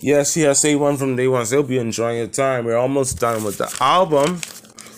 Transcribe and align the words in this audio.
Yes, 0.00 0.36
yes, 0.36 0.64
A1 0.64 0.98
from 0.98 1.16
day 1.16 1.28
one. 1.28 1.46
So 1.46 1.56
hope 1.56 1.70
you're 1.70 1.82
enjoying 1.82 2.18
your 2.18 2.26
time. 2.26 2.64
We're 2.64 2.76
almost 2.76 3.18
done 3.18 3.44
with 3.44 3.58
the 3.58 3.74
album. 3.80 4.40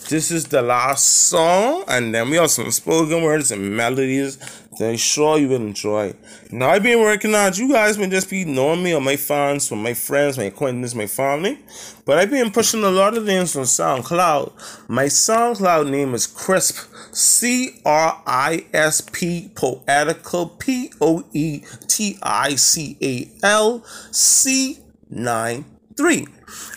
This 0.08 0.30
is 0.30 0.46
the 0.46 0.62
last 0.62 1.04
song, 1.04 1.84
and 1.86 2.14
then 2.14 2.30
we 2.30 2.36
have 2.36 2.50
some 2.50 2.70
spoken 2.70 3.22
words 3.22 3.50
and 3.50 3.76
melodies 3.76 4.38
I'm 4.80 4.96
sure 4.96 5.38
you 5.38 5.48
will 5.48 5.56
enjoy. 5.56 6.14
Now, 6.50 6.70
I've 6.70 6.82
been 6.82 7.00
working 7.00 7.34
on 7.34 7.52
You 7.54 7.72
guys 7.72 7.98
may 7.98 8.08
just 8.08 8.30
be 8.30 8.44
knowing 8.44 8.82
me 8.82 8.94
or 8.94 9.00
my 9.00 9.16
fans, 9.16 9.70
or 9.72 9.76
my 9.76 9.94
friends, 9.94 10.38
my 10.38 10.44
acquaintances, 10.44 10.94
my 10.94 11.06
family. 11.06 11.58
But 12.04 12.18
I've 12.18 12.30
been 12.30 12.50
pushing 12.50 12.84
a 12.84 12.90
lot 12.90 13.16
of 13.16 13.26
things 13.26 13.56
on 13.56 13.64
SoundCloud. 13.64 14.88
My 14.88 15.06
SoundCloud 15.06 15.90
name 15.90 16.14
is 16.14 16.26
Crisp. 16.26 16.88
C 17.12 17.80
R 17.84 18.22
I 18.26 18.66
S 18.72 19.00
P 19.00 19.50
Poetical 19.54 20.46
P 20.46 20.92
O 21.00 21.24
E 21.32 21.62
T 21.88 22.18
I 22.22 22.54
C 22.54 22.96
A 23.02 23.28
L 23.44 23.84
C 24.12 24.78
9 25.10 25.64
3. 25.96 26.26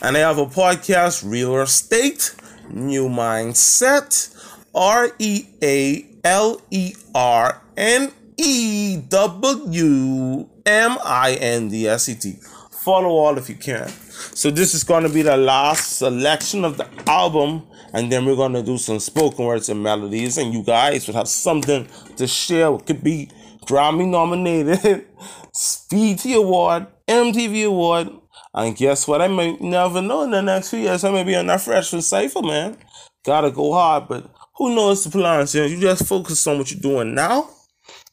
And 0.01 0.17
I 0.17 0.21
have 0.21 0.39
a 0.39 0.45
podcast, 0.45 1.29
Real 1.29 1.61
Estate 1.61 2.35
New 2.69 3.07
Mindset, 3.07 4.35
R 4.73 5.11
E 5.19 5.45
A 5.61 6.05
L 6.23 6.61
E 6.71 6.95
R 7.13 7.61
N 7.81 8.11
E 8.37 8.97
W 9.09 10.47
M 10.67 10.97
I 11.03 11.35
N 11.41 11.67
D 11.67 11.87
S 11.87 12.09
E 12.09 12.15
T. 12.15 12.35
Follow 12.83 13.09
all 13.09 13.39
if 13.39 13.49
you 13.49 13.55
can. 13.55 13.87
So, 13.89 14.51
this 14.51 14.75
is 14.75 14.83
going 14.83 15.01
to 15.01 15.09
be 15.09 15.23
the 15.23 15.35
last 15.35 15.97
selection 15.97 16.63
of 16.63 16.77
the 16.77 16.87
album, 17.07 17.65
and 17.91 18.11
then 18.11 18.25
we're 18.25 18.35
going 18.35 18.53
to 18.53 18.61
do 18.61 18.77
some 18.77 18.99
spoken 18.99 19.45
words 19.45 19.67
and 19.67 19.81
melodies, 19.81 20.37
and 20.37 20.53
you 20.53 20.61
guys 20.63 21.07
will 21.07 21.15
have 21.15 21.27
something 21.27 21.87
to 22.17 22.27
share. 22.27 22.71
It 22.75 22.85
could 22.85 23.03
be 23.03 23.31
Grammy 23.65 24.07
nominated, 24.07 25.07
BET 25.89 26.25
Award, 26.35 26.85
MTV 27.07 27.65
Award, 27.65 28.09
and 28.53 28.75
guess 28.75 29.07
what? 29.07 29.23
I 29.23 29.27
may 29.27 29.57
never 29.57 30.03
know 30.03 30.21
in 30.21 30.29
the 30.29 30.41
next 30.43 30.69
few 30.69 30.79
years. 30.79 31.03
I 31.03 31.09
may 31.09 31.23
be 31.23 31.35
on 31.35 31.47
that 31.47 31.61
freshman 31.61 32.03
cipher, 32.03 32.43
man. 32.43 32.77
Gotta 33.25 33.49
go 33.49 33.73
hard, 33.73 34.07
but 34.07 34.29
who 34.57 34.75
knows 34.75 35.03
the 35.03 35.09
plans? 35.09 35.55
You, 35.55 35.61
know, 35.61 35.67
you 35.67 35.79
just 35.79 36.05
focus 36.05 36.45
on 36.45 36.59
what 36.59 36.71
you're 36.71 36.79
doing 36.79 37.15
now. 37.15 37.49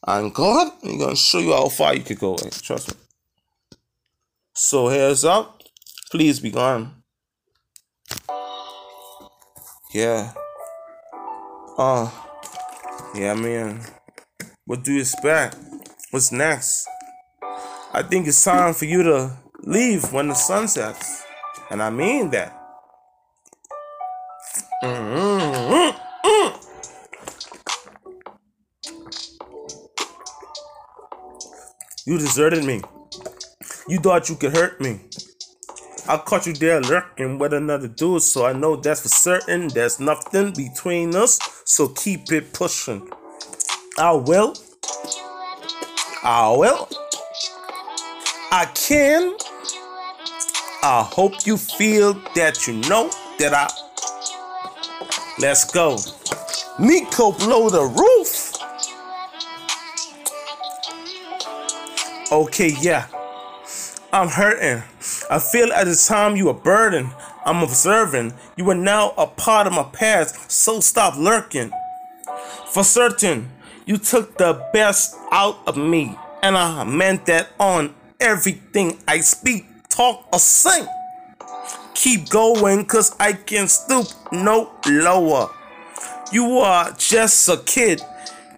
And 0.05 0.33
God, 0.33 0.71
He's 0.81 1.01
gonna 1.01 1.15
show 1.15 1.39
you 1.39 1.53
how 1.53 1.69
far 1.69 1.93
you 1.95 2.03
could 2.03 2.19
go. 2.19 2.35
Trust 2.35 2.89
me. 2.95 2.99
So 4.55 4.87
here's 4.87 5.25
up. 5.25 5.61
Please 6.11 6.39
be 6.39 6.51
gone. 6.51 7.03
Yeah. 9.93 10.33
Uh. 11.77 12.09
Yeah, 13.15 13.33
man. 13.33 13.81
What 14.65 14.83
do 14.83 14.93
you 14.93 15.01
expect? 15.01 15.55
What's 16.11 16.31
next? 16.31 16.87
I 17.91 18.03
think 18.03 18.27
it's 18.27 18.43
time 18.43 18.73
for 18.73 18.85
you 18.85 19.03
to 19.03 19.37
leave 19.63 20.13
when 20.13 20.27
the 20.27 20.35
sun 20.35 20.67
sets. 20.67 21.23
And 21.69 21.81
I 21.81 21.89
mean 21.89 22.29
that. 22.31 22.55
Mm-hmm. 24.83 25.98
You 32.09 32.17
deserted 32.17 32.65
me. 32.65 32.81
You 33.87 33.99
thought 33.99 34.29
you 34.29 34.35
could 34.35 34.57
hurt 34.57 34.81
me. 34.81 34.99
I 36.07 36.17
caught 36.17 36.47
you 36.47 36.53
there 36.53 36.81
lurking 36.81 37.37
with 37.37 37.53
another 37.53 37.87
dude, 37.87 38.23
so 38.23 38.47
I 38.47 38.51
know 38.51 38.75
that's 38.75 39.03
for 39.03 39.09
certain. 39.09 39.67
There's 39.67 39.99
nothing 39.99 40.51
between 40.53 41.15
us, 41.15 41.37
so 41.65 41.89
keep 41.89 42.31
it 42.31 42.51
pushing. 42.51 43.07
I 43.99 44.13
will. 44.13 44.55
I 46.23 46.51
will. 46.57 46.89
I 48.51 48.65
can. 48.73 49.37
I 50.81 51.07
hope 51.07 51.45
you 51.45 51.57
feel 51.57 52.15
that 52.33 52.65
you 52.65 52.73
know 52.89 53.11
that 53.37 53.53
I. 53.53 53.69
Let's 55.37 55.71
go. 55.71 55.99
Nico 56.79 57.33
blow 57.33 57.69
the 57.69 57.83
roof. 57.83 58.18
Okay, 62.31 62.75
yeah. 62.79 63.07
I'm 64.13 64.27
hurting. 64.27 64.83
I 65.31 65.39
feel 65.39 65.73
at 65.73 65.85
the 65.85 65.95
time 65.95 66.35
you 66.35 66.49
a 66.49 66.53
burden. 66.53 67.09
I'm 67.43 67.63
observing. 67.63 68.33
You 68.55 68.69
are 68.69 68.75
now 68.75 69.15
a 69.17 69.25
part 69.25 69.65
of 69.65 69.73
my 69.73 69.81
past, 69.81 70.51
so 70.51 70.79
stop 70.79 71.17
lurking. 71.17 71.71
For 72.67 72.83
certain, 72.83 73.49
you 73.87 73.97
took 73.97 74.37
the 74.37 74.63
best 74.73 75.15
out 75.31 75.57
of 75.65 75.75
me, 75.75 76.15
and 76.43 76.55
I 76.55 76.83
meant 76.83 77.25
that 77.25 77.49
on 77.59 77.95
everything 78.19 78.99
I 79.07 79.21
speak 79.21 79.65
talk 79.89 80.27
or 80.31 80.37
sing. 80.37 80.85
Keep 81.95 82.29
going, 82.29 82.85
cause 82.85 83.15
I 83.19 83.33
can 83.33 83.67
stoop 83.67 84.05
no 84.31 84.69
lower. 84.87 85.49
You 86.31 86.59
are 86.59 86.91
just 86.91 87.49
a 87.49 87.57
kid. 87.57 88.03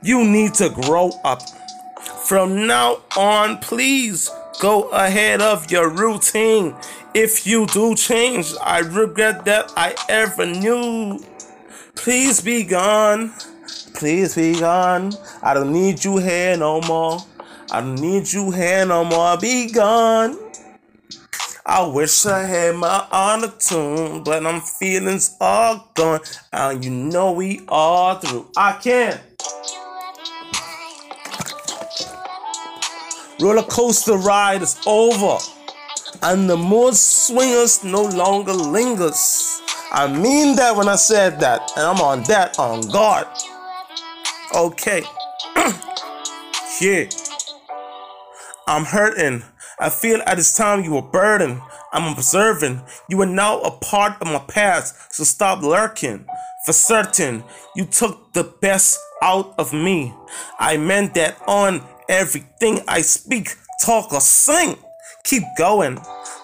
You 0.04 0.26
need 0.26 0.56
to 0.56 0.70
grow 0.70 1.12
up. 1.24 1.42
From 2.32 2.66
now 2.66 3.02
on, 3.18 3.58
please 3.58 4.30
go 4.62 4.84
ahead 4.92 5.42
of 5.42 5.70
your 5.70 5.90
routine. 5.90 6.74
If 7.14 7.46
you 7.46 7.66
do 7.66 7.94
change, 7.94 8.54
I 8.64 8.80
regret 8.80 9.44
that 9.44 9.74
I 9.76 9.94
ever 10.08 10.46
knew. 10.46 11.20
Please 11.94 12.40
be 12.40 12.64
gone. 12.64 13.34
Please 13.96 14.36
be 14.36 14.58
gone. 14.58 15.12
I 15.44 15.54
don't 15.54 15.74
need 15.74 16.06
you 16.06 16.20
here 16.20 16.56
no 16.56 16.80
more. 16.80 17.20
I 17.70 17.82
don't 17.82 18.00
need 18.00 18.32
you 18.32 18.50
here 18.50 18.86
no 18.86 19.04
more. 19.04 19.38
Be 19.38 19.70
gone. 19.70 20.38
I 21.66 21.86
wish 21.86 22.26
I 22.26 22.44
had 22.44 22.76
my 22.78 23.08
honor 23.12 23.52
tune, 23.60 24.24
but 24.24 24.46
I'm 24.46 24.62
feelings 24.62 25.36
all 25.42 25.92
gone, 25.96 26.22
and 26.54 26.82
you 26.86 26.92
know 26.92 27.34
we 27.34 27.66
all 27.68 28.16
through. 28.16 28.50
I 28.56 28.80
can't. 28.82 29.20
Roller 33.42 33.64
coaster 33.64 34.18
ride 34.18 34.62
is 34.62 34.80
over, 34.86 35.40
and 36.22 36.48
the 36.48 36.56
mood 36.56 36.94
swingers 36.94 37.84
no 37.84 38.04
longer 38.04 38.54
lingers. 38.54 39.62
I 39.92 40.08
mean 40.08 40.56
that 40.58 40.76
when 40.76 40.88
I 40.88 40.96
said 40.96 41.40
that, 41.40 41.72
and 41.76 41.86
I'm 41.88 42.00
on 42.02 42.22
that 42.24 42.60
on 42.60 42.82
guard. 42.90 43.26
Okay. 44.56 45.02
yeah. 46.82 47.06
I'm 48.68 48.86
hurting. 48.86 49.44
I 49.80 49.90
feel 49.90 50.22
at 50.28 50.38
this 50.38 50.56
time 50.56 50.84
you 50.84 50.92
were 50.94 51.02
burdened. 51.02 51.62
I'm 51.94 52.14
observing. 52.14 52.84
You 53.10 53.20
are 53.22 53.26
now 53.26 53.60
a 53.62 53.72
part 53.72 54.22
of 54.22 54.28
my 54.28 54.40
past, 54.40 55.14
so 55.14 55.24
stop 55.24 55.64
lurking. 55.64 56.28
For 56.66 56.74
certain, 56.74 57.44
you 57.76 57.86
took 57.86 58.34
the 58.34 58.44
best 58.44 59.00
out 59.24 59.56
of 59.58 59.74
me. 59.74 60.14
I 60.60 60.78
meant 60.78 61.16
that 61.16 61.42
on 61.48 61.82
everything 62.10 62.80
I 62.88 63.02
speak, 63.02 63.50
talk, 63.84 64.14
or 64.14 64.22
sing. 64.22 64.78
Keep 65.24 65.44
going, 65.58 66.00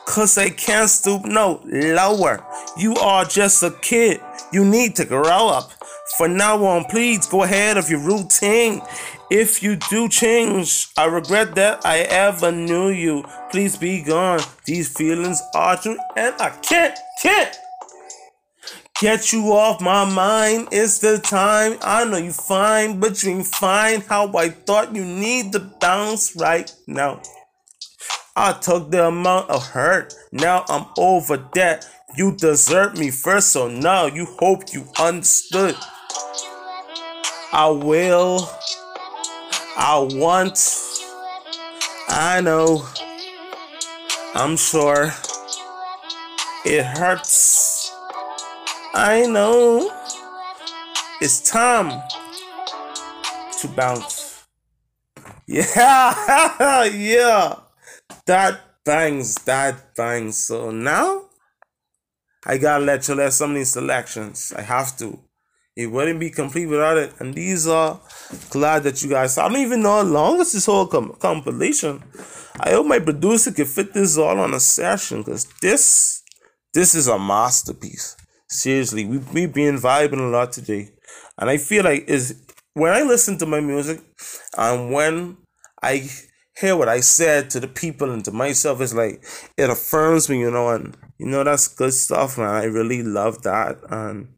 cause 0.06 0.38
I 0.38 0.50
can't 0.50 0.90
stoop 0.90 1.26
no 1.26 1.62
lower. 1.66 2.46
You 2.78 2.96
are 2.96 3.26
just 3.26 3.64
a 3.64 3.72
kid. 3.72 4.22
You 4.52 4.64
need 4.64 4.96
to 4.98 5.06
grow 5.06 5.50
up. 5.50 5.72
For 6.18 6.28
now 6.28 6.64
on, 6.64 6.86
please 6.86 7.26
go 7.28 7.44
ahead 7.44 7.78
of 7.78 7.90
your 7.90 8.00
routine. 8.00 8.82
If 9.30 9.62
you 9.62 9.76
do 9.90 10.08
change, 10.08 10.88
I 10.96 11.06
regret 11.06 11.56
that 11.56 11.86
I 11.86 12.00
ever 12.00 12.52
knew 12.52 12.90
you. 12.90 13.26
Please 13.52 13.76
be 13.76 14.02
gone. 14.02 14.40
These 14.66 14.96
feelings 14.96 15.42
are 15.54 15.76
true, 15.76 15.98
and 16.16 16.34
I 16.40 16.52
can't, 16.62 16.98
can't 17.22 17.58
get 19.02 19.32
you 19.32 19.54
off 19.54 19.82
my 19.82 20.06
mind. 20.06 20.70
It's 20.72 21.00
the 21.00 21.20
time. 21.20 21.78
I 21.82 22.06
know 22.06 22.18
you 22.18 22.32
fine, 22.32 23.00
but 23.00 23.22
you 23.24 23.32
ain't 23.32 23.48
fine 23.48 24.02
how 24.02 24.36
I 24.36 24.50
thought 24.50 24.96
you 24.96 25.06
need 25.06 25.54
to 25.54 25.60
bounce 25.60 26.36
right 26.36 26.74
now. 26.88 27.22
I 28.36 28.54
took 28.54 28.92
the 28.92 29.08
amount 29.08 29.50
of 29.50 29.66
hurt. 29.68 30.14
Now 30.32 30.66
I'm 30.68 30.86
over 30.98 31.38
that. 31.56 31.88
You 32.16 32.36
desert 32.36 32.98
me 32.98 33.12
first, 33.12 33.50
so 33.50 33.68
now 33.68 34.06
you 34.06 34.26
hope 34.40 34.74
you 34.74 34.86
understood. 35.00 35.76
I 37.52 37.68
will. 37.70 38.50
I 39.76 40.08
want. 40.12 40.60
I 42.10 42.42
know. 42.42 42.86
I'm 44.34 44.58
sure. 44.58 45.12
It 46.66 46.84
hurts. 46.84 47.77
I 49.00 49.28
know. 49.28 49.92
It's 51.22 51.40
time 51.40 52.02
to 53.60 53.68
bounce. 53.68 54.44
Yeah, 55.46 56.84
yeah. 56.86 57.58
That 58.26 58.60
bangs, 58.84 59.36
that 59.46 59.94
bangs. 59.96 60.38
So 60.38 60.72
now 60.72 61.26
I 62.44 62.58
gotta 62.58 62.84
let 62.84 63.08
you 63.08 63.14
let 63.14 63.34
some 63.34 63.52
of 63.52 63.58
these 63.58 63.74
selections. 63.74 64.52
I 64.58 64.64
have 64.64 64.98
to. 64.98 65.20
It 65.76 65.92
wouldn't 65.92 66.20
be 66.20 66.32
complete 66.32 66.66
without 66.66 66.98
it. 66.98 67.14
And 67.20 67.36
these 67.36 67.68
are 67.68 68.02
glad 68.50 68.82
that 68.82 69.04
you 69.04 69.12
guys. 69.12 69.38
I 69.38 69.48
don't 69.48 69.60
even 69.60 69.84
know 69.84 69.98
how 69.98 70.10
long 70.10 70.42
is 70.42 70.54
this 70.54 70.66
whole 70.66 70.88
com- 70.88 71.16
compilation. 71.20 72.02
I 72.60 72.72
hope 72.72 72.88
my 72.88 72.98
producer 72.98 73.52
can 73.52 73.66
fit 73.66 73.94
this 73.94 74.18
all 74.18 74.40
on 74.40 74.56
a 74.56 74.60
session 74.60 75.20
because 75.20 75.46
this 75.62 76.24
this 76.74 76.96
is 76.96 77.08
a 77.08 77.20
masterpiece. 77.20 78.18
Seriously, 78.50 79.06
we 79.06 79.18
we 79.18 79.46
been 79.46 79.76
vibing 79.78 80.20
a 80.20 80.32
lot 80.32 80.52
today, 80.54 80.92
and 81.38 81.50
I 81.50 81.58
feel 81.58 81.84
like 81.84 82.06
is 82.08 82.42
when 82.74 82.94
I 82.94 83.02
listen 83.02 83.38
to 83.40 83.46
my 83.46 83.60
music, 83.60 84.02
and 84.58 84.92
when 84.94 85.38
I 85.84 86.10
hear 86.60 86.76
what 86.76 86.88
I 86.88 87.02
said 87.02 87.50
to 87.52 87.60
the 87.60 87.68
people 87.68 88.12
and 88.12 88.24
to 88.26 88.32
myself, 88.32 88.82
it's 88.82 88.94
like 88.94 89.24
it 89.58 89.70
affirms 89.70 90.30
me, 90.30 90.40
you 90.40 90.52
know, 90.52 90.70
and 90.70 90.96
you 91.18 91.26
know 91.26 91.44
that's 91.44 91.68
good 91.68 91.94
stuff, 91.94 92.38
man. 92.38 92.50
I 92.50 92.64
really 92.64 93.04
love 93.04 93.44
that, 93.44 93.80
and 93.90 94.30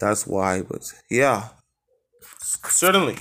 that's 0.00 0.26
why. 0.26 0.62
But 0.62 0.92
yeah, 1.10 1.50
certainly. 2.40 3.16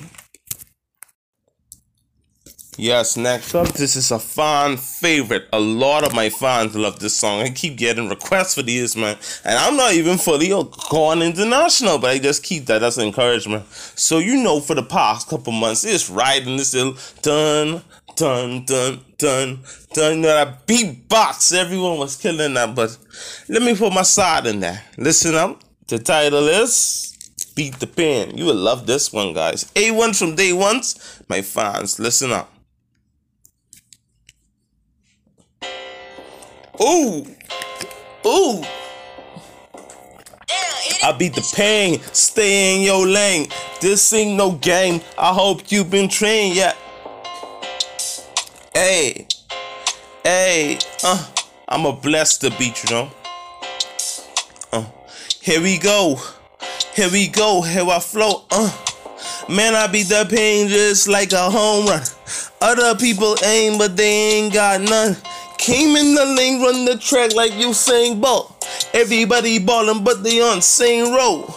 Yes, 2.78 3.16
next 3.16 3.56
up, 3.56 3.70
this 3.70 3.96
is 3.96 4.12
a 4.12 4.20
fan 4.20 4.76
favorite. 4.76 5.48
A 5.54 5.60
lot 5.60 6.06
of 6.06 6.14
my 6.14 6.30
fans 6.30 6.76
love 6.76 7.00
this 7.00 7.16
song. 7.16 7.40
I 7.40 7.50
keep 7.50 7.78
getting 7.78 8.10
requests 8.10 8.56
for 8.56 8.64
these, 8.64 8.98
man. 8.98 9.18
And 9.46 9.58
I'm 9.58 9.78
not 9.78 9.94
even 9.94 10.18
fully 10.18 10.50
going 10.90 11.22
international, 11.22 12.00
but 12.00 12.10
I 12.10 12.20
just 12.20 12.44
keep 12.44 12.66
that 12.66 12.84
as 12.84 12.98
encouragement. 12.98 13.66
So, 13.72 14.18
you 14.18 14.44
know, 14.44 14.60
for 14.60 14.76
the 14.76 14.84
past 14.84 15.30
couple 15.30 15.54
months, 15.54 15.86
it's 15.86 16.10
riding 16.10 16.58
this 16.58 16.74
little 16.74 16.98
dun, 17.22 17.82
dun, 18.18 18.66
dun, 18.66 19.06
dun, 19.18 19.60
dun. 19.94 20.18
You 20.18 20.22
know, 20.22 20.54
beatbox, 20.68 21.56
everyone 21.56 21.98
was 21.98 22.18
killing 22.18 22.56
that. 22.56 22.76
But 22.76 22.98
let 23.48 23.62
me 23.62 23.74
put 23.74 23.94
my 23.94 24.02
side 24.02 24.48
in 24.48 24.60
there. 24.60 24.84
Listen 24.98 25.36
up. 25.36 25.62
The 25.88 26.00
title 26.00 26.48
is 26.50 27.16
Beat 27.56 27.80
the 27.80 27.88
Pen. 27.88 28.38
You 28.38 28.46
will 28.46 28.56
love 28.56 28.86
this 28.86 29.14
one, 29.14 29.34
guys. 29.34 29.72
A1 29.76 30.20
from 30.20 30.36
day 30.36 30.52
ones. 30.52 31.22
My 31.30 31.42
fans, 31.42 32.00
listen 32.00 32.34
up. 32.34 32.52
Ooh. 36.82 37.26
Ooh. 38.26 38.64
I 41.04 41.12
beat 41.12 41.36
the 41.36 41.54
pain, 41.56 42.02
stay 42.14 42.76
in 42.76 42.82
your 42.82 43.06
lane. 43.06 43.48
This 43.80 44.12
ain't 44.14 44.36
no 44.36 44.54
game. 44.54 45.02
I 45.18 45.32
hope 45.32 45.72
you've 45.72 45.92
been 45.92 46.10
trained 46.10 46.56
yet. 46.56 46.76
Hey, 48.74 49.28
hey, 50.24 50.80
uh, 51.04 51.28
I'm 51.68 51.86
a 51.86 51.94
blessed 51.94 52.42
to 52.42 52.50
beat 52.58 52.84
you 52.84 52.90
know. 52.90 53.12
Uh, 54.74 54.86
here 55.42 55.62
we 55.62 55.78
go, 55.78 56.20
here 56.94 57.12
we 57.12 57.28
go, 57.28 57.62
here 57.62 57.88
I 57.88 58.00
flow. 58.00 58.46
Uh, 58.50 58.72
man, 59.48 59.76
I 59.76 59.88
beat 59.88 60.08
the 60.08 60.28
pain 60.28 60.68
just 60.68 61.08
like 61.08 61.32
a 61.32 61.50
home 61.52 61.86
run. 61.86 62.02
Other 62.62 62.96
people 62.96 63.36
aim, 63.44 63.78
but 63.78 63.96
they 63.96 64.40
ain't 64.40 64.54
got 64.54 64.82
none. 64.82 65.16
Came 65.58 65.96
in 65.96 66.14
the 66.14 66.26
lane, 66.26 66.62
run 66.62 66.86
the 66.86 66.98
track 66.98 67.34
like 67.34 67.54
you 67.54 67.74
saying 67.74 68.22
ball. 68.22 68.56
Everybody 68.94 69.60
ballin', 69.60 70.04
but 70.04 70.24
they 70.24 70.42
on 70.42 70.62
same 70.62 71.14
road. 71.14 71.54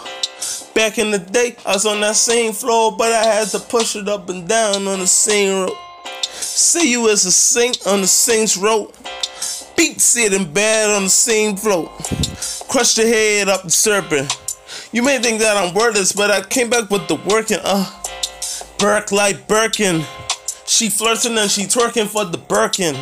Back 0.74 0.98
in 0.98 1.10
the 1.10 1.18
day, 1.18 1.56
I 1.66 1.74
was 1.74 1.86
on 1.86 2.00
that 2.00 2.16
same 2.16 2.52
floor, 2.52 2.96
but 2.96 3.12
I 3.12 3.24
had 3.24 3.48
to 3.48 3.58
push 3.58 3.96
it 3.96 4.08
up 4.08 4.28
and 4.28 4.48
down 4.48 4.86
on 4.86 5.00
the 5.00 5.06
same 5.06 5.62
road. 5.66 5.76
See 6.32 6.90
you 6.90 7.10
as 7.10 7.24
a 7.24 7.32
saint 7.32 7.86
on 7.86 8.00
the 8.00 8.06
Saints 8.06 8.56
road. 8.56 8.92
Beat 9.76 10.00
sitting 10.00 10.52
bad 10.52 10.90
on 10.90 11.04
the 11.04 11.10
same 11.10 11.56
floor. 11.56 11.88
Crush 12.68 12.98
your 12.98 13.06
head 13.06 13.48
up 13.48 13.62
the 13.62 13.70
serpent. 13.70 14.36
You 14.92 15.02
may 15.02 15.18
think 15.18 15.40
that 15.40 15.56
I'm 15.56 15.74
wordless, 15.74 16.12
but 16.12 16.30
I 16.30 16.42
came 16.42 16.70
back 16.70 16.90
with 16.90 17.08
the 17.08 17.16
working. 17.26 17.58
Uh, 17.62 17.90
Burke 18.78 19.12
like 19.12 19.48
Birkin. 19.48 20.04
She 20.66 20.90
flirting 20.90 21.38
and 21.38 21.50
she 21.50 21.64
twerking 21.64 22.06
for 22.06 22.24
the 22.24 22.38
Birkin. 22.38 22.96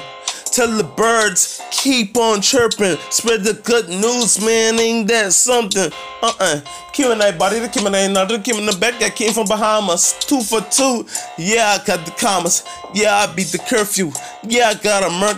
Tell 0.56 0.74
the 0.74 0.84
birds, 0.84 1.60
keep 1.70 2.16
on 2.16 2.40
chirping. 2.40 2.96
Spread 3.10 3.44
the 3.44 3.52
good 3.52 3.90
news, 3.90 4.42
man. 4.42 4.80
Ain't 4.80 5.06
that 5.08 5.34
something? 5.34 5.92
Uh 6.22 6.32
uh 6.40 6.60
and 6.98 7.22
I 7.22 7.36
body 7.36 7.58
the 7.58 7.68
Kim 7.68 7.84
and 7.84 7.94
I 7.94 8.00
another 8.00 8.38
Kim 8.38 8.56
in 8.56 8.64
the 8.64 8.74
back. 8.78 9.02
I 9.02 9.10
came 9.10 9.34
from 9.34 9.46
Bahamas. 9.48 10.18
Two 10.18 10.40
for 10.40 10.62
two. 10.62 11.06
Yeah, 11.36 11.76
I 11.78 11.84
got 11.84 12.06
the 12.06 12.10
commas. 12.12 12.64
Yeah, 12.94 13.16
I 13.16 13.26
beat 13.34 13.48
the 13.48 13.58
curfew. 13.58 14.12
Yeah, 14.44 14.68
I 14.68 14.74
got 14.76 15.02
a 15.02 15.10
murk. 15.10 15.36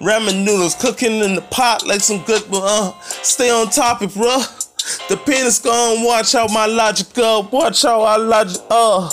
Ramen 0.00 0.46
noodles 0.46 0.76
cooking 0.76 1.18
in 1.18 1.34
the 1.34 1.42
pot 1.42 1.86
like 1.86 2.00
some 2.00 2.22
good. 2.24 2.44
Uh, 2.50 2.98
stay 3.02 3.50
on 3.50 3.68
topic, 3.68 4.14
bro. 4.14 4.44
The 5.10 5.18
pen 5.26 5.44
is 5.44 5.58
gone. 5.58 6.02
Watch 6.02 6.32
how 6.32 6.46
my 6.48 6.64
logic 6.64 7.12
go. 7.12 7.46
Watch 7.52 7.82
how 7.82 8.00
I 8.00 8.16
logic. 8.16 8.62
Uh, 8.70 9.10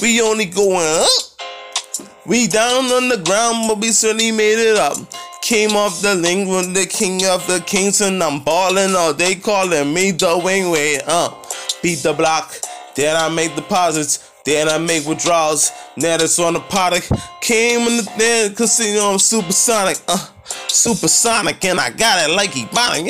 we 0.00 0.22
only 0.22 0.46
going 0.46 0.78
up. 0.78 1.23
We 2.26 2.46
down 2.46 2.86
on 2.86 3.10
the 3.10 3.18
ground, 3.18 3.68
but 3.68 3.78
we 3.78 3.88
certainly 3.88 4.32
made 4.32 4.58
it 4.58 4.78
up. 4.78 4.96
Came 5.42 5.76
off 5.76 6.00
the 6.00 6.14
link 6.14 6.48
with 6.48 6.72
the 6.72 6.86
king 6.86 7.22
of 7.26 7.46
the 7.46 7.60
kings, 7.66 8.00
and 8.00 8.22
I'm 8.22 8.42
ballin' 8.42 8.96
all 8.96 9.12
they 9.12 9.34
calling 9.34 9.92
me 9.92 10.10
the 10.10 10.40
wing 10.42 10.70
way. 10.70 11.00
Uh, 11.06 11.28
beat 11.82 11.96
the 11.96 12.14
block, 12.14 12.54
then 12.96 13.14
I 13.14 13.28
make 13.28 13.54
deposits, 13.54 14.30
then 14.46 14.70
I 14.70 14.78
make 14.78 15.04
withdrawals. 15.06 15.70
Now 15.98 16.16
that's 16.16 16.38
on 16.38 16.54
the 16.54 16.60
product. 16.60 17.12
Came 17.42 17.80
in 17.82 17.98
the 17.98 18.12
then 18.16 18.54
casino, 18.54 19.12
I'm 19.12 19.18
supersonic. 19.18 19.98
Uh, 20.08 20.16
supersonic, 20.68 21.62
and 21.66 21.78
I 21.78 21.90
got 21.90 22.26
it 22.26 22.32
like 22.34 22.52
he 22.52 22.64
buying 22.72 23.08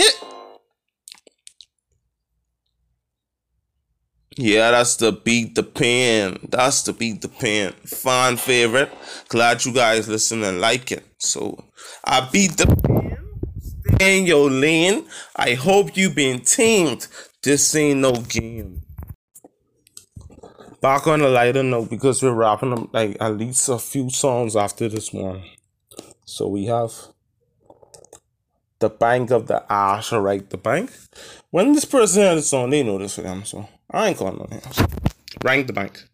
Yeah, 4.36 4.72
that's 4.72 4.96
the 4.96 5.12
beat 5.12 5.54
the 5.54 5.62
pen. 5.62 6.38
That's 6.48 6.82
the 6.82 6.92
beat 6.92 7.22
the 7.22 7.28
pen. 7.28 7.72
Fine 7.86 8.36
favorite. 8.36 8.92
Glad 9.28 9.64
you 9.64 9.72
guys 9.72 10.08
listen 10.08 10.42
and 10.42 10.60
like 10.60 10.90
it. 10.90 11.04
So 11.18 11.64
I 12.04 12.28
beat 12.32 12.56
the 12.56 12.66
pen. 12.66 13.16
Stay 13.94 14.18
in 14.18 14.26
your 14.26 14.50
lane. 14.50 15.06
I 15.36 15.54
hope 15.54 15.96
you 15.96 16.10
been 16.10 16.40
teamed. 16.40 17.06
This 17.42 17.76
ain't 17.76 18.00
no 18.00 18.12
game. 18.12 18.82
Back 20.80 21.06
on 21.06 21.20
a 21.20 21.28
lighter 21.28 21.62
note 21.62 21.88
because 21.88 22.22
we're 22.22 22.32
wrapping 22.32 22.72
up 22.72 22.78
um, 22.78 22.90
like 22.92 23.16
at 23.20 23.36
least 23.36 23.68
a 23.68 23.78
few 23.78 24.10
songs 24.10 24.56
after 24.56 24.88
this 24.88 25.12
one. 25.12 25.44
So 26.24 26.48
we 26.48 26.66
have 26.66 26.92
the 28.80 28.90
bank 28.90 29.30
of 29.30 29.46
the 29.46 29.64
ash, 29.72 30.12
right? 30.12 30.48
The 30.48 30.58
bank. 30.58 30.90
When 31.50 31.72
this 31.72 31.84
person 31.84 32.22
had 32.22 32.38
a 32.38 32.42
song, 32.42 32.70
they 32.70 32.82
know 32.82 32.98
this 32.98 33.14
for 33.14 33.22
them, 33.22 33.44
so 33.44 33.68
I 33.94 34.08
ain't 34.08 34.18
calling 34.18 34.40
on 34.40 34.50
him. 34.50 34.60
Rang 35.42 35.66
the 35.66 35.72
bank. 35.72 36.04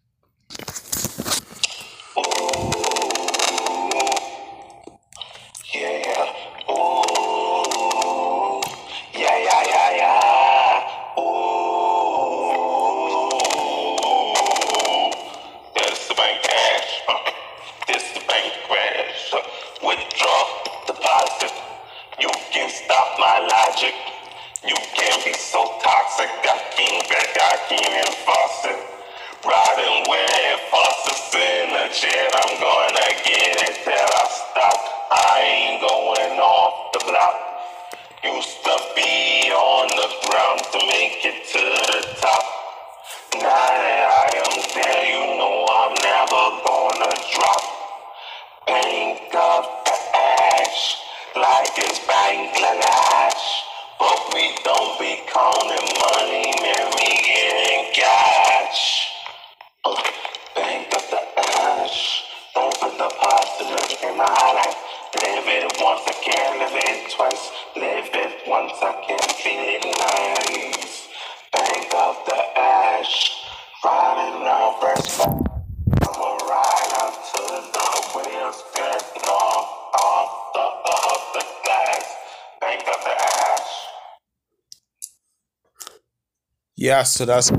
Yeah, 86.75 87.03
so 87.03 87.25
that's 87.25 87.51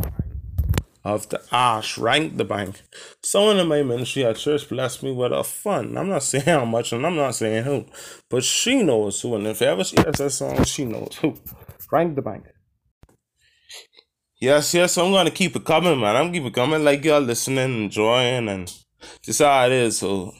of 1.05 1.29
the 1.29 1.41
ash 1.53 1.99
rank 1.99 2.37
the 2.37 2.45
bank. 2.45 2.83
Someone 3.23 3.59
in 3.59 3.69
my 3.69 3.83
ministry 3.83 4.25
at 4.25 4.37
church 4.37 4.69
blessed 4.69 5.03
me 5.03 5.13
with 5.13 5.33
a 5.33 5.45
fun. 5.45 5.97
I'm 5.97 6.09
not 6.09 6.23
saying 6.23 6.45
how 6.45 6.65
much 6.65 6.93
and 6.93 7.07
I'm 7.07 7.17
not 7.17 7.35
saying 7.35 7.65
who, 7.65 7.87
but 8.29 8.45
she 8.45 8.83
knows 8.83 9.21
who. 9.21 9.37
And 9.37 9.47
if 9.47 9.63
ever 9.63 9.85
she 9.85 9.97
has 9.97 10.17
that 10.19 10.31
song, 10.31 10.65
she 10.65 10.85
knows 10.85 11.17
who. 11.21 11.39
Rank 11.91 12.17
the 12.17 12.23
bank. 12.23 12.47
Yes, 14.41 14.75
yes, 14.75 14.99
I'm 14.99 15.13
gonna 15.13 15.31
keep 15.31 15.55
it 15.55 15.65
coming, 15.65 16.01
man. 16.01 16.17
I'm 16.17 16.33
keep 16.33 16.45
it 16.45 16.55
coming 16.55 16.85
like 16.85 17.05
y'all 17.05 17.21
listening, 17.21 17.85
enjoying, 17.85 18.49
and 18.49 18.73
just 19.23 19.41
how 19.41 19.67
it 19.67 19.73
is. 19.73 19.99
So 19.99 20.33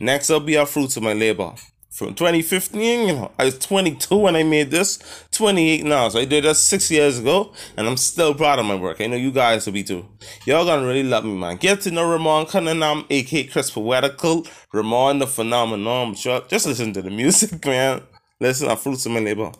next 0.00 0.30
up 0.30 0.46
be 0.46 0.56
our 0.56 0.66
fruits 0.66 0.96
of 0.96 1.02
my 1.02 1.12
labor 1.12 1.52
from 1.92 2.14
2015, 2.14 3.06
you 3.06 3.14
know, 3.14 3.30
I 3.38 3.44
was 3.44 3.58
22 3.58 4.16
when 4.16 4.34
I 4.34 4.42
made 4.44 4.70
this, 4.70 4.98
28 5.32 5.84
now. 5.84 6.08
So 6.08 6.20
I 6.20 6.24
did 6.24 6.44
that 6.44 6.56
six 6.56 6.90
years 6.90 7.18
ago, 7.18 7.52
and 7.76 7.86
I'm 7.86 7.98
still 7.98 8.34
proud 8.34 8.58
of 8.58 8.64
my 8.64 8.74
work. 8.74 9.02
I 9.02 9.06
know 9.08 9.16
you 9.16 9.30
guys 9.30 9.66
will 9.66 9.74
be 9.74 9.84
too. 9.84 10.06
Y'all 10.46 10.64
gonna 10.64 10.86
really 10.86 11.02
love 11.02 11.26
me, 11.26 11.34
man. 11.34 11.56
Get 11.56 11.82
to 11.82 11.90
know 11.90 12.10
Ramon 12.10 12.46
Cunningham, 12.46 13.04
aka 13.10 13.44
Chris 13.44 13.70
Poetical, 13.70 14.46
Ramon 14.72 15.18
the 15.18 15.26
Phenomenon. 15.26 16.14
Just 16.14 16.66
listen 16.66 16.94
to 16.94 17.02
the 17.02 17.10
music, 17.10 17.62
man. 17.66 18.00
Listen 18.40 18.68
to 18.68 18.76
Fruits 18.76 19.04
of 19.04 19.12
My 19.12 19.20
Labor. 19.20 19.52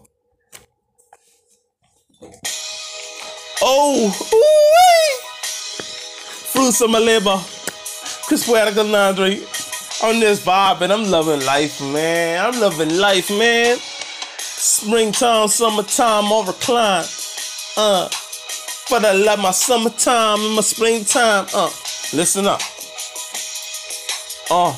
Oh, 3.61 4.07
ooh 4.35 5.23
Fruits 6.49 6.81
of 6.81 6.89
My 6.89 6.99
Labor. 6.99 7.39
Chris 8.27 8.47
Poetical 8.47 8.85
Nandre 8.85 9.72
on 10.03 10.21
this 10.21 10.45
vibe, 10.45 10.81
and 10.81 10.93
I'm 10.93 11.11
loving 11.11 11.45
life, 11.47 11.81
man. 11.81 12.45
I'm 12.45 12.61
loving 12.61 12.97
life, 12.99 13.31
man. 13.31 13.77
Springtime, 14.39 15.49
summertime, 15.49 16.25
all 16.33 16.45
recline. 16.45 17.05
Uh, 17.77 18.09
but 18.91 19.05
I 19.05 19.13
love 19.13 19.39
my 19.39 19.53
summertime 19.53 20.41
and 20.41 20.55
my 20.57 20.63
springtime. 20.63 21.47
Uh, 21.55 21.71
listen 22.13 22.47
up. 22.47 22.61
Uh, 24.51 24.75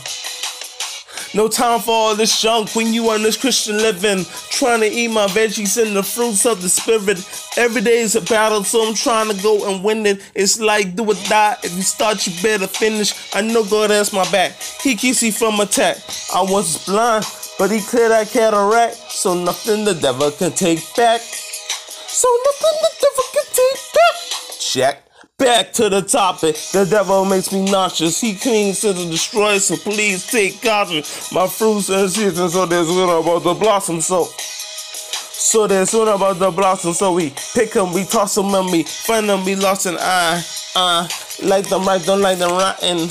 no 1.35 1.49
time 1.49 1.81
for 1.81 1.91
all 1.91 2.15
this 2.15 2.41
junk 2.41 2.75
when 2.77 2.93
you 2.93 3.11
on 3.11 3.23
this 3.23 3.37
Christian 3.37 3.79
living. 3.79 4.25
Trying 4.51 4.81
to 4.81 4.87
eat 4.87 5.09
my 5.09 5.27
veggies 5.27 5.83
and 5.83 5.97
the 5.97 6.03
fruits 6.03 6.47
of 6.47 6.63
the 6.63 6.69
spirit. 6.69 7.19
Every 7.57 7.83
day 7.83 7.99
is 8.01 8.15
a 8.15 8.21
battle, 8.21 8.63
so 8.63 8.87
I'm 8.87 8.95
trying 8.95 9.35
to 9.35 9.43
go 9.43 9.69
and 9.69 9.83
win 9.83 10.07
it. 10.07 10.23
It's 10.35 10.61
like 10.61 10.95
do 10.95 11.11
or 11.11 11.15
die. 11.29 11.57
If 11.63 11.75
you 11.75 11.83
start, 11.83 12.27
you 12.27 12.33
better 12.43 12.67
finish. 12.67 13.35
I 13.35 13.41
know 13.41 13.65
God 13.65 13.91
has 13.91 14.13
my 14.13 14.31
back. 14.31 14.53
He 14.81 14.95
keeps 14.95 15.23
me 15.23 15.31
from 15.31 15.59
attack. 15.61 15.99
I 16.33 16.43
was 16.43 16.87
blind, 16.87 17.27
but 17.59 17.71
he 17.71 17.81
cleared 17.81 18.13
that 18.13 18.29
cataract. 18.29 18.97
So 19.11 19.35
nothing 19.35 19.85
the 19.85 19.95
devil 19.95 20.31
can 20.31 20.53
take 20.53 20.81
back. 20.97 21.21
So 21.21 22.29
nothing 22.45 22.79
the 22.81 22.91
devil 23.01 23.25
can 23.33 23.45
take 23.53 23.93
back. 23.93 24.61
Check. 24.61 25.04
Back 25.39 25.73
to 25.73 25.89
the 25.89 26.01
topic. 26.01 26.55
The 26.73 26.87
devil 26.89 27.25
makes 27.25 27.53
me 27.53 27.65
nauseous. 27.69 28.21
He 28.21 28.37
cleans 28.37 28.81
to 28.83 28.93
the 28.93 29.05
destroy, 29.11 29.59
so 29.59 29.77
please 29.77 30.25
take 30.31 30.63
caution. 30.63 31.03
My 31.35 31.49
fruits 31.49 31.89
and 31.89 32.09
seasons, 32.09 32.53
so 32.53 32.67
there's 32.67 32.89
one 32.89 33.09
about 33.09 33.43
the 33.43 33.53
blossom. 33.53 34.01
So, 34.01 34.27
so 34.27 35.67
there's 35.67 35.93
one 35.93 36.07
about 36.07 36.39
the 36.39 36.53
blossom. 36.53 36.93
So 36.93 37.13
we 37.15 37.33
pick 37.53 37.73
them, 37.73 37.93
we 37.93 38.05
toss 38.05 38.37
them, 38.37 38.55
and 38.55 38.71
we 38.71 38.85
find 38.85 39.29
them, 39.29 39.45
we 39.45 39.57
lost 39.57 39.87
an 39.87 39.97
eye. 39.99 40.41
Uh, 40.77 41.09
like 41.43 41.69
them 41.69 41.85
right, 41.85 42.03
don't 42.05 42.21
like 42.21 42.39
them 42.39 42.53
rotten. 42.53 43.09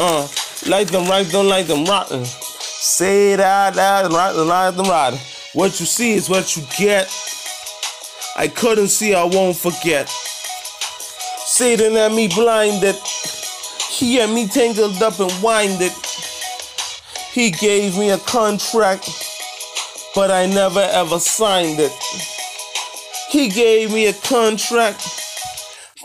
Uh, 0.00 0.26
like 0.68 0.88
them 0.88 1.08
right, 1.08 1.30
don't 1.30 1.48
like 1.48 1.68
them 1.68 1.84
rotten. 1.84 2.24
Say 2.24 3.36
that, 3.36 3.74
that, 3.74 4.10
right, 4.10 4.32
like 4.32 4.74
them 4.74 4.86
rotten. 4.86 5.20
What 5.52 5.78
you 5.78 5.86
see 5.86 6.14
is 6.14 6.28
what 6.28 6.56
you 6.56 6.64
get. 6.76 7.08
I 8.36 8.48
couldn't 8.48 8.88
see, 8.88 9.14
I 9.14 9.22
won't 9.22 9.56
forget. 9.56 10.12
Satan 11.62 11.92
had 11.92 12.10
me 12.10 12.26
blinded. 12.26 12.96
He 13.88 14.16
had 14.16 14.30
me 14.30 14.48
tangled 14.48 15.00
up 15.00 15.20
and 15.20 15.30
winded. 15.40 15.92
He 17.30 17.52
gave 17.52 17.96
me 17.96 18.10
a 18.10 18.18
contract, 18.18 19.08
but 20.12 20.32
I 20.32 20.46
never 20.46 20.80
ever 20.80 21.20
signed 21.20 21.78
it. 21.78 21.92
He 23.30 23.48
gave 23.48 23.92
me 23.92 24.06
a 24.06 24.12
contract, 24.12 25.06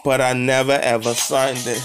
but 0.05 0.21
I 0.21 0.33
never 0.33 0.73
ever 0.73 1.15
signed 1.15 1.65
it. 1.65 1.81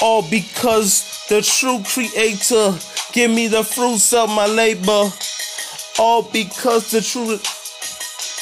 All 0.00 0.22
because 0.22 1.26
the 1.28 1.42
true 1.42 1.82
creator 1.84 2.74
give 3.12 3.30
me 3.30 3.48
the 3.48 3.64
fruits 3.64 4.14
of 4.14 4.30
my 4.30 4.46
labor. 4.46 5.10
All 5.98 6.22
because 6.22 6.90
the 6.90 7.02
true 7.02 7.38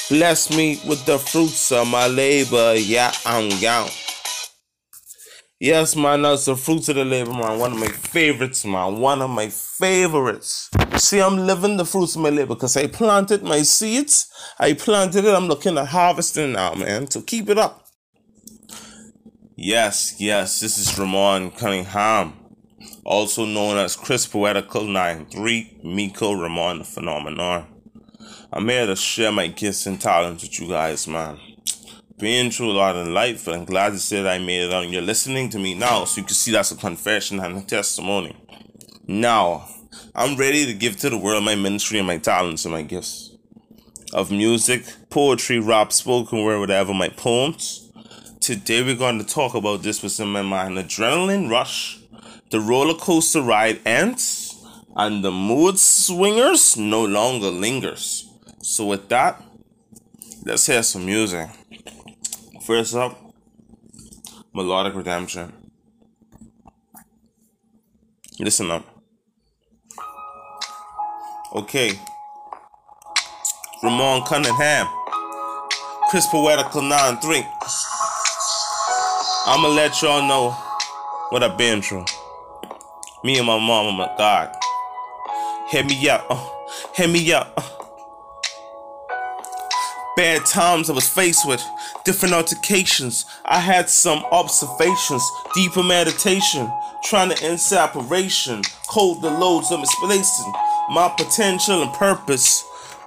bless 0.08 0.56
me 0.56 0.78
with 0.86 1.04
the 1.04 1.18
fruits 1.18 1.72
of 1.72 1.88
my 1.88 2.06
labor. 2.06 2.76
Yeah, 2.76 3.10
I'm 3.24 3.48
down. 3.58 3.88
Yes, 5.58 5.96
man, 5.96 6.20
that's 6.20 6.44
the 6.44 6.54
fruits 6.54 6.90
of 6.90 6.96
the 6.96 7.04
labor, 7.06 7.30
man. 7.32 7.58
One 7.58 7.72
of 7.72 7.78
my 7.78 7.88
favorites, 7.88 8.62
man. 8.66 8.98
One 8.98 9.22
of 9.22 9.30
my 9.30 9.48
favorites. 9.48 10.68
See, 10.96 11.18
I'm 11.18 11.38
living 11.38 11.78
the 11.78 11.86
fruits 11.86 12.14
of 12.14 12.20
my 12.20 12.28
labor 12.28 12.54
because 12.54 12.76
I 12.76 12.88
planted 12.88 13.42
my 13.42 13.62
seeds. 13.62 14.30
I 14.58 14.75
planted 14.75 15.25
it. 15.25 15.34
I'm 15.34 15.48
looking 15.48 15.78
at 15.78 15.86
harvesting 15.86 16.52
now, 16.52 16.75
man. 16.75 17.10
So 17.10 17.22
keep 17.22 17.48
it 17.48 17.56
up. 17.56 17.86
Yes, 19.56 20.16
yes, 20.18 20.60
this 20.60 20.76
is 20.76 20.98
Ramon 20.98 21.52
Cunningham, 21.52 22.34
also 23.06 23.46
known 23.46 23.78
as 23.78 23.96
Chris 23.96 24.26
Poetical 24.26 24.84
93, 24.84 25.80
Miko 25.82 26.34
Ramon 26.34 26.80
the 26.80 26.84
Phenomenon. 26.84 27.66
I'm 28.52 28.68
here 28.68 28.84
to 28.84 28.94
share 28.94 29.32
my 29.32 29.46
gifts 29.46 29.86
and 29.86 29.98
talents 29.98 30.42
with 30.42 30.60
you 30.60 30.68
guys, 30.68 31.08
man 31.08 31.38
been 32.18 32.50
through 32.50 32.70
a 32.70 32.73
lot 32.73 32.96
in 32.96 33.12
life, 33.12 33.44
but 33.44 33.54
I'm 33.54 33.64
glad 33.64 33.90
to 33.90 33.99
say 33.99 34.23
that 34.23 34.32
I 34.32 34.38
made 34.38 34.64
it 34.64 34.73
out. 34.73 34.85
And 34.85 34.92
you're 34.92 35.02
listening 35.02 35.50
to 35.50 35.58
me 35.58 35.75
now, 35.75 36.04
so 36.04 36.20
you 36.20 36.26
can 36.26 36.35
see 36.35 36.52
that's 36.52 36.73
a 36.73 36.76
confession 36.76 37.40
and 37.40 37.58
a 37.58 37.62
testimony. 37.62 38.37
Now, 39.06 39.68
I'm 40.14 40.37
ready 40.37 40.64
to 40.66 40.75
give 40.75 40.96
to 40.99 41.11
the 41.11 41.18
world 41.18 41.44
my 41.44 41.54
ministry 41.54 41.99
and 41.99 42.06
my 42.06 42.18
talents 42.18 42.64
and 42.64 42.73
my 42.73 42.82
gifts 42.82 43.37
of 44.12 44.30
music, 44.30 44.85
poetry, 45.11 45.58
rap, 45.58 45.92
spoken 45.92 46.42
word, 46.42 46.61
whatever, 46.61 46.94
my 46.94 47.08
poems. 47.08 47.92
Today 48.40 48.82
we're 48.82 48.96
going 48.96 49.18
to 49.18 49.26
talk 49.26 49.54
about 49.54 49.82
this 49.82 50.18
my 50.20 50.42
mind 50.42 50.78
adrenaline 50.78 51.50
rush, 51.50 52.00
the 52.50 52.61
roller 52.61 52.94
coaster 52.94 53.42
ride 53.42 53.80
ends, 53.85 54.64
and 54.96 55.23
the 55.23 55.30
mood 55.30 55.78
swingers 55.78 56.76
no 56.76 57.04
longer 57.04 57.49
lingers. 57.49 58.30
So, 58.62 58.87
with 58.87 59.08
that, 59.11 59.42
let's 60.44 60.66
hear 60.66 60.82
some 60.82 61.04
music. 61.04 61.49
First 62.66 62.96
up, 62.96 63.16
Melodic 64.52 64.96
Redemption. 64.96 65.52
Listen 68.40 68.73
up. 68.73 68.85
Okay. 71.54 71.92
Ramon 73.85 74.25
Cunningham. 74.25 74.88
Chris 76.11 76.26
Poetical 76.26 76.82
9 76.82 77.18
3. 77.18 77.46
I'ma 79.46 79.68
let 79.68 80.02
y'all 80.02 80.26
know 80.26 80.50
what 81.30 81.44
I've 81.44 81.56
been 81.56 81.80
through. 81.80 82.04
Me 83.23 83.38
and 83.38 83.46
my 83.46 83.61
mom, 83.61 83.87
oh 83.87 83.92
my 83.92 84.12
God. 84.18 84.52
Hit 85.68 85.87
me 85.87 86.08
up. 86.08 86.26
Uh, 86.28 86.44
hit 86.96 87.08
me 87.11 87.32
up. 87.32 87.54
Uh 87.56 87.75
bad 90.16 90.46
times 90.46 90.88
I 90.88 90.94
was 90.94 91.08
faced 91.08 91.46
with, 91.46 91.62
different 92.04 92.35
altercations. 92.35 93.26
I 93.44 93.61
had 93.61 93.90
some 93.90 94.25
observations, 94.32 95.23
deeper 95.54 95.82
meditation, 95.82 96.73
trying 97.04 97.28
to 97.30 97.44
end 97.44 97.61
separation, 97.61 98.62
cold 98.88 99.20
the 99.23 99.30
loads 99.30 99.70
of 99.70 99.80
misplacing 99.80 100.52
my 100.90 101.12
potential 101.16 101.82
and 101.82 101.92
purpose, 101.92 102.64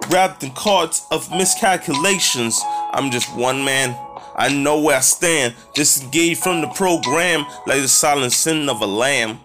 wrapped 0.08 0.42
in 0.44 0.52
cards 0.52 1.06
of 1.10 1.30
miscalculations. 1.30 2.60
I'm 2.92 3.10
just 3.10 3.34
one 3.36 3.64
man. 3.64 3.98
I 4.36 4.48
know 4.48 4.78
where 4.80 4.98
I 4.98 5.00
stand, 5.00 5.54
disengaged 5.74 6.42
from 6.42 6.60
the 6.60 6.68
program 6.68 7.44
like 7.66 7.82
the 7.82 7.88
silent 7.88 8.32
sin 8.32 8.68
of 8.68 8.80
a 8.80 8.86
lamb. 8.86 9.40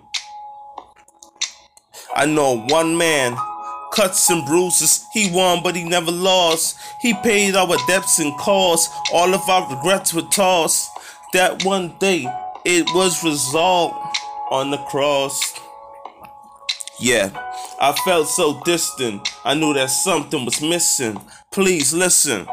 I 2.13 2.25
know 2.25 2.59
one 2.67 2.97
man 2.97 3.35
cuts 3.95 4.29
and 4.29 4.45
bruises. 4.45 5.05
He 5.13 5.31
won, 5.31 5.63
but 5.63 5.75
he 5.75 5.83
never 5.83 6.11
lost. 6.11 6.77
He 7.01 7.13
paid 7.13 7.55
our 7.55 7.77
debts 7.87 8.19
and 8.19 8.37
costs. 8.37 8.93
All 9.13 9.33
of 9.33 9.47
our 9.49 9.73
regrets 9.73 10.13
were 10.13 10.21
tossed. 10.23 10.91
That 11.33 11.63
one 11.63 11.95
day 11.99 12.27
it 12.65 12.85
was 12.93 13.23
resolved 13.23 13.95
on 14.51 14.71
the 14.71 14.77
cross. 14.77 15.59
Yeah, 16.99 17.29
I 17.81 17.91
felt 18.05 18.27
so 18.27 18.61
distant. 18.63 19.27
I 19.43 19.53
knew 19.53 19.73
that 19.73 19.89
something 19.89 20.45
was 20.45 20.61
missing. 20.61 21.19
Please 21.51 21.93
listen. 21.93 22.47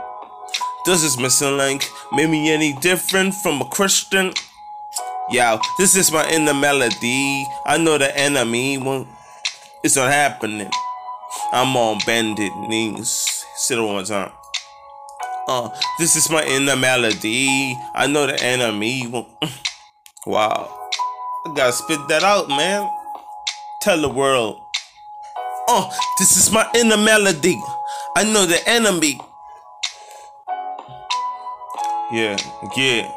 Does 0.85 1.03
this 1.03 1.17
missing 1.17 1.57
link 1.57 1.85
make 2.13 2.29
me 2.29 2.53
any 2.53 2.73
different 2.81 3.35
from 3.35 3.61
a 3.61 3.65
Christian? 3.67 4.33
Yeah, 5.31 5.59
this 5.79 5.95
is 5.95 6.11
my 6.11 6.29
inner 6.29 6.55
melody. 6.55 7.47
I 7.65 7.79
know 7.79 7.99
the 7.99 8.17
enemy 8.19 8.79
won't. 8.79 9.07
It's 9.85 9.97
not 9.97 10.11
happening. 10.11 10.71
I'm 11.53 11.77
on 11.77 11.99
bended 12.07 12.53
knees. 12.57 13.45
Sit 13.57 13.79
it 13.79 13.83
one 13.83 14.05
time. 14.05 14.33
Uh, 15.49 15.69
this 15.99 16.17
is 16.17 16.31
my 16.31 16.45
inner 16.45 16.77
melody. 16.77 17.77
I 17.95 18.07
know 18.07 18.27
the 18.27 18.41
enemy. 18.43 19.27
Wow. 20.25 20.91
I 21.45 21.55
gotta 21.57 21.73
spit 21.73 21.99
that 22.07 22.23
out, 22.23 22.49
man. 22.49 22.89
Tell 23.81 24.01
the 24.01 24.09
world. 24.09 24.61
Oh, 25.69 25.91
this 26.21 26.37
is 26.37 26.53
my 26.53 26.65
inner 26.77 26.97
melody. 26.97 27.61
I 28.17 28.23
know 28.23 28.47
the 28.47 28.61
enemy. 28.69 29.21
Yeah, 32.13 32.37
yeah, 32.77 33.13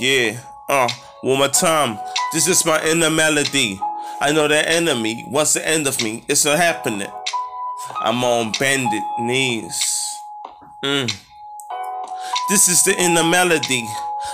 yeah. 0.00 0.40
Uh, 0.68 0.88
one 1.20 1.38
more 1.38 1.48
time. 1.48 2.00
This 2.32 2.48
is 2.48 2.66
my 2.66 2.82
inner 2.84 3.10
melody. 3.10 3.78
I 4.20 4.32
know 4.32 4.48
the 4.48 4.68
enemy 4.68 5.24
wants 5.28 5.54
the 5.54 5.66
end 5.66 5.86
of 5.86 6.02
me. 6.02 6.24
It's 6.26 6.44
not 6.44 6.58
happening. 6.58 7.06
I'm 8.00 8.22
on 8.24 8.52
bended 8.58 9.02
knees. 9.20 9.80
Mm. 10.84 11.12
This 12.50 12.68
is 12.68 12.84
the 12.84 12.94
inner 12.98 13.24
melody. 13.24 13.86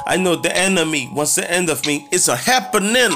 I 0.07 0.17
know 0.17 0.37
the 0.37 0.57
enemy 0.57 1.11
wants 1.13 1.35
the 1.35 1.51
end 1.51 1.71
of 1.71 1.85
me. 1.87 2.07
It's 2.11 2.29
a 2.29 2.37
happening. 2.37 3.11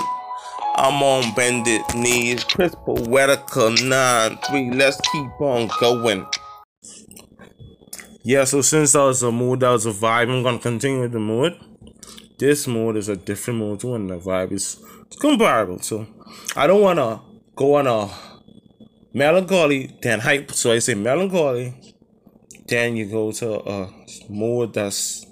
I'm 0.76 1.02
on 1.02 1.35
bended 1.35 1.83
knees. 1.95 2.45
Chris 2.45 2.75
Poetical 2.75 3.73
9 3.73 4.38
3. 4.47 4.71
Let's 4.73 5.00
keep 5.12 5.40
on 5.40 5.68
going. 5.80 6.26
Yeah, 8.23 8.45
so 8.45 8.61
since 8.62 8.92
that 8.92 9.00
was 9.00 9.23
a 9.23 9.33
mood, 9.33 9.61
that 9.61 9.71
was 9.71 9.87
a 9.87 9.90
vibe, 9.90 10.30
I'm 10.30 10.42
gonna 10.42 10.59
continue 10.59 11.00
with 11.00 11.12
the 11.12 11.18
mood. 11.18 11.59
This 12.38 12.66
mood 12.66 12.97
is 12.97 13.09
a 13.09 13.16
different 13.16 13.59
mood 13.61 13.80
too, 13.80 13.95
and 13.95 14.11
the 14.11 14.18
vibe 14.18 14.52
is 14.52 14.78
comparable. 15.21 15.78
So 15.80 16.07
I 16.54 16.66
don't 16.66 16.83
wanna 16.83 17.21
go 17.57 17.75
on 17.76 17.87
a 17.87 18.09
melancholy, 19.19 19.97
then 20.01 20.21
hype. 20.21 20.53
So 20.53 20.73
I 20.73 20.79
say 20.79 20.95
melancholy, 20.95 21.75
then 22.69 22.97
you 22.97 23.07
go 23.07 23.33
to 23.33 23.61
uh, 23.61 23.91
a 23.91 24.33
mode 24.33 24.75
that's 24.75 25.27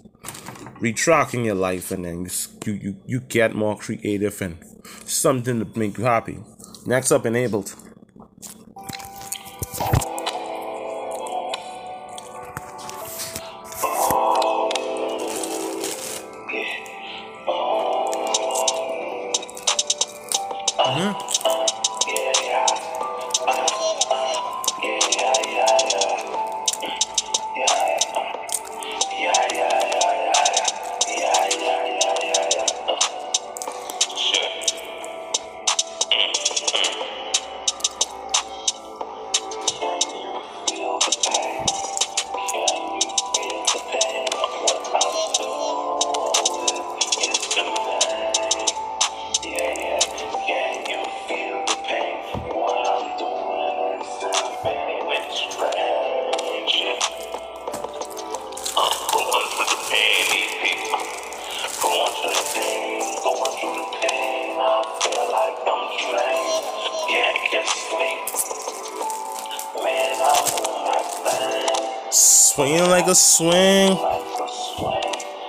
retracting 0.80 1.44
your 1.44 1.54
life, 1.54 1.90
and 1.92 2.04
then 2.04 2.26
you 2.66 2.72
you 2.72 2.96
you 3.06 3.20
get 3.20 3.54
more 3.54 3.76
creative 3.76 4.42
and 4.42 4.58
something 5.04 5.64
to 5.64 5.78
make 5.78 5.96
you 5.98 6.04
happy. 6.04 6.38
Next 6.86 7.12
up, 7.12 7.24
enabled. 7.26 7.74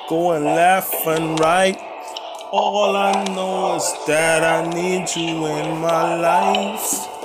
Going 0.08 0.46
left 0.46 0.94
and 1.06 1.40
right. 1.40 1.78
All 2.52 2.96
I 2.96 3.26
know 3.36 3.76
is 3.76 3.94
that 4.08 4.42
I 4.44 4.70
need 4.74 5.14
you 5.16 5.46
in 5.48 5.80
my 5.80 6.16
life. 6.16 7.17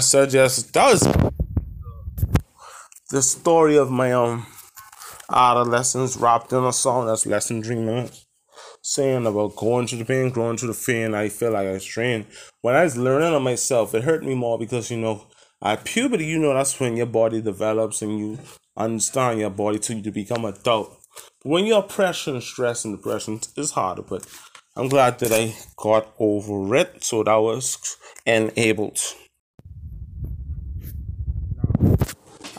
I 0.00 0.22
yes. 0.30 0.62
That 0.62 0.92
was 0.92 1.02
the 3.10 3.20
story 3.20 3.76
of 3.76 3.90
my 3.90 4.12
um 4.12 4.46
adolescence 5.30 6.16
wrapped 6.16 6.54
in 6.54 6.64
a 6.64 6.72
song 6.72 7.06
that's 7.06 7.26
less 7.26 7.50
Lesson 7.50 7.60
Dreamer. 7.60 8.08
Saying 8.80 9.26
about 9.26 9.56
going 9.56 9.86
through 9.86 9.98
the 9.98 10.04
pain, 10.06 10.30
growing 10.30 10.56
through 10.56 10.72
the 10.72 10.84
pain, 10.86 11.14
I 11.14 11.28
feel 11.28 11.50
like 11.50 11.66
I 11.66 11.72
was 11.72 11.84
trained. 11.84 12.24
When 12.62 12.74
I 12.74 12.84
was 12.84 12.96
learning 12.96 13.34
on 13.34 13.42
myself, 13.42 13.94
it 13.94 14.04
hurt 14.04 14.24
me 14.24 14.34
more 14.34 14.58
because, 14.58 14.90
you 14.90 14.96
know, 14.96 15.26
at 15.60 15.84
puberty, 15.84 16.24
you 16.24 16.38
know, 16.38 16.54
that's 16.54 16.80
when 16.80 16.96
your 16.96 17.04
body 17.04 17.42
develops 17.42 18.00
and 18.00 18.18
you 18.18 18.38
understand 18.78 19.38
your 19.38 19.50
body 19.50 19.78
till 19.78 19.98
you 19.98 20.10
become 20.10 20.46
adult. 20.46 20.98
But 21.42 21.50
when 21.50 21.66
you're 21.66 21.82
pressure 21.82 22.30
and 22.30 22.42
stress 22.42 22.86
and 22.86 22.96
depression, 22.96 23.40
it's 23.54 23.72
harder. 23.72 24.00
But 24.00 24.26
I'm 24.74 24.88
glad 24.88 25.18
that 25.18 25.30
I 25.30 25.54
got 25.76 26.14
over 26.18 26.74
it. 26.74 27.04
So 27.04 27.22
that 27.22 27.36
was 27.36 27.98
enabled. 28.24 28.98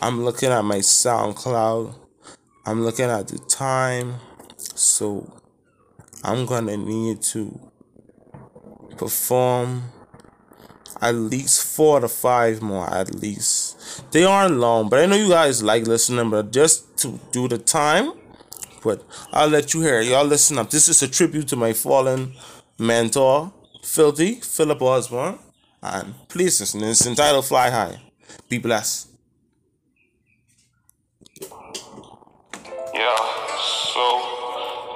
I'm 0.01 0.23
looking 0.23 0.49
at 0.49 0.63
my 0.63 0.77
SoundCloud 0.77 1.95
I'm 2.63 2.83
looking 2.83 3.05
at 3.05 3.27
the 3.27 3.39
time, 3.39 4.15
so 4.57 5.33
I'm 6.23 6.45
gonna 6.45 6.77
need 6.77 7.23
to 7.33 7.59
perform 8.97 9.85
at 11.01 11.15
least 11.15 11.75
four 11.75 11.99
to 12.01 12.07
five 12.07 12.61
more 12.61 12.87
at 12.87 13.15
least. 13.15 14.11
They 14.11 14.23
aren't 14.23 14.57
long, 14.57 14.89
but 14.89 14.99
I 14.99 15.07
know 15.07 15.15
you 15.15 15.29
guys 15.29 15.63
like 15.63 15.87
listening, 15.87 16.29
but 16.29 16.51
just 16.51 16.97
to 16.99 17.19
do 17.31 17.47
the 17.47 17.57
time, 17.57 18.13
but 18.83 19.03
I'll 19.33 19.47
let 19.47 19.73
you 19.73 19.81
hear. 19.81 20.01
Y'all 20.01 20.23
listen 20.23 20.59
up. 20.59 20.69
This 20.69 20.87
is 20.87 21.01
a 21.01 21.07
tribute 21.07 21.47
to 21.47 21.55
my 21.55 21.73
fallen 21.73 22.33
mentor, 22.77 23.51
Filthy, 23.83 24.35
Philip 24.35 24.81
Osborne. 24.83 25.39
And 25.81 26.13
please 26.27 26.59
listen. 26.59 26.83
It's 26.83 27.07
entitled 27.07 27.45
Fly 27.45 27.71
High. 27.71 28.01
Be 28.49 28.59
blessed. 28.59 29.10
Yeah, 33.01 33.17
so 33.97 34.05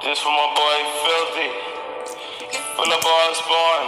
this 0.06 0.22
for 0.22 0.30
my 0.30 0.46
boy 0.54 0.78
Filthy. 1.02 1.50
When 2.78 2.86
the 2.86 3.00
boy 3.02 3.22
was 3.34 3.42
born. 3.50 3.82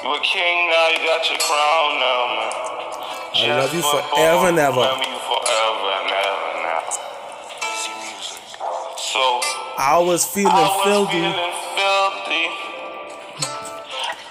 You 0.00 0.16
a 0.16 0.20
king 0.24 0.70
now, 0.72 0.88
you 0.96 1.04
got 1.04 1.28
your 1.28 1.36
crown 1.36 2.00
now, 2.00 2.20
man. 2.40 2.52
Just 3.36 3.52
I 3.52 3.60
love 3.60 3.74
you 3.76 3.84
forever 3.84 4.48
and 4.48 4.56
ever. 4.56 4.80
You 4.80 5.20
forever 5.28 5.88
and 5.92 6.08
ever 6.08 6.50
now. 6.64 6.88
See 7.76 7.92
music. 8.00 8.40
So 8.96 9.44
I 9.76 10.00
was 10.00 10.24
feeling 10.24 10.56
I 10.56 10.64
was 10.64 10.80
filthy. 10.88 11.20
Feeling 11.20 11.56
filthy. 11.76 12.46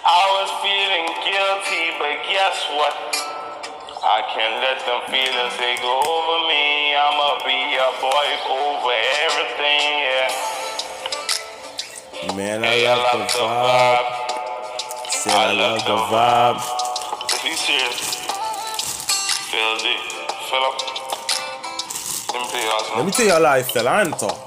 I 0.10 0.24
was 0.42 0.50
feeling 0.66 1.06
guilty, 1.22 1.86
but 2.02 2.18
guess 2.34 2.58
what? 2.74 2.98
I 4.02 4.26
can't 4.34 4.58
let 4.58 4.82
them 4.90 5.06
feelings 5.14 5.54
take 5.62 5.86
over 5.86 6.38
me. 6.50 6.75
Be 7.46 7.76
a 7.78 8.02
boy 8.02 8.28
over 8.50 8.94
everything, 9.26 10.00
yeah. 10.06 10.32
Man, 12.36 12.66
I 12.66 12.76
Hey, 12.76 12.88
I 12.88 12.96
love 12.96 12.98
love 12.98 13.12
the 13.12 13.28
the 13.34 13.40
vibe. 13.40 14.00
vibe. 14.00 14.10
Said 15.10 15.36
I 15.36 15.52
love 15.54 15.86
the 15.86 15.98
vibe. 15.98 16.62
If 17.34 17.46
you 17.46 17.56
serious, 17.58 18.28
feel 19.38 19.78
it, 19.80 20.02
feel 20.50 20.64
up. 20.64 20.80
Let 22.34 22.42
me 22.42 22.48
tell 22.50 22.62
you 22.62 22.72
Let 22.96 23.06
something. 23.06 23.06
me 23.06 23.12
tell 23.14 23.28
y'all 23.28 23.46
how 23.46 23.54
I 23.54 23.64
feel. 23.64 23.88
I 23.88 24.04
ain't 24.04 24.20
talk. 24.20 24.40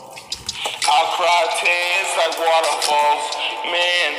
I 0.87 1.00
cry 1.16 1.42
tears 1.64 2.11
like 2.20 2.37
waterfalls. 2.38 3.26
Man, 3.72 4.12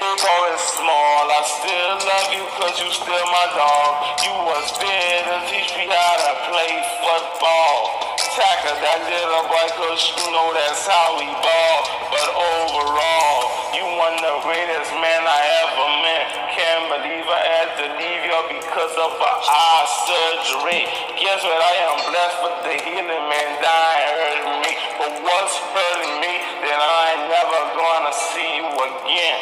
big 0.00 0.20
or 0.20 0.58
small, 0.58 1.24
I 1.32 1.42
still 1.48 1.94
love 2.06 2.30
you 2.36 2.44
cause 2.60 2.76
you 2.80 2.90
still 2.92 3.26
my 3.32 3.46
dog. 3.56 3.92
You 4.22 4.34
was 4.46 4.68
there 4.78 5.20
to 5.24 5.36
teach 5.50 5.72
me 5.78 5.88
how 5.88 6.16
to 6.22 6.32
play 6.52 6.72
football. 7.02 8.03
Tackle 8.34 8.74
that 8.82 8.98
little 9.06 9.46
boy 9.46 9.68
cause 9.78 10.10
you 10.10 10.26
know 10.34 10.50
that's 10.58 10.82
how 10.90 11.14
we 11.22 11.30
ball. 11.38 11.78
But 12.10 12.28
overall, 12.34 13.46
you 13.70 13.86
one 13.94 14.18
the 14.18 14.34
greatest 14.42 14.90
man 14.98 15.22
I 15.22 15.38
ever 15.62 15.86
met. 16.02 16.24
Can't 16.50 16.86
believe 16.98 17.30
I 17.30 17.42
had 17.46 17.70
to 17.78 17.86
leave 17.94 18.22
you 18.26 18.40
because 18.58 18.90
of 18.98 19.14
an 19.22 19.38
eye 19.38 19.86
surgery. 19.86 20.82
Guess 21.14 21.46
what? 21.46 21.62
I 21.62 21.74
am 21.86 21.98
blessed 22.10 22.38
with 22.42 22.58
the 22.66 22.74
healing 22.82 23.24
man 23.30 23.50
dying 23.62 24.10
hurting 24.18 24.58
me. 24.66 24.72
But 24.98 25.14
what's 25.22 25.54
hurting 25.70 26.18
me 26.18 26.34
that 26.66 26.80
I 26.82 26.98
ain't 27.14 27.26
never 27.30 27.60
gonna 27.78 28.14
see 28.34 28.50
you 28.58 28.66
again. 28.66 29.40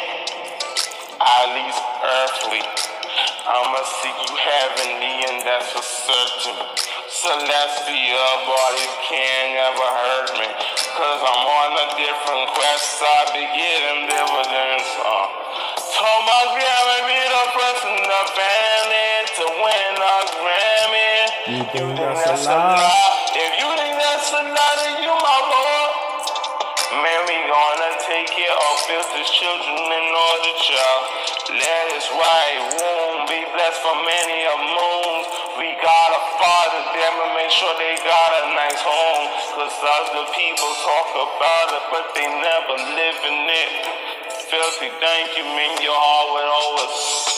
At 1.17 1.45
least 1.57 1.81
earthly. 2.21 2.61
I'ma 3.41 3.81
see 4.05 4.13
you 4.21 4.33
heavenly 4.37 5.13
and 5.33 5.41
that's 5.41 5.73
for 5.73 5.81
certain. 5.81 7.02
Celestial 7.23 8.35
bodies 8.43 8.95
can't 9.07 9.55
ever 9.55 9.89
hurt 9.95 10.29
me. 10.43 10.49
Cause 10.91 11.21
I'm 11.23 11.43
on 11.55 11.71
a 11.71 11.87
different 11.95 12.51
quest. 12.51 12.99
I 12.99 13.31
be 13.31 13.47
getting 13.47 14.11
dividends. 14.11 14.89
Uh. 14.99 15.31
Told 15.87 16.23
my 16.27 16.43
grandma 16.51 16.97
be 17.07 17.15
the 17.23 17.45
person 17.55 17.95
in 17.95 18.07
the 18.11 18.23
family 18.27 19.11
to 19.39 19.45
win 19.55 19.95
a 20.03 20.15
Grammy. 20.35 21.11
You 21.47 21.63
think 21.71 21.95
that's 21.95 22.43
a 22.43 22.59
lie? 22.59 22.91
If 23.39 23.51
you 23.55 23.71
think 23.71 23.95
that's 24.03 24.27
a 24.27 24.43
lie, 24.43 24.75
then 24.83 25.07
you 25.07 25.15
my 25.15 25.39
boy. 25.47 26.03
Man, 26.91 27.21
we 27.23 27.39
gonna 27.47 27.91
take 28.03 28.35
care 28.35 28.51
of 28.51 28.73
filthy 28.83 29.23
children 29.31 29.79
and 29.79 30.11
all 30.11 30.37
the 30.43 30.53
child. 30.59 31.22
Let 31.53 31.85
us 31.93 32.09
right 32.09 32.57
womb 32.81 33.29
be 33.29 33.45
blessed 33.53 33.81
for 33.85 33.93
many 33.93 34.39
a 34.41 34.57
moons. 34.57 35.25
We 35.61 35.69
gotta 35.85 36.21
father, 36.41 36.81
them 36.97 37.13
and 37.13 37.33
make 37.37 37.53
sure 37.53 37.69
they 37.77 37.93
got 38.01 38.29
a 38.41 38.43
nice 38.57 38.81
home. 38.81 39.25
Cause 39.53 39.69
other 39.69 40.25
people 40.33 40.71
talk 40.81 41.09
about 41.13 41.67
it, 41.77 41.85
but 41.93 42.05
they 42.17 42.25
never 42.25 42.75
live 42.97 43.19
in 43.29 43.37
it. 43.53 43.71
Filthy, 44.49 44.89
thank 44.97 45.37
you, 45.37 45.45
mean 45.53 45.77
your 45.85 45.93
heart 45.93 46.33
with 46.33 46.49
always. 46.49 47.32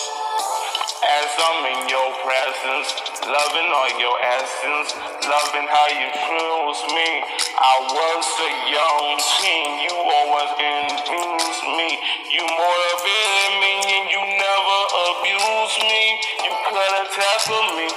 As 1.06 1.30
I'm 1.38 1.62
in 1.70 1.86
your 1.86 2.10
presence, 2.26 2.90
loving 3.30 3.70
all 3.70 3.94
your 4.02 4.18
essence, 4.26 4.90
loving 5.22 5.70
how 5.70 5.88
you 5.94 6.10
choose 6.10 6.82
me. 6.98 7.10
I 7.54 7.76
was 7.94 8.26
a 8.26 8.52
young 8.74 9.06
teen, 9.38 9.70
you 9.86 9.94
always 9.94 10.50
infuse 10.58 11.62
me. 11.78 11.90
You 12.34 12.42
motivated 12.42 13.54
me 13.62 13.74
and 13.86 14.06
you 14.10 14.18
never 14.18 14.80
abused 15.14 15.82
me. 15.86 16.04
You 16.42 16.54
could've 16.74 17.10
tackled 17.14 17.70
me, 17.78 17.88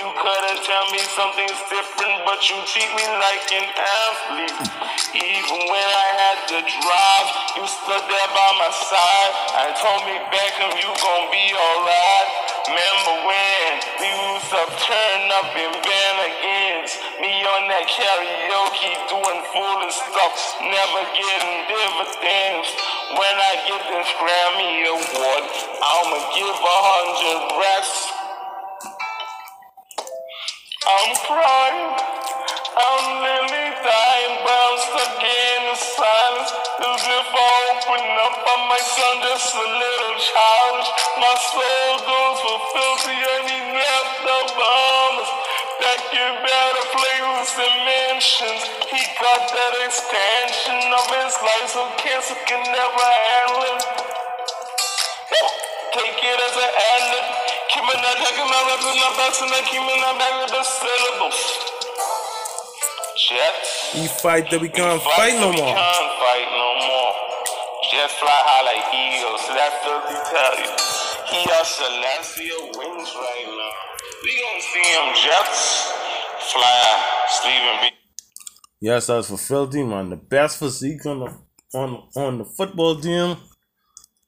you 0.00 0.08
could've 0.16 0.64
tell 0.64 0.88
me 0.88 1.04
something's 1.12 1.60
different, 1.68 2.16
but 2.24 2.40
you 2.48 2.56
treat 2.64 2.88
me 2.96 3.04
like 3.20 3.44
an 3.52 3.68
athlete. 3.76 4.60
Even 5.12 5.60
when 5.68 5.88
I 5.92 6.08
had 6.16 6.38
to 6.48 6.58
drive, 6.64 7.28
you 7.60 7.64
stood 7.68 8.04
there 8.08 8.30
by 8.32 8.50
my 8.56 8.72
side 8.72 9.32
and 9.60 9.76
told 9.76 10.00
me, 10.08 10.16
Beckham, 10.32 10.72
you 10.80 10.88
gon' 10.88 11.28
be 11.28 11.52
alright. 11.52 12.43
Remember 12.64 13.28
when 13.28 13.72
we 14.00 14.08
used 14.08 14.48
to 14.48 14.64
turn 14.64 15.22
up 15.36 15.52
in 15.52 15.68
band 15.68 16.18
against 16.32 16.96
me 17.20 17.44
on 17.44 17.68
that 17.68 17.84
karaoke 17.84 18.88
doing 19.12 19.40
foolish 19.52 19.92
stuff, 19.92 20.32
never 20.64 21.02
getting 21.12 21.56
dividends. 21.68 22.68
When 23.20 23.36
I 23.36 23.52
get 23.68 23.84
this 23.84 24.08
Grammy 24.16 24.80
award, 24.96 25.44
I'ma 25.76 26.18
give 26.32 26.56
a 26.56 26.78
hundred 26.88 27.52
racks. 27.60 28.00
I'm 30.88 31.12
crying, 31.20 31.92
I'm 32.80 33.04
nearly 33.28 33.63
but 33.84 34.56
I'm 34.64 34.76
stuck 34.80 35.20
in 35.20 35.60
the 35.68 35.76
silence. 35.76 36.50
As 36.80 37.04
if 37.04 37.28
I 37.36 37.52
open 37.76 38.04
up, 38.24 38.34
I 38.40 38.56
might 38.64 38.88
sound 38.88 39.18
just 39.28 39.52
a 39.52 39.60
little 39.60 40.16
childish. 40.16 40.90
My 41.20 41.34
soul 41.52 41.92
goes 42.00 42.38
for 42.40 42.58
filthy 42.72 43.16
he 43.20 43.58
left 43.76 44.16
the 44.24 44.38
bombs. 44.56 45.28
Back 45.84 46.02
in 46.16 46.32
better 46.40 46.84
places 46.96 47.50
and 47.60 47.76
mansions. 47.84 48.62
He 48.88 49.00
got 49.20 49.42
that 49.52 49.74
extension 49.84 50.80
of 50.88 51.04
his 51.20 51.34
life, 51.44 51.68
so 51.68 51.84
cancer 52.00 52.38
can 52.48 52.64
never 52.64 53.04
handle 53.04 53.62
him. 53.68 53.78
Take 55.92 56.24
it 56.24 56.38
as 56.40 56.56
an 56.56 56.72
adlib. 56.72 57.26
Keeping 57.68 58.00
that 58.00 58.16
taking 58.16 58.48
my 58.48 58.60
reps 58.64 58.86
in 58.88 58.96
the 58.96 59.10
best 59.18 59.42
and 59.44 59.50
then 59.52 59.64
keeping 59.68 60.00
that 60.00 60.16
back 60.16 60.34
with 60.40 60.52
the 60.56 60.64
syllables. 60.64 61.63
Jets. 63.34 63.94
We 63.98 64.06
fight 64.22 64.50
that 64.50 64.60
we 64.60 64.68
can't 64.68 65.02
Fight 65.02 65.16
fight 65.34 65.40
no 65.40 65.50
more. 65.52 65.74
can't 65.74 66.10
fight 66.22 66.48
no 66.54 66.68
more. 66.86 67.12
Just 67.90 68.14
fly 68.22 68.38
high 68.48 68.64
like 68.70 68.86
eagles. 68.94 69.42
That's 69.58 69.78
what 69.86 70.02
we 70.08 70.16
tell 70.32 70.54
you. 70.62 70.70
He 71.34 71.40
has 71.50 71.66
celestial 71.82 72.62
wings 72.78 73.10
right 73.18 73.48
now. 73.50 73.72
We 74.22 74.30
gonna 74.38 74.62
see 74.72 74.86
him 74.94 75.06
jets 75.24 75.92
fly, 76.52 76.82
Stephen 77.28 77.76
B. 77.82 77.84
Yes, 78.80 79.06
that's 79.08 79.28
for 79.28 79.36
Filthy, 79.38 79.82
man. 79.82 80.10
The 80.10 80.16
best 80.16 80.58
physique 80.58 81.04
on 81.06 81.18
the 81.20 81.30
on 81.78 82.02
on 82.16 82.38
the 82.38 82.44
football 82.44 83.00
team. 83.00 83.36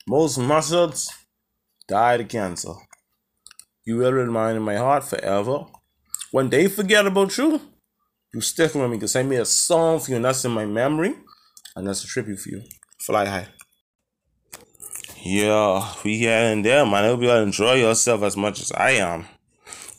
Most 0.08 0.38
muscles 0.38 1.10
died 1.88 2.20
of 2.22 2.28
cancer. 2.28 2.72
You 3.84 3.98
will 3.98 4.12
remain 4.12 4.56
in 4.56 4.62
my 4.62 4.76
heart 4.76 5.04
forever. 5.04 5.66
When 6.32 6.50
they 6.50 6.66
forget 6.68 7.06
about 7.06 7.36
you, 7.38 7.60
you 8.36 8.42
stick 8.42 8.74
with 8.74 8.90
me 8.90 8.98
because 8.98 9.16
I 9.16 9.22
made 9.22 9.40
a 9.40 9.46
song 9.46 9.98
for 9.98 10.10
you 10.10 10.16
and 10.16 10.24
that's 10.26 10.44
in 10.44 10.50
my 10.50 10.66
memory. 10.66 11.14
And 11.74 11.86
that's 11.86 12.04
a 12.04 12.06
tribute 12.06 12.38
for 12.38 12.50
you. 12.50 12.62
Fly 12.98 13.24
high. 13.24 13.48
Yeah, 15.22 15.94
we 16.04 16.18
here 16.18 16.52
and 16.52 16.64
there, 16.64 16.84
man. 16.84 17.04
I 17.04 17.08
hope 17.08 17.22
you 17.22 17.30
all 17.30 17.42
enjoy 17.42 17.74
yourself 17.74 18.22
as 18.22 18.36
much 18.36 18.60
as 18.60 18.72
I 18.72 18.90
am. 18.90 19.24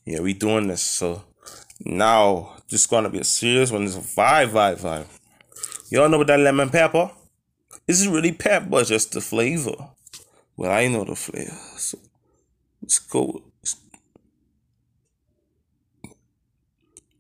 Yeah, 0.06 0.22
we 0.22 0.34
doing 0.34 0.68
this. 0.68 0.84
So 0.84 1.24
now 1.84 2.58
this 2.70 2.82
is 2.82 2.88
gonna 2.88 3.10
be 3.10 3.20
a 3.20 3.24
serious 3.24 3.72
one. 3.72 3.84
It's 3.84 3.98
a 3.98 4.02
vibe, 4.02 4.50
vibe, 4.50 4.82
vibe. 4.82 5.08
Y'all 5.90 6.08
know 6.08 6.18
about 6.18 6.28
that 6.28 6.40
lemon 6.40 6.70
pepper? 6.70 7.10
This 7.88 8.00
is 8.00 8.08
really 8.08 8.34
pepper, 8.34 8.84
just 8.84 9.14
the 9.14 9.22
flavor. 9.22 9.90
Well, 10.56 10.72
I 10.72 10.88
know 10.88 11.04
the 11.04 11.16
flavor. 11.16 11.58
So 11.78 11.98
let's 12.84 13.00
go. 13.00 13.47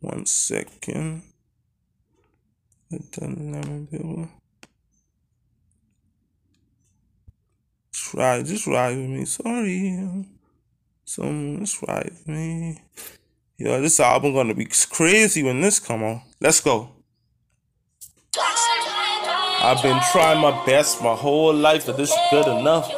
One 0.07 0.25
second. 0.25 1.21
Pepper. 2.89 4.29
Try, 7.91 8.41
just 8.43 8.67
ride 8.67 8.95
with 8.95 9.09
me. 9.09 9.25
Sorry. 9.25 10.25
Some, 11.03 11.59
just 11.59 11.81
ride 11.81 12.05
with 12.05 12.25
me. 12.25 12.81
Yo, 13.57 13.81
this 13.81 13.99
album 13.99 14.33
gonna 14.33 14.55
be 14.55 14.69
crazy 14.89 15.43
when 15.43 15.59
this 15.59 15.77
come 15.77 16.03
on. 16.03 16.21
Let's 16.39 16.61
go. 16.61 16.89
I've 18.37 19.83
been 19.83 19.99
trying 20.13 20.39
my 20.39 20.65
best 20.65 21.01
my 21.03 21.15
whole 21.15 21.53
life, 21.53 21.85
but 21.85 21.97
this 21.97 22.11
is 22.11 22.17
good 22.31 22.47
enough. 22.47 22.89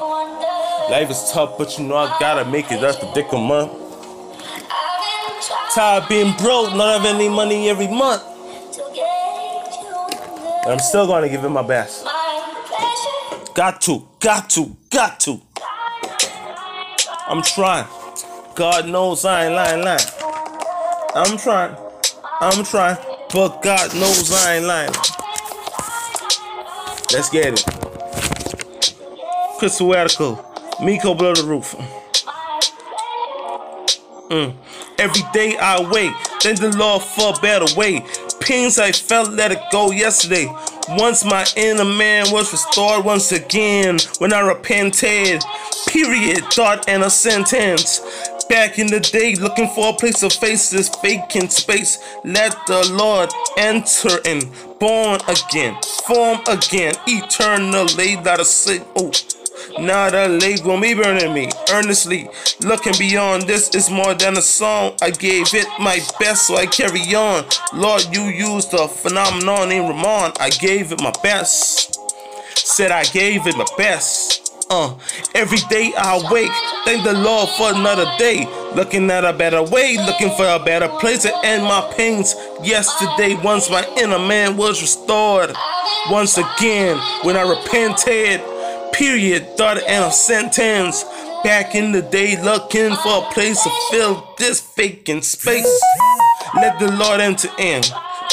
Life 0.91 1.09
is 1.09 1.31
tough, 1.33 1.57
but 1.57 1.75
you 1.79 1.85
know 1.85 1.95
I 1.95 2.15
gotta 2.19 2.47
make 2.47 2.71
it. 2.71 2.79
That's 2.79 2.99
the 2.99 3.11
dick 3.13 3.33
of 3.33 3.41
month. 3.41 3.88
Tired 5.73 6.03
of 6.03 6.09
being 6.09 6.35
broke, 6.37 6.75
not 6.75 7.01
having 7.01 7.15
any 7.15 7.29
money 7.29 7.69
every 7.69 7.87
month. 7.87 8.23
But 10.63 10.71
I'm 10.71 10.79
still 10.79 11.07
gonna 11.07 11.29
give 11.29 11.43
it 11.43 11.49
my 11.49 11.61
best. 11.61 12.05
Got 13.53 13.81
to, 13.81 14.07
got 14.19 14.49
to, 14.51 14.75
got 14.89 15.19
to. 15.21 15.41
I'm 17.27 17.43
trying. 17.43 17.87
God 18.55 18.87
knows 18.87 19.25
I 19.25 19.45
ain't 19.45 19.53
lying, 19.53 19.83
lying. 19.83 19.99
I'm 21.15 21.37
trying. 21.37 21.75
I'm 22.41 22.63
trying. 22.63 22.97
But 23.31 23.61
God 23.61 23.93
knows 23.93 24.31
I 24.31 24.55
ain't 24.55 24.65
lying. 24.65 24.91
Let's 27.13 27.29
get 27.29 27.53
it. 27.53 27.63
Crystal 29.59 29.91
Radical. 29.91 30.45
Miko 30.81 31.13
blow 31.13 31.33
the 31.33 31.43
roof. 31.43 31.75
Mm. 34.29 34.55
Every 34.99 35.23
day 35.31 35.55
I 35.57 35.79
wait, 35.79 36.11
thank 36.41 36.59
the 36.59 36.75
Lord 36.77 37.01
for 37.01 37.33
better 37.41 37.73
way. 37.77 38.05
Pains 38.41 38.77
I 38.77 38.91
felt, 38.91 39.31
let 39.31 39.51
it 39.51 39.61
go 39.71 39.91
yesterday. 39.91 40.47
Once 40.89 41.23
my 41.23 41.45
inner 41.55 41.85
man 41.85 42.25
was 42.31 42.51
restored 42.51 43.05
once 43.05 43.31
again 43.31 43.97
when 44.17 44.33
I 44.33 44.41
repented. 44.41 45.41
Period, 45.87 46.43
thought, 46.51 46.89
and 46.89 47.03
a 47.03 47.09
sentence. 47.09 48.01
Back 48.49 48.77
in 48.77 48.87
the 48.87 48.99
day, 48.99 49.35
looking 49.35 49.69
for 49.69 49.89
a 49.89 49.93
place 49.93 50.19
to 50.19 50.29
face 50.29 50.69
this 50.69 50.89
vacant 51.01 51.53
space. 51.53 51.99
Let 52.25 52.57
the 52.67 52.91
Lord 52.91 53.29
enter 53.57 54.17
in, 54.25 54.41
born 54.79 55.21
again, 55.29 55.77
form 56.05 56.39
again, 56.47 56.93
eternally. 57.07 58.17
Let 58.17 58.41
us 58.41 58.49
say, 58.49 58.81
oh. 58.97 59.11
Now 59.79 60.09
the 60.09 60.27
lake 60.27 60.63
will 60.63 60.79
be 60.79 60.93
burning 60.93 61.33
me 61.33 61.49
earnestly. 61.71 62.29
Looking 62.61 62.93
beyond 62.97 63.43
this 63.43 63.73
is 63.75 63.89
more 63.89 64.13
than 64.13 64.37
a 64.37 64.41
song. 64.41 64.95
I 65.01 65.11
gave 65.11 65.53
it 65.53 65.67
my 65.79 65.99
best, 66.19 66.47
so 66.47 66.55
I 66.57 66.65
carry 66.65 67.01
on. 67.15 67.45
Lord, 67.73 68.03
you 68.13 68.23
used 68.23 68.71
the 68.71 68.87
phenomenon 68.87 69.71
in 69.71 69.87
Ramon. 69.87 70.33
I 70.39 70.49
gave 70.49 70.91
it 70.91 71.01
my 71.01 71.13
best. 71.23 71.99
Said 72.57 72.91
I 72.91 73.03
gave 73.03 73.47
it 73.47 73.57
my 73.57 73.65
best. 73.77 74.49
Uh, 74.71 74.95
every 75.33 75.57
day 75.71 75.91
I 75.97 76.21
wake, 76.31 76.51
thank 76.85 77.03
the 77.03 77.13
Lord 77.13 77.49
for 77.57 77.73
another 77.73 78.05
day. 78.19 78.45
Looking 78.75 79.09
at 79.09 79.25
a 79.25 79.33
better 79.33 79.63
way, 79.63 79.97
looking 79.97 80.29
for 80.37 80.45
a 80.47 80.63
better 80.63 80.87
place 80.99 81.23
to 81.23 81.35
end 81.43 81.63
my 81.63 81.91
pains. 81.97 82.35
Yesterday, 82.61 83.33
once 83.43 83.67
my 83.71 83.83
inner 83.97 84.19
man 84.19 84.57
was 84.57 84.79
restored. 84.79 85.55
Once 86.11 86.37
again, 86.37 86.97
when 87.23 87.35
I 87.35 87.49
repented 87.49 88.41
period, 88.93 89.57
thought 89.57 89.77
and 89.77 90.05
a 90.05 90.11
sentence. 90.11 91.03
Back 91.43 91.75
in 91.75 91.91
the 91.91 92.01
day, 92.01 92.41
looking 92.41 92.95
for 92.97 93.23
a 93.23 93.31
place 93.31 93.63
to 93.63 93.69
fill 93.91 94.27
this 94.37 94.61
vacant 94.75 95.23
space. 95.23 95.81
Let 96.55 96.79
the 96.79 96.91
Lord 96.91 97.21
enter 97.21 97.49
in, 97.57 97.83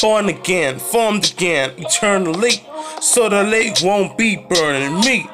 born 0.01 0.29
again, 0.29 0.79
formed 0.79 1.33
again, 1.33 1.73
eternally, 1.77 2.65
so 3.01 3.29
the 3.29 3.45
lake 3.45 3.77
won't 3.83 4.19
be 4.19 4.37
burning 4.37 5.01
me. 5.01 5.29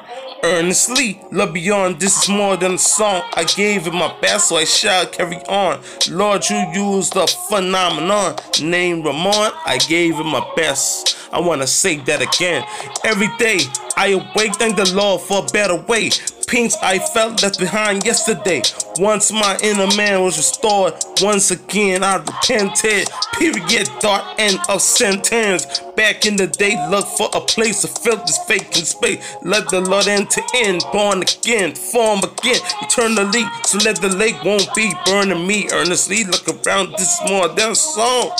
Earnestly, 0.45 1.21
love 1.31 1.53
beyond 1.53 2.01
this 2.01 2.23
is 2.23 2.27
more 2.27 2.57
than 2.57 2.73
a 2.73 2.77
song. 2.77 3.23
I 3.33 3.45
gave 3.45 3.87
it 3.87 3.93
my 3.93 4.13
best, 4.19 4.49
so 4.49 4.57
I 4.57 4.65
shall 4.65 5.05
carry 5.05 5.37
on. 5.47 5.81
Lord, 6.09 6.43
you 6.49 6.57
used 6.73 7.13
the 7.13 7.25
phenomenon 7.47 8.35
named 8.61 9.05
Ramon. 9.05 9.53
I 9.65 9.77
gave 9.87 10.19
it 10.19 10.25
my 10.25 10.45
best. 10.57 11.15
I 11.31 11.39
wanna 11.39 11.65
say 11.65 11.95
that 11.99 12.21
again. 12.21 12.65
Every 13.05 13.29
day 13.37 13.59
I 13.95 14.07
awake, 14.09 14.55
thank 14.55 14.75
the 14.75 14.93
Lord 14.93 15.21
for 15.21 15.45
a 15.45 15.47
better 15.53 15.77
way. 15.77 16.09
Pains 16.47 16.75
I 16.81 16.99
felt 16.99 17.41
left 17.41 17.59
behind 17.59 18.05
yesterday. 18.05 18.61
Once 18.97 19.31
my 19.31 19.57
inner 19.63 19.87
man 19.95 20.23
was 20.23 20.37
restored, 20.37 20.93
once 21.21 21.51
again 21.51 22.03
I 22.03 22.17
repented. 22.17 23.09
Period, 23.33 23.87
thought, 24.01 24.35
end 24.37 24.59
of 24.69 24.81
sentence. 24.81 25.79
Back 25.95 26.25
in 26.25 26.35
the 26.35 26.47
day, 26.47 26.75
look 26.89 27.05
for 27.05 27.29
a 27.33 27.41
place 27.41 27.81
to 27.81 27.87
fill 27.87 28.17
this 28.17 28.39
vacant 28.47 28.87
space. 28.87 29.35
Let 29.43 29.69
the 29.69 29.81
Lord 29.81 30.07
enter 30.07 30.41
in, 30.55 30.79
born 30.91 31.21
again, 31.21 31.75
form 31.75 32.19
again, 32.19 32.61
eternally. 32.81 33.43
So 33.65 33.79
let 33.79 34.01
the 34.01 34.15
lake 34.15 34.43
won't 34.43 34.73
be 34.75 34.91
burning 35.05 35.47
me 35.47 35.69
earnestly. 35.71 36.23
Look 36.23 36.47
around, 36.47 36.91
this 36.93 37.19
is 37.19 37.29
more 37.29 37.47
than 37.47 37.75
song. 37.75 38.31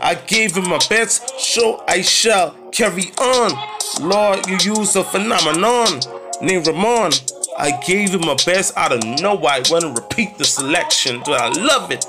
I 0.00 0.14
gave 0.26 0.56
him 0.56 0.68
my 0.68 0.80
best, 0.88 1.38
so 1.38 1.84
I 1.86 2.02
shall 2.02 2.54
carry 2.72 3.12
on. 3.18 3.52
Lord, 4.00 4.46
you 4.48 4.56
use 4.74 4.96
a 4.96 5.04
phenomenon 5.04 6.00
named 6.42 6.66
Ramon. 6.66 7.12
I 7.58 7.78
gave 7.86 8.10
him 8.14 8.22
my 8.22 8.36
best 8.44 8.76
out 8.76 8.92
of 8.92 9.04
nowhere. 9.20 9.52
I 9.52 9.62
want 9.70 9.82
to 9.82 10.02
repeat 10.02 10.36
the 10.38 10.44
selection, 10.44 11.22
but 11.24 11.40
I 11.40 11.48
love 11.48 11.90
it. 11.90 12.04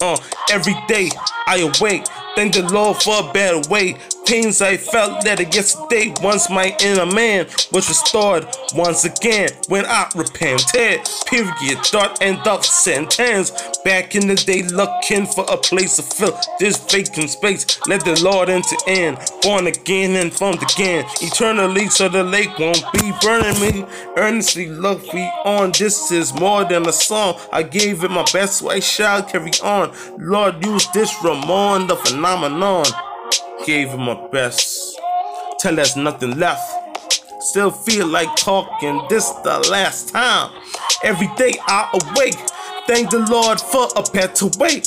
Uh, 0.00 0.18
every 0.50 0.74
day 0.88 1.08
I 1.46 1.58
awake, 1.58 2.06
thank 2.34 2.54
the 2.54 2.68
Lord 2.70 2.98
for 2.98 3.28
a 3.28 3.32
better 3.32 3.66
way 3.70 3.96
pains 4.26 4.60
I 4.60 4.76
felt 4.76 5.24
that 5.24 5.38
yesterday 5.54 6.12
once 6.20 6.50
my 6.50 6.76
inner 6.80 7.06
man 7.06 7.46
was 7.72 7.88
restored 7.88 8.46
once 8.74 9.04
again 9.04 9.50
when 9.68 9.86
I 9.86 10.10
repented. 10.14 11.00
Period. 11.26 11.78
Thought 11.86 12.20
and 12.20 12.38
thought 12.40 12.64
sentence. 12.64 13.52
Back 13.84 14.16
in 14.16 14.26
the 14.26 14.34
day, 14.34 14.62
looking 14.62 15.26
for 15.26 15.44
a 15.48 15.56
place 15.56 15.96
to 15.96 16.02
fill 16.02 16.38
this 16.58 16.78
vacant 16.90 17.30
space. 17.30 17.80
Let 17.86 18.04
the 18.04 18.20
Lord 18.22 18.48
enter 18.50 18.76
in. 18.86 19.16
Born 19.42 19.68
again 19.68 20.16
and 20.16 20.32
formed 20.32 20.62
again. 20.62 21.04
Eternally, 21.22 21.88
so 21.88 22.08
the 22.08 22.24
lake 22.24 22.58
won't 22.58 22.84
be 22.92 23.12
burning 23.22 23.60
me. 23.60 23.84
Earnestly 24.16 24.66
look 24.66 25.12
we 25.12 25.22
on. 25.44 25.72
This 25.72 26.10
is 26.10 26.34
more 26.34 26.64
than 26.64 26.88
a 26.88 26.92
song. 26.92 27.38
I 27.52 27.62
gave 27.62 28.02
it 28.02 28.10
my 28.10 28.24
best, 28.32 28.58
so 28.58 28.70
I 28.70 28.80
shall 28.80 29.22
carry 29.22 29.52
on. 29.62 29.94
Lord, 30.18 30.64
use 30.64 30.88
this 30.92 31.14
Ramon, 31.22 31.86
the 31.86 31.96
phenomenon 31.96 32.86
gave 33.66 33.88
him 33.88 34.02
my 34.02 34.14
best. 34.28 34.98
Till 35.58 35.74
there's 35.74 35.96
nothing 35.96 36.38
left. 36.38 36.62
Still 37.40 37.70
feel 37.70 38.06
like 38.06 38.34
talking 38.36 39.02
this 39.08 39.28
the 39.44 39.58
last 39.70 40.10
time. 40.10 40.52
Every 41.02 41.28
day 41.36 41.54
I 41.66 41.90
awake. 41.92 42.38
Thank 42.86 43.10
the 43.10 43.26
Lord 43.28 43.60
for 43.60 43.88
a 43.96 44.02
better 44.12 44.46
way. 44.58 44.82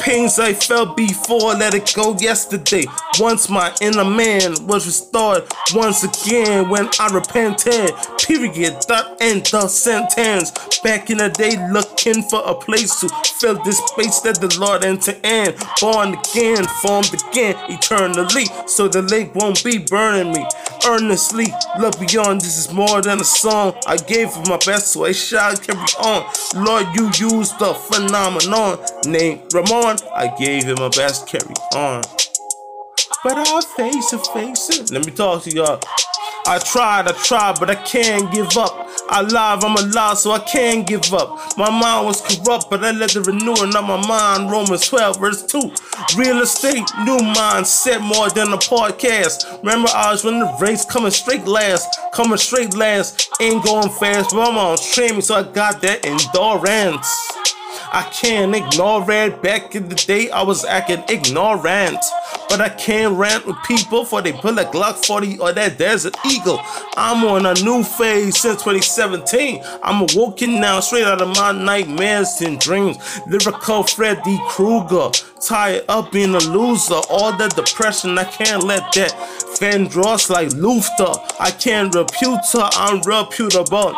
Pains 0.00 0.38
I 0.38 0.52
felt 0.52 0.96
before, 0.96 1.54
let 1.54 1.74
it 1.74 1.92
go 1.94 2.16
yesterday. 2.18 2.84
Once 3.18 3.48
my 3.48 3.74
inner 3.80 4.04
man 4.04 4.66
was 4.66 4.86
restored 4.86 5.44
once 5.74 6.02
again 6.04 6.68
when 6.68 6.88
I 6.98 7.08
repented. 7.12 7.90
Period. 8.18 8.74
That 8.88 9.16
end 9.20 9.46
the 9.46 9.68
sentence. 9.68 10.50
Back 10.82 11.10
in 11.10 11.18
the 11.18 11.28
day, 11.28 11.56
looking 11.70 12.22
for 12.24 12.42
a 12.44 12.54
place 12.54 13.00
to 13.00 13.08
fill 13.38 13.62
this 13.62 13.78
space 13.78 14.20
that 14.20 14.40
the 14.40 14.56
Lord 14.58 14.84
enter 14.84 15.14
in. 15.22 15.54
Born 15.80 16.14
again, 16.14 16.64
formed 16.82 17.12
again, 17.14 17.56
eternally. 17.68 18.46
So 18.66 18.88
the 18.88 19.02
lake 19.02 19.34
won't 19.34 19.62
be 19.62 19.78
burning 19.78 20.32
me. 20.32 20.44
Earnestly, 20.86 21.46
look 21.78 21.98
beyond. 22.00 22.40
This 22.40 22.58
is 22.58 22.72
more 22.72 23.00
than 23.00 23.20
a 23.20 23.24
song. 23.24 23.74
I 23.86 23.96
gave 23.96 24.28
it 24.28 24.48
my 24.48 24.58
best, 24.66 24.88
so 24.88 25.04
I 25.04 25.12
shall 25.12 25.56
carry 25.56 25.78
on. 26.02 26.26
Lord, 26.56 26.86
you 26.96 27.06
used 27.14 27.58
the 27.58 27.74
phenomenon 27.74 28.78
named 29.06 29.42
Ramon. 29.62 29.96
I 30.14 30.34
gave 30.38 30.64
him 30.64 30.76
my 30.78 30.88
best, 30.88 31.26
carry 31.26 31.54
on. 31.74 32.02
But 33.24 33.36
I'll 33.36 33.62
face 33.62 34.12
it, 34.12 34.26
face 34.28 34.80
it. 34.80 34.90
Let 34.90 35.06
me 35.06 35.12
talk 35.12 35.44
to 35.44 35.50
y'all. 35.50 35.80
I 36.44 36.58
tried, 36.58 37.06
I 37.06 37.12
tried, 37.12 37.60
but 37.60 37.70
I 37.70 37.76
can't 37.76 38.32
give 38.32 38.56
up. 38.56 38.88
I 39.08 39.22
live, 39.22 39.62
I'm 39.62 39.76
alive, 39.76 40.18
so 40.18 40.32
I 40.32 40.40
can't 40.40 40.84
give 40.84 41.14
up. 41.14 41.56
My 41.56 41.70
mind 41.70 42.06
was 42.06 42.20
corrupt, 42.20 42.68
but 42.68 42.82
I 42.82 42.90
let 42.90 43.10
the 43.10 43.20
renewing 43.20 43.76
of 43.76 43.84
my 43.84 44.04
mind. 44.08 44.50
Romans 44.50 44.88
12, 44.88 45.20
verse 45.20 45.44
2. 45.44 45.58
Real 46.16 46.40
estate, 46.42 46.82
new 47.04 47.18
mindset, 47.18 48.00
more 48.00 48.28
than 48.30 48.52
a 48.52 48.56
podcast. 48.56 49.62
Remember, 49.62 49.88
I 49.94 50.10
was 50.10 50.24
running 50.24 50.40
the 50.40 50.56
race, 50.60 50.84
coming 50.84 51.12
straight 51.12 51.46
last. 51.46 51.86
Coming 52.12 52.38
straight 52.38 52.74
last, 52.74 53.30
ain't 53.40 53.64
going 53.64 53.90
fast, 53.90 54.34
but 54.34 54.48
I'm 54.48 54.56
on 54.56 54.78
training, 54.78 55.20
so 55.20 55.36
I 55.36 55.44
got 55.44 55.80
that 55.82 56.04
endurance. 56.04 57.06
I 57.92 58.02
can't 58.12 58.54
ignore 58.54 59.10
it. 59.10 59.42
Back 59.42 59.74
in 59.74 59.88
the 59.88 59.94
day, 59.94 60.30
I 60.30 60.42
was 60.42 60.64
acting 60.64 61.04
ignorant. 61.08 62.04
But 62.48 62.60
I 62.60 62.68
can't 62.68 63.16
rant 63.16 63.46
with 63.46 63.56
people 63.66 64.04
for 64.04 64.20
they 64.20 64.32
pull 64.32 64.58
a 64.58 64.64
Glock 64.64 65.04
40 65.06 65.38
or 65.38 65.52
that 65.52 65.78
Desert 65.78 66.16
Eagle. 66.26 66.60
I'm 66.96 67.24
on 67.24 67.46
a 67.46 67.54
new 67.64 67.82
phase 67.82 68.38
since 68.40 68.62
2017. 68.62 69.62
I'm 69.82 70.06
awoken 70.08 70.60
now, 70.60 70.80
straight 70.80 71.04
out 71.04 71.22
of 71.22 71.34
my 71.36 71.52
nightmares 71.52 72.40
and 72.42 72.60
dreams. 72.60 72.98
Lyrical 73.26 73.84
Freddy 73.84 74.38
Krueger, 74.48 75.10
tired 75.40 75.84
up 75.88 76.12
being 76.12 76.34
a 76.34 76.40
loser. 76.40 77.00
All 77.08 77.34
the 77.36 77.48
depression, 77.48 78.18
I 78.18 78.24
can't 78.24 78.64
let 78.64 78.92
that 78.92 79.12
fan 79.58 79.86
dross 79.86 80.28
like 80.28 80.52
Luther. 80.52 81.12
I 81.40 81.50
can't 81.50 81.94
repute 81.94 82.40
her, 82.52 82.68
I'm 82.72 83.00
reputable. 83.02 83.94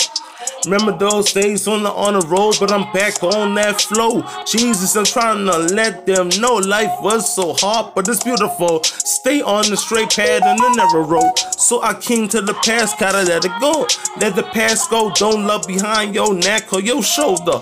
Remember 0.66 0.96
those 0.96 1.32
days 1.32 1.68
on 1.68 1.82
the 1.82 1.90
on 1.90 2.14
the 2.14 2.26
road, 2.26 2.56
but 2.58 2.72
I'm 2.72 2.90
back 2.92 3.22
on 3.22 3.54
that 3.56 3.82
flow. 3.82 4.24
Jesus, 4.46 4.96
I'm 4.96 5.04
trying 5.04 5.44
to 5.46 5.58
let 5.74 6.06
them 6.06 6.30
know 6.40 6.54
life 6.54 6.94
was 7.02 7.34
so 7.34 7.52
hard, 7.52 7.94
but 7.94 8.08
it's 8.08 8.24
beautiful. 8.24 8.82
Stay 8.84 9.42
on 9.42 9.68
the 9.68 9.76
straight 9.76 10.10
path 10.10 10.42
and 10.42 10.58
the 10.58 10.74
narrow 10.76 11.06
road. 11.06 11.38
So 11.58 11.82
I 11.82 11.94
came 11.94 12.28
to 12.28 12.40
the 12.40 12.54
past, 12.54 12.98
gotta 12.98 13.22
let 13.22 13.44
it 13.44 13.52
go. 13.60 13.86
Let 14.18 14.36
the 14.36 14.42
past 14.42 14.90
go, 14.90 15.12
don't 15.14 15.46
look 15.46 15.66
behind 15.66 16.14
your 16.14 16.32
neck 16.34 16.72
or 16.72 16.80
your 16.80 17.02
shoulder. 17.02 17.60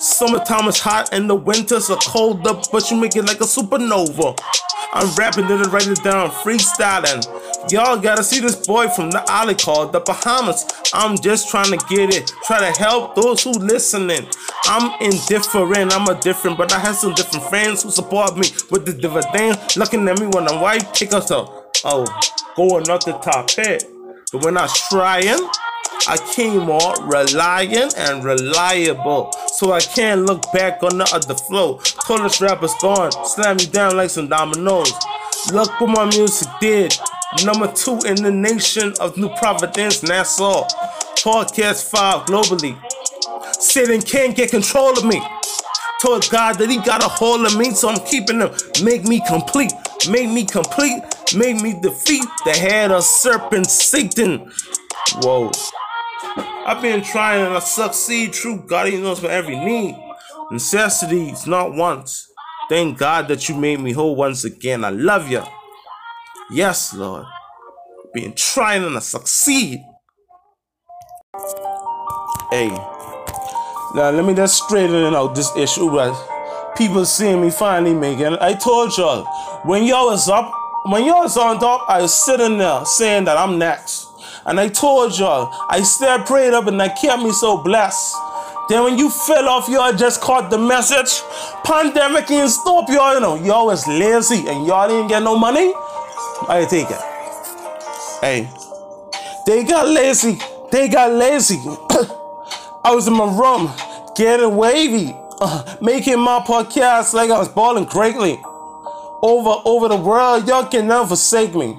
Summertime 0.00 0.68
is 0.68 0.80
hot 0.80 1.10
and 1.12 1.28
the 1.30 1.34
winters 1.34 1.88
are 1.88 1.98
colder, 1.98 2.60
but 2.70 2.90
you 2.90 3.00
make 3.00 3.16
it 3.16 3.24
like 3.24 3.40
a 3.40 3.44
supernova. 3.44 4.38
I'm 4.92 5.12
rapping 5.16 5.46
it 5.46 5.50
and 5.50 5.72
writing 5.72 5.92
it 5.92 6.04
down, 6.04 6.30
freestyling. 6.30 7.24
Y'all 7.70 7.98
gotta 7.98 8.22
see 8.22 8.40
this 8.40 8.54
boy 8.54 8.88
from 8.88 9.10
the 9.10 9.24
alley 9.30 9.54
called 9.54 9.92
the 9.92 10.00
Bahamas. 10.00 10.66
I'm 10.92 11.16
just 11.16 11.48
trying 11.48 11.76
to 11.76 11.86
get 11.88 12.14
it, 12.14 12.30
try 12.44 12.58
to 12.60 12.78
help 12.78 13.14
those 13.14 13.42
who 13.42 13.52
listening. 13.52 14.26
I'm 14.64 15.00
indifferent, 15.00 15.94
I'm 15.94 16.06
a 16.06 16.20
different, 16.20 16.58
but 16.58 16.72
I 16.74 16.78
have 16.78 16.96
some 16.96 17.14
different 17.14 17.46
friends 17.46 17.82
who 17.82 17.90
support 17.90 18.36
me 18.36 18.48
with 18.70 18.84
the 18.84 18.92
dividend. 18.92 19.58
Looking 19.76 20.06
at 20.08 20.20
me 20.20 20.26
when 20.26 20.46
I'm 20.46 20.60
white, 20.60 20.92
kick 20.92 21.14
us 21.14 21.30
up. 21.30 21.74
Oh, 21.84 22.04
going 22.54 22.90
up 22.90 23.04
the 23.04 23.12
top 23.22 23.50
head. 23.50 23.82
But 24.30 24.44
when 24.44 24.58
I 24.58 24.68
trying, 24.90 25.48
I 26.06 26.18
came 26.34 26.64
more 26.64 26.94
reliant 27.06 27.96
and 27.96 28.22
reliable. 28.22 29.32
So 29.54 29.72
I 29.72 29.80
can't 29.80 30.26
look 30.26 30.52
back 30.52 30.82
on 30.82 30.98
the 30.98 31.10
other 31.14 31.34
flow. 31.34 31.78
Tallest 31.78 32.42
rappers 32.42 32.74
gone, 32.82 33.12
slam 33.24 33.56
me 33.56 33.66
down 33.66 33.96
like 33.96 34.10
some 34.10 34.28
dominoes. 34.28 34.92
Look 35.50 35.80
what 35.80 35.88
my 35.88 36.04
music 36.06 36.48
did. 36.60 36.98
Number 37.42 37.66
two 37.72 37.98
in 38.06 38.16
the 38.22 38.30
nation 38.30 38.94
of 39.00 39.16
New 39.16 39.28
Providence, 39.36 40.02
Nassau. 40.02 40.68
Podcast 41.16 41.90
5 41.90 42.26
globally. 42.26 42.78
Satan 43.60 44.02
can't 44.02 44.36
get 44.36 44.50
control 44.50 44.96
of 44.96 45.04
me. 45.04 45.20
Told 46.00 46.28
God 46.30 46.58
that 46.58 46.70
he 46.70 46.78
got 46.78 47.02
a 47.02 47.08
hold 47.08 47.46
of 47.46 47.56
me, 47.56 47.70
so 47.70 47.88
I'm 47.88 47.98
keeping 48.06 48.40
him. 48.40 48.50
Make 48.82 49.04
me 49.04 49.20
complete. 49.26 49.72
Make 50.08 50.28
me 50.30 50.44
complete. 50.44 51.02
Make 51.34 51.60
me 51.60 51.74
defeat 51.80 52.24
the 52.44 52.52
head 52.52 52.92
of 52.92 53.02
serpent 53.02 53.66
Satan. 53.66 54.52
Whoa. 55.22 55.50
I've 56.66 56.82
been 56.82 57.02
trying 57.02 57.52
to 57.52 57.60
succeed. 57.60 58.32
True 58.32 58.62
God, 58.66 58.88
He 58.88 59.00
knows 59.00 59.18
for 59.18 59.28
every 59.28 59.56
need. 59.56 59.96
Necessities, 60.50 61.46
not 61.46 61.72
wants. 61.74 62.30
Thank 62.68 62.98
God 62.98 63.28
that 63.28 63.48
you 63.48 63.56
made 63.56 63.80
me 63.80 63.92
whole 63.92 64.14
once 64.14 64.44
again. 64.44 64.84
I 64.84 64.90
love 64.90 65.30
you. 65.30 65.42
Yes, 66.54 66.94
Lord. 66.94 67.26
Been 68.14 68.32
trying 68.34 68.82
to 68.82 69.00
succeed. 69.00 69.80
Hey. 72.52 72.68
Now 73.96 74.10
let 74.10 74.24
me 74.24 74.34
just 74.34 74.62
straighten 74.62 75.14
out 75.14 75.34
this 75.34 75.50
issue 75.56 75.90
but 75.90 76.14
people 76.76 77.04
seeing 77.04 77.40
me 77.40 77.50
finally 77.50 77.92
making 77.92 78.36
I 78.40 78.54
told 78.54 78.96
y'all 78.96 79.24
when 79.64 79.82
y'all 79.84 80.06
was 80.06 80.28
up 80.28 80.52
when 80.86 81.04
y'all 81.04 81.22
was 81.22 81.36
on 81.36 81.58
top, 81.58 81.88
I 81.88 82.02
was 82.02 82.14
sitting 82.14 82.58
there 82.58 82.84
saying 82.84 83.24
that 83.24 83.36
I'm 83.36 83.58
next. 83.58 84.08
And 84.46 84.60
I 84.60 84.68
told 84.68 85.18
y'all, 85.18 85.50
I 85.70 85.80
still 85.82 86.18
prayed 86.20 86.52
up 86.52 86.66
and 86.66 86.80
I 86.80 86.88
kept 86.90 87.22
me 87.22 87.32
so 87.32 87.56
blessed. 87.56 88.14
Then 88.68 88.84
when 88.84 88.98
you 88.98 89.10
fell 89.10 89.48
off, 89.48 89.68
y'all 89.68 89.94
just 89.94 90.20
caught 90.20 90.50
the 90.50 90.58
message. 90.58 91.22
Pandemic 91.64 92.30
ain't 92.30 92.50
stop 92.50 92.88
y'all, 92.90 93.14
you 93.14 93.20
know. 93.20 93.34
Y'all 93.36 93.66
was 93.66 93.88
lazy 93.88 94.46
and 94.46 94.66
y'all 94.66 94.86
didn't 94.86 95.08
get 95.08 95.22
no 95.22 95.38
money. 95.38 95.72
I 96.48 96.66
take 96.68 96.90
it. 96.90 97.00
Hey, 98.20 98.50
they 99.46 99.64
got 99.64 99.88
lazy. 99.88 100.38
They 100.70 100.88
got 100.88 101.12
lazy. 101.12 101.56
I 102.84 102.92
was 102.94 103.06
in 103.06 103.14
my 103.14 103.24
room 103.24 103.70
getting 104.16 104.56
wavy, 104.56 105.14
uh, 105.40 105.76
making 105.80 106.18
my 106.20 106.40
podcast 106.40 107.14
like 107.14 107.30
I 107.30 107.38
was 107.38 107.48
balling 107.48 107.84
greatly 107.84 108.38
over 109.22 109.62
over 109.64 109.88
the 109.88 109.96
world. 109.96 110.46
Y'all 110.48 110.66
can 110.66 110.88
never 110.88 111.08
forsake 111.08 111.54
me. 111.54 111.78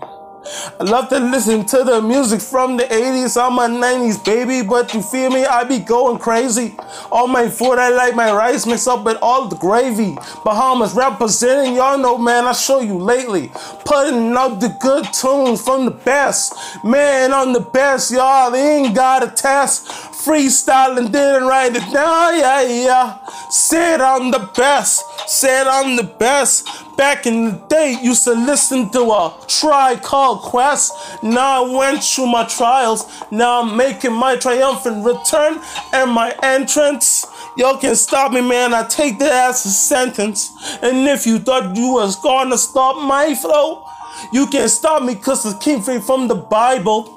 I 0.80 0.84
love 0.84 1.10
to 1.10 1.20
listen 1.20 1.66
to 1.66 1.84
the 1.84 2.02
music 2.02 2.40
from 2.40 2.78
the 2.78 2.84
80s. 2.84 3.36
I'm 3.42 3.58
a 3.58 3.68
90s 3.68 4.24
baby, 4.24 4.68
but 4.68 4.94
you 4.94 5.02
feel 5.02 5.32
me? 5.32 5.46
I 5.46 5.64
be 5.64 5.80
going 5.80 6.20
crazy. 6.20 6.76
All 7.12 7.28
my 7.28 7.50
food, 7.50 7.80
I 7.80 7.90
like 7.90 8.16
my 8.16 8.32
rice 8.32 8.66
mixed 8.66 8.88
up 8.88 9.04
with 9.04 9.18
all 9.22 9.48
the 9.48 9.56
gravy. 9.56 10.16
Bahamas 10.44 10.94
representing, 10.94 11.76
y'all 11.76 11.98
know, 11.98 12.18
man, 12.18 12.46
I 12.46 12.52
show 12.52 12.80
you 12.80 12.98
lately. 12.98 13.52
Putting 13.86 14.36
out 14.36 14.60
the 14.60 14.76
good 14.80 15.06
tunes 15.14 15.62
from 15.62 15.86
the 15.86 15.92
best. 15.92 16.54
Man, 16.84 17.34
I'm 17.34 17.54
the 17.54 17.62
best, 17.62 18.12
y'all. 18.12 18.52
They 18.52 18.78
ain't 18.78 18.96
got 18.96 19.24
a 19.24 19.32
test. 19.32 19.88
Freestyling, 20.26 21.12
didn't 21.12 21.48
write 21.48 21.76
it 21.76 21.94
down, 21.94 22.40
yeah, 22.40 22.62
yeah. 22.64 23.18
Said 23.52 24.02
I'm 24.02 24.32
the 24.32 24.50
best. 24.58 25.04
Said 25.30 25.68
I'm 25.68 25.96
the 25.98 26.04
best. 26.04 26.68
Back 26.98 27.28
in 27.28 27.46
the 27.46 27.52
day, 27.70 28.00
used 28.02 28.24
to 28.24 28.34
listen 28.34 28.90
to 28.90 29.02
a 29.02 29.38
Tribe 29.48 30.02
Called 30.02 30.42
Quest. 30.42 30.92
Now 31.22 31.64
I 31.64 31.78
went 31.78 32.04
through 32.04 32.26
my 32.26 32.44
trials. 32.46 33.06
Now 33.30 33.62
I'm 33.62 33.78
making 33.78 34.14
my 34.14 34.36
triumphant 34.36 35.06
return 35.06 35.62
and 35.94 36.10
my 36.10 36.36
entrance. 36.42 37.28
Y'all 37.56 37.78
can 37.78 37.96
stop 37.96 38.32
me, 38.32 38.42
man. 38.42 38.74
I 38.74 38.84
take 38.88 39.20
that 39.20 39.50
as 39.52 39.64
a 39.66 39.70
sentence. 39.70 40.52
And 40.82 41.08
if 41.08 41.28
you 41.28 41.38
thought 41.38 41.76
you 41.76 41.94
was 41.94 42.16
gonna 42.16 42.58
stop 42.58 42.98
my 43.08 43.36
flow, 43.36 43.86
you 44.34 44.48
can 44.48 44.68
stop 44.70 45.04
me 45.04 45.14
because 45.14 45.46
it 45.46 45.62
came 45.62 45.82
from 45.82 46.28
the 46.28 46.36
Bible. 46.36 47.15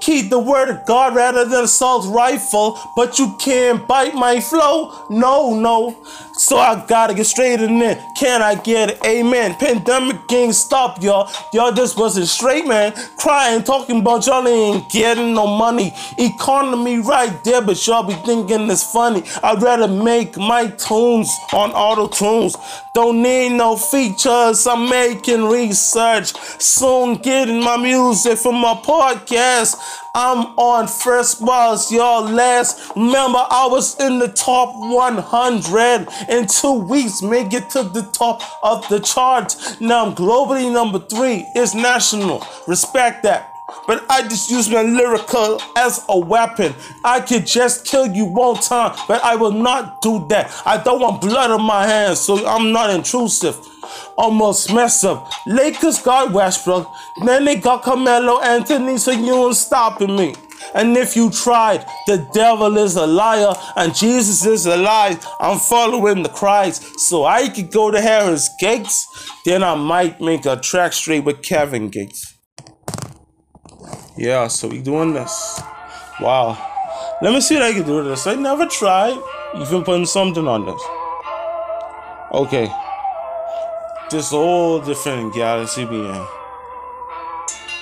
Keep 0.00 0.30
the 0.30 0.38
word 0.38 0.68
of 0.68 0.86
God 0.86 1.14
rather 1.14 1.44
than 1.44 1.64
assault 1.64 2.06
rifle, 2.06 2.78
but 2.96 3.18
you 3.18 3.34
can't 3.38 3.86
bite 3.86 4.14
my 4.14 4.40
flow. 4.40 5.06
No, 5.10 5.54
no. 5.54 5.96
So 6.38 6.56
I 6.56 6.84
gotta 6.86 7.14
get 7.14 7.26
straight 7.26 7.60
in 7.60 7.80
there. 7.80 8.00
Can 8.16 8.42
I 8.42 8.54
get 8.54 8.90
it? 8.90 9.04
Amen. 9.04 9.56
Pandemic 9.56 10.32
ain't 10.32 10.54
stop, 10.54 11.02
y'all. 11.02 11.28
Y'all 11.52 11.72
just 11.72 11.98
wasn't 11.98 12.28
straight, 12.28 12.64
man. 12.64 12.92
Crying, 13.16 13.64
talking 13.64 14.00
about 14.00 14.24
y'all 14.24 14.46
ain't 14.46 14.88
getting 14.88 15.34
no 15.34 15.48
money. 15.48 15.92
Economy 16.16 17.00
right 17.00 17.42
there, 17.42 17.60
but 17.60 17.84
y'all 17.84 18.04
be 18.04 18.14
thinking 18.24 18.70
it's 18.70 18.84
funny. 18.84 19.24
I'd 19.42 19.60
rather 19.60 19.88
make 19.88 20.36
my 20.36 20.68
tunes 20.68 21.28
on 21.52 21.72
auto 21.72 22.06
tunes. 22.06 22.56
Don't 22.94 23.20
need 23.20 23.50
no 23.50 23.76
features. 23.76 24.64
I'm 24.66 24.88
making 24.88 25.44
research. 25.44 26.34
Soon 26.60 27.16
getting 27.16 27.60
my 27.62 27.76
music 27.76 28.38
from 28.38 28.54
my 28.56 28.74
podcast. 28.74 29.76
I'm 30.18 30.46
on 30.58 30.88
first 30.88 31.46
bars, 31.46 31.92
y'all. 31.92 32.28
Last, 32.28 32.90
remember, 32.96 33.38
I 33.38 33.68
was 33.70 33.96
in 34.00 34.18
the 34.18 34.26
top 34.26 34.74
100 34.74 36.08
in 36.28 36.48
two 36.48 36.72
weeks, 36.72 37.22
make 37.22 37.52
it 37.52 37.70
to 37.70 37.84
the 37.84 38.02
top 38.02 38.42
of 38.64 38.88
the 38.88 38.98
charts. 38.98 39.80
Now 39.80 40.06
I'm 40.06 40.16
globally 40.16 40.72
number 40.72 40.98
three. 40.98 41.46
It's 41.54 41.72
national. 41.72 42.44
Respect 42.66 43.22
that. 43.22 43.57
But 43.86 44.04
I 44.08 44.22
just 44.22 44.50
use 44.50 44.68
my 44.68 44.82
lyrical 44.82 45.60
as 45.76 46.04
a 46.08 46.18
weapon. 46.18 46.74
I 47.04 47.20
could 47.20 47.46
just 47.46 47.86
kill 47.86 48.06
you 48.06 48.24
one 48.24 48.56
time, 48.56 48.96
but 49.06 49.22
I 49.22 49.36
will 49.36 49.52
not 49.52 50.00
do 50.00 50.26
that. 50.28 50.50
I 50.64 50.82
don't 50.82 51.00
want 51.00 51.20
blood 51.20 51.50
on 51.50 51.62
my 51.62 51.86
hands, 51.86 52.20
so 52.20 52.46
I'm 52.46 52.72
not 52.72 52.90
intrusive. 52.90 53.56
Almost 54.16 54.72
mess 54.72 55.04
up. 55.04 55.30
Lakers 55.46 56.00
got 56.00 56.32
Westbrook, 56.32 56.88
then 57.24 57.44
they 57.44 57.56
got 57.56 57.82
Carmelo 57.82 58.40
Anthony, 58.40 58.98
so 58.98 59.10
you 59.10 59.46
ain't 59.46 59.56
stopping 59.56 60.16
me. 60.16 60.34
And 60.74 60.96
if 60.96 61.16
you 61.16 61.30
tried, 61.30 61.86
the 62.06 62.28
devil 62.32 62.76
is 62.78 62.96
a 62.96 63.06
liar 63.06 63.54
and 63.76 63.94
Jesus 63.94 64.44
is 64.44 64.66
a 64.66 64.76
lie. 64.76 65.18
I'm 65.40 65.58
following 65.58 66.22
the 66.22 66.28
Christ. 66.28 66.98
So 67.00 67.24
I 67.24 67.48
could 67.48 67.70
go 67.70 67.90
to 67.90 68.00
Harris 68.00 68.50
Gates, 68.58 69.06
then 69.44 69.62
I 69.62 69.74
might 69.74 70.20
make 70.20 70.46
a 70.46 70.56
track 70.56 70.92
straight 70.92 71.24
with 71.24 71.42
Kevin 71.42 71.88
Gates. 71.88 72.37
Yeah, 74.18 74.48
so 74.48 74.66
we 74.66 74.80
doing 74.80 75.12
this. 75.12 75.60
Wow. 76.20 76.58
Let 77.22 77.32
me 77.32 77.40
see 77.40 77.54
what 77.54 77.62
I 77.62 77.72
can 77.72 77.84
do 77.84 78.02
this. 78.02 78.26
I 78.26 78.34
never 78.34 78.66
tried 78.66 79.16
even 79.56 79.84
putting 79.84 80.06
something 80.06 80.48
on 80.48 80.66
this. 80.66 80.82
Okay. 82.32 82.68
This 84.10 84.30
whole 84.30 84.80
different 84.80 85.34
galaxy 85.34 85.84
be 85.84 86.00
in. 86.00 86.26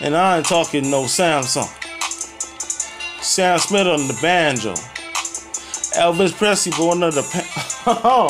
And 0.03 0.15
I 0.15 0.37
ain't 0.37 0.47
talking 0.47 0.91
no 0.91 1.05
Samsung. 1.05 1.73
Sam 3.23 3.59
Smith 3.59 3.87
on 3.87 4.07
the 4.07 4.19
banjo. 4.21 4.75
Elvis 5.97 6.37
Presley 6.37 6.73
going 6.73 7.03
on 7.03 7.13
the 7.13 7.23
pan. 7.33 8.29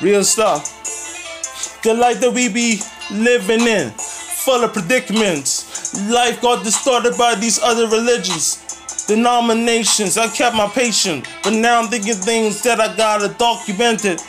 Real 0.00 0.24
stuff. 0.24 1.82
The 1.82 1.92
life 1.92 2.20
that 2.20 2.32
we 2.32 2.48
be 2.48 2.80
living 3.12 3.60
in, 3.60 3.90
full 3.90 4.64
of 4.64 4.72
predicaments. 4.72 5.65
Life 5.96 6.42
got 6.42 6.62
distorted 6.62 7.16
by 7.16 7.34
these 7.34 7.58
other 7.58 7.88
religions, 7.88 9.04
denominations. 9.06 10.18
I 10.18 10.28
kept 10.28 10.54
my 10.54 10.68
patience, 10.68 11.26
but 11.42 11.54
now 11.54 11.80
I'm 11.80 11.88
thinking 11.88 12.14
things 12.14 12.62
that 12.64 12.80
I 12.80 12.94
gotta 12.96 13.28
document 13.38 14.04
it. 14.04 14.22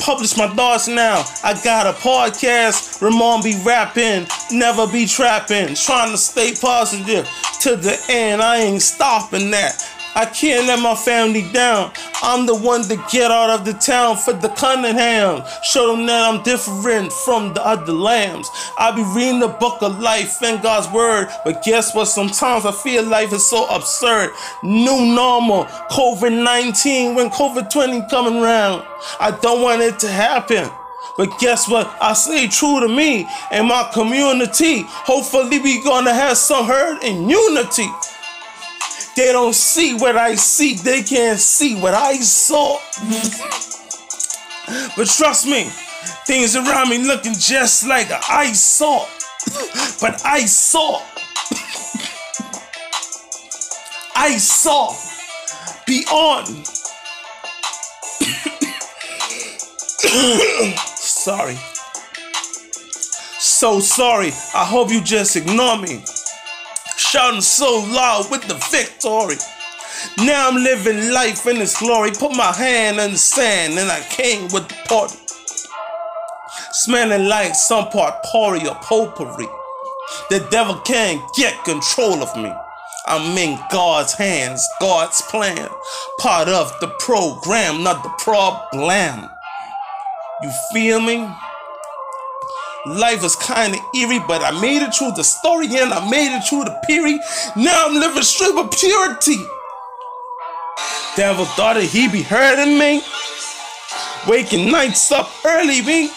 Publish 0.00 0.36
my 0.36 0.48
thoughts 0.48 0.88
now. 0.88 1.24
I 1.44 1.60
got 1.62 1.86
a 1.86 1.92
podcast. 1.92 3.00
Ramon 3.00 3.42
be 3.42 3.60
rapping, 3.64 4.26
never 4.50 4.86
be 4.86 5.06
trapping. 5.06 5.74
Trying 5.74 6.10
to 6.10 6.18
stay 6.18 6.52
positive 6.60 7.28
to 7.60 7.76
the 7.76 8.00
end. 8.08 8.42
I 8.42 8.58
ain't 8.58 8.82
stopping 8.82 9.50
that. 9.52 9.84
I 10.14 10.24
can't 10.24 10.66
let 10.66 10.80
my 10.80 10.96
family 10.96 11.48
down. 11.52 11.92
I'm 12.22 12.46
the 12.46 12.54
one 12.54 12.82
to 12.82 12.96
get 13.10 13.30
out 13.30 13.50
of 13.50 13.64
the 13.64 13.74
town 13.74 14.16
for 14.16 14.32
the 14.32 14.48
Cunningham. 14.48 15.44
Show 15.62 15.94
them 15.94 16.06
that 16.06 16.28
I'm 16.28 16.42
different 16.42 17.12
from 17.12 17.54
the 17.54 17.64
other 17.64 17.92
lambs. 17.92 18.50
I 18.76 18.90
be 18.90 19.02
reading 19.02 19.40
the 19.40 19.48
book 19.48 19.82
of 19.82 20.00
life 20.00 20.42
and 20.42 20.62
God's 20.62 20.92
word, 20.92 21.28
but 21.44 21.62
guess 21.62 21.94
what? 21.94 22.06
Sometimes 22.06 22.64
I 22.66 22.72
feel 22.72 23.04
life 23.04 23.32
is 23.32 23.48
so 23.48 23.66
absurd. 23.68 24.30
New 24.62 25.14
normal, 25.14 25.64
COVID 25.90 26.42
19, 26.42 27.14
when 27.14 27.30
COVID 27.30 27.70
20 27.70 28.08
coming 28.10 28.42
around. 28.42 28.84
I 29.20 29.30
don't 29.30 29.62
want 29.62 29.82
it 29.82 29.98
to 30.00 30.08
happen. 30.08 30.68
But 31.16 31.36
guess 31.40 31.68
what? 31.68 31.92
I 32.00 32.12
stay 32.12 32.46
true 32.46 32.80
to 32.80 32.88
me 32.88 33.28
and 33.50 33.66
my 33.66 33.90
community. 33.92 34.82
Hopefully, 34.86 35.58
we 35.58 35.82
gonna 35.82 36.14
have 36.14 36.36
some 36.36 36.64
herd 36.64 37.02
and 37.02 37.28
unity. 37.28 37.88
They 39.18 39.32
don't 39.32 39.52
see 39.52 39.94
what 39.94 40.16
I 40.16 40.36
see, 40.36 40.76
they 40.76 41.02
can't 41.02 41.40
see 41.40 41.74
what 41.74 41.92
I 41.92 42.18
saw. 42.18 42.78
but 44.96 45.08
trust 45.08 45.44
me, 45.44 45.64
things 46.24 46.54
around 46.54 46.88
me 46.88 46.98
looking 46.98 47.32
just 47.32 47.84
like 47.88 48.06
I 48.12 48.52
saw. 48.52 49.08
but 50.00 50.24
I 50.24 50.46
saw. 50.46 51.02
I 54.14 54.36
saw 54.36 54.94
beyond. 55.84 56.46
sorry. 60.94 61.58
So 63.40 63.80
sorry. 63.80 64.30
I 64.54 64.64
hope 64.64 64.92
you 64.92 65.00
just 65.00 65.34
ignore 65.34 65.76
me. 65.76 66.04
Shouting 66.98 67.40
so 67.40 67.86
loud 67.92 68.28
with 68.28 68.42
the 68.48 68.54
victory. 68.72 69.36
Now 70.18 70.48
I'm 70.48 70.56
living 70.56 71.12
life 71.12 71.46
in 71.46 71.58
its 71.58 71.78
glory. 71.78 72.10
Put 72.10 72.34
my 72.34 72.52
hand 72.52 72.98
in 72.98 73.12
the 73.12 73.16
sand 73.16 73.78
and 73.78 73.88
I 73.88 74.00
came 74.10 74.48
with 74.52 74.68
the 74.68 74.74
party. 74.88 75.16
Smelling 76.72 77.28
like 77.28 77.54
some 77.54 77.88
part 77.90 78.22
party 78.24 78.66
or 78.66 78.74
potpourri. 78.74 79.46
The 80.28 80.46
devil 80.50 80.74
can't 80.80 81.22
get 81.36 81.62
control 81.64 82.20
of 82.20 82.36
me. 82.36 82.52
I'm 83.06 83.38
in 83.38 83.60
God's 83.70 84.14
hands, 84.14 84.68
God's 84.80 85.22
plan. 85.22 85.68
Part 86.18 86.48
of 86.48 86.72
the 86.80 86.88
program, 86.98 87.84
not 87.84 88.02
the 88.02 88.10
problem. 88.18 89.30
You 90.42 90.50
feel 90.72 91.00
me? 91.00 91.28
Life 92.86 93.22
was 93.22 93.36
kind 93.36 93.74
of 93.74 93.80
eerie, 93.94 94.20
but 94.26 94.42
I 94.42 94.58
made 94.60 94.82
it 94.82 94.94
through 94.94 95.12
the 95.12 95.24
story 95.24 95.66
and 95.66 95.92
I 95.92 96.08
made 96.08 96.34
it 96.36 96.44
through 96.48 96.64
the 96.64 96.78
period. 96.86 97.20
Now 97.56 97.86
I'm 97.86 97.94
living 97.94 98.22
straight 98.22 98.54
with 98.54 98.70
purity. 98.78 99.36
Devil 101.16 101.44
thought 101.44 101.74
that 101.74 101.84
he 101.84 102.08
be 102.08 102.22
hurting 102.22 102.78
me. 102.78 103.02
Waking 104.28 104.70
nights 104.70 105.10
up 105.10 105.30
early, 105.44 105.82
me. 105.82 106.10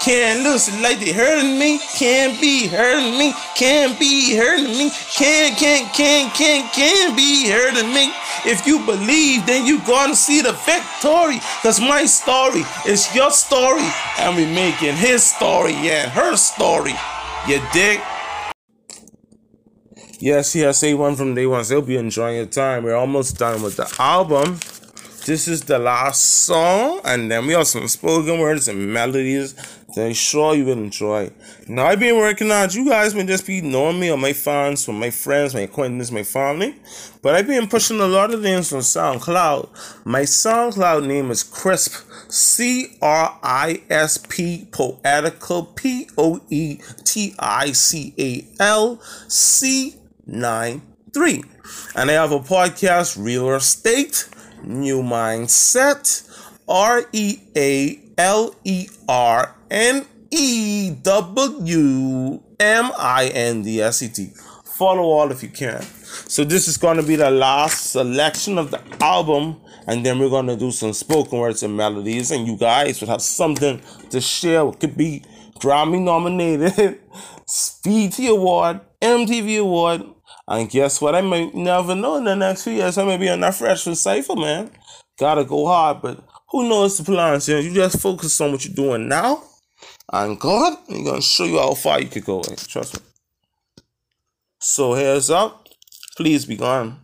Can't 0.00 0.40
it 0.40 0.82
like 0.82 0.98
they 0.98 1.12
hurting 1.12 1.58
me. 1.58 1.78
Can't 1.98 2.40
be 2.40 2.66
hurting 2.66 3.18
me. 3.18 3.34
Can't 3.54 3.98
be 4.00 4.34
hurting 4.34 4.72
me. 4.78 4.90
Can't, 5.14 5.58
can't, 5.58 5.92
can't, 5.92 6.32
can't, 6.32 6.72
can't 6.72 7.14
be 7.14 7.50
hurting 7.50 7.92
me. 7.92 8.10
If 8.46 8.66
you 8.66 8.78
believe, 8.86 9.44
then 9.44 9.66
you 9.66 9.78
gonna 9.84 10.16
see 10.16 10.40
the 10.40 10.52
victory. 10.64 11.38
Cause 11.62 11.80
my 11.80 12.06
story 12.06 12.62
is 12.86 13.14
your 13.14 13.30
story. 13.30 13.86
And 14.18 14.36
we 14.36 14.46
making 14.46 14.96
his 14.96 15.22
story 15.22 15.74
and 15.74 16.10
her 16.12 16.34
story. 16.36 16.94
You 17.46 17.60
dig? 17.74 18.00
Yes, 20.18 20.54
yes, 20.54 20.82
A1 20.82 21.16
from 21.16 21.34
day 21.34 21.46
one. 21.46 21.64
So 21.64 21.76
hope 21.76 21.90
you 21.90 21.98
enjoying 21.98 22.36
your 22.36 22.46
time. 22.46 22.84
We're 22.84 22.94
almost 22.94 23.36
done 23.36 23.62
with 23.62 23.76
the 23.76 23.94
album. 23.98 24.60
This 25.26 25.48
is 25.48 25.62
the 25.62 25.78
last 25.78 26.46
song, 26.46 27.02
and 27.04 27.30
then 27.30 27.46
we 27.46 27.52
have 27.52 27.66
some 27.66 27.86
spoken 27.88 28.40
words 28.40 28.68
and 28.68 28.90
melodies 28.92 29.52
that 29.94 30.06
I'm 30.06 30.14
sure 30.14 30.54
you 30.54 30.64
will 30.64 30.78
enjoy. 30.78 31.30
Now, 31.68 31.86
I've 31.86 32.00
been 32.00 32.16
working 32.16 32.50
on 32.50 32.70
You 32.70 32.88
guys 32.88 33.14
may 33.14 33.26
just 33.26 33.46
be 33.46 33.60
knowing 33.60 34.00
me 34.00 34.10
or 34.10 34.16
my 34.16 34.32
fans, 34.32 34.88
or 34.88 34.94
my 34.94 35.10
friends, 35.10 35.52
my 35.52 35.60
acquaintances, 35.60 36.10
my 36.10 36.22
family. 36.22 36.74
But 37.20 37.34
I've 37.34 37.46
been 37.46 37.68
pushing 37.68 38.00
a 38.00 38.06
lot 38.06 38.32
of 38.32 38.40
things 38.40 38.72
on 38.72 38.80
SoundCloud. 38.80 40.06
My 40.06 40.22
SoundCloud 40.22 41.06
name 41.06 41.30
is 41.30 41.42
Crisp, 41.42 42.10
C 42.30 42.96
R 43.02 43.38
I 43.42 43.82
S 43.90 44.16
P, 44.16 44.68
Poetical, 44.72 45.64
P 45.64 46.08
O 46.16 46.40
E 46.48 46.80
T 47.04 47.34
I 47.38 47.72
C 47.72 48.14
A 48.18 48.62
L 48.62 49.00
C 49.28 49.96
9 50.26 50.82
3. 51.12 51.44
And 51.96 52.10
I 52.10 52.14
have 52.14 52.32
a 52.32 52.40
podcast, 52.40 53.22
Real 53.22 53.54
Estate, 53.54 54.28
New 54.64 55.02
Mindset, 55.02 56.28
R 56.68 57.04
E 57.12 57.38
A 57.56 58.00
L 58.18 58.54
E 58.64 58.88
R 59.08 59.56
N 59.70 60.06
E 60.30 60.90
W 61.02 62.40
M 62.58 62.92
I 62.98 63.30
N 63.34 63.62
D 63.62 63.80
S 63.80 64.02
E 64.02 64.08
T. 64.08 64.30
Follow 64.64 65.02
all 65.02 65.30
if 65.30 65.42
you 65.42 65.48
can. 65.48 65.82
So 65.82 66.44
this 66.44 66.68
is 66.68 66.76
going 66.76 66.96
to 66.96 67.02
be 67.02 67.16
the 67.16 67.30
last 67.30 67.90
selection 67.92 68.56
of 68.58 68.70
the 68.70 68.80
album, 69.00 69.60
and 69.86 70.04
then 70.04 70.18
we're 70.18 70.30
going 70.30 70.46
to 70.46 70.56
do 70.56 70.70
some 70.70 70.92
spoken 70.92 71.38
words 71.38 71.62
and 71.62 71.76
melodies, 71.76 72.30
and 72.30 72.46
you 72.46 72.56
guys 72.56 73.00
will 73.00 73.08
have 73.08 73.22
something 73.22 73.80
to 74.10 74.20
share. 74.20 74.66
It 74.68 74.80
could 74.80 74.96
be 74.96 75.22
Grammy 75.58 76.00
nominated, 76.00 76.72
BET 77.84 78.18
Award, 78.28 78.80
MTV 79.02 79.60
Award, 79.60 80.02
and 80.50 80.68
guess 80.68 81.00
what? 81.00 81.14
I 81.14 81.20
may 81.20 81.48
never 81.52 81.94
know 81.94 82.16
in 82.16 82.24
the 82.24 82.34
next 82.34 82.64
few 82.64 82.72
years. 82.72 82.98
I 82.98 83.04
may 83.04 83.16
be 83.16 83.28
on 83.28 83.38
that 83.40 83.54
freshman 83.54 83.94
cipher, 83.94 84.34
man. 84.34 84.70
Gotta 85.16 85.44
go 85.44 85.66
hard, 85.66 86.02
but 86.02 86.24
who 86.50 86.68
knows 86.68 86.98
the 86.98 87.04
plans? 87.04 87.48
You, 87.48 87.54
know, 87.54 87.60
you 87.60 87.72
just 87.72 88.00
focus 88.00 88.40
on 88.40 88.50
what 88.50 88.64
you're 88.64 88.74
doing 88.74 89.06
now, 89.06 89.44
and 90.12 90.40
God, 90.40 90.76
He's 90.88 91.06
gonna 91.06 91.22
show 91.22 91.44
you 91.44 91.58
how 91.58 91.74
far 91.74 92.00
you 92.00 92.08
could 92.08 92.24
go. 92.24 92.42
Trust 92.42 93.00
me. 93.00 93.06
So 94.58 94.94
heads 94.94 95.30
up, 95.30 95.68
please 96.16 96.44
be 96.44 96.56
gone. 96.56 96.98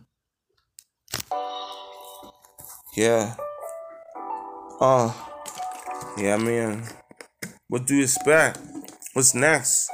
Yeah. 2.97 3.35
Uh. 4.81 5.13
Yeah, 6.17 6.35
man. 6.37 6.83
What 7.69 7.85
do 7.85 7.95
you 7.95 8.03
expect? 8.03 8.59
What's 9.13 9.33
next? 9.33 9.89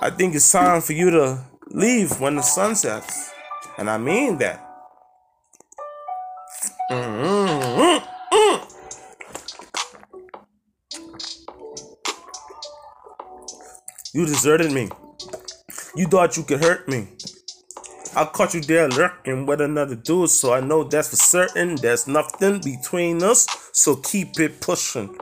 I 0.00 0.10
think 0.10 0.34
it's 0.34 0.50
time 0.50 0.82
for 0.82 0.92
you 0.92 1.10
to 1.10 1.51
leave 1.72 2.20
when 2.20 2.36
the 2.36 2.42
sun 2.42 2.74
sets. 2.76 3.32
And 3.78 3.88
I 3.88 3.98
mean 3.98 4.38
that. 4.38 4.68
Mm-hmm. 6.90 8.06
You 14.14 14.26
deserted 14.26 14.72
me. 14.72 14.90
You 15.96 16.06
thought 16.06 16.36
you 16.36 16.42
could 16.42 16.62
hurt 16.62 16.86
me. 16.86 17.08
I 18.14 18.26
caught 18.26 18.52
you 18.52 18.60
there 18.60 18.88
lurking 18.90 19.46
with 19.46 19.62
another 19.62 19.94
dude, 19.94 20.28
so 20.28 20.52
I 20.52 20.60
know 20.60 20.84
that's 20.84 21.08
for 21.08 21.16
certain. 21.16 21.76
There's 21.76 22.06
nothing 22.06 22.60
between 22.60 23.22
us, 23.22 23.46
so 23.72 23.96
keep 23.96 24.38
it 24.38 24.60
pushing. 24.60 25.16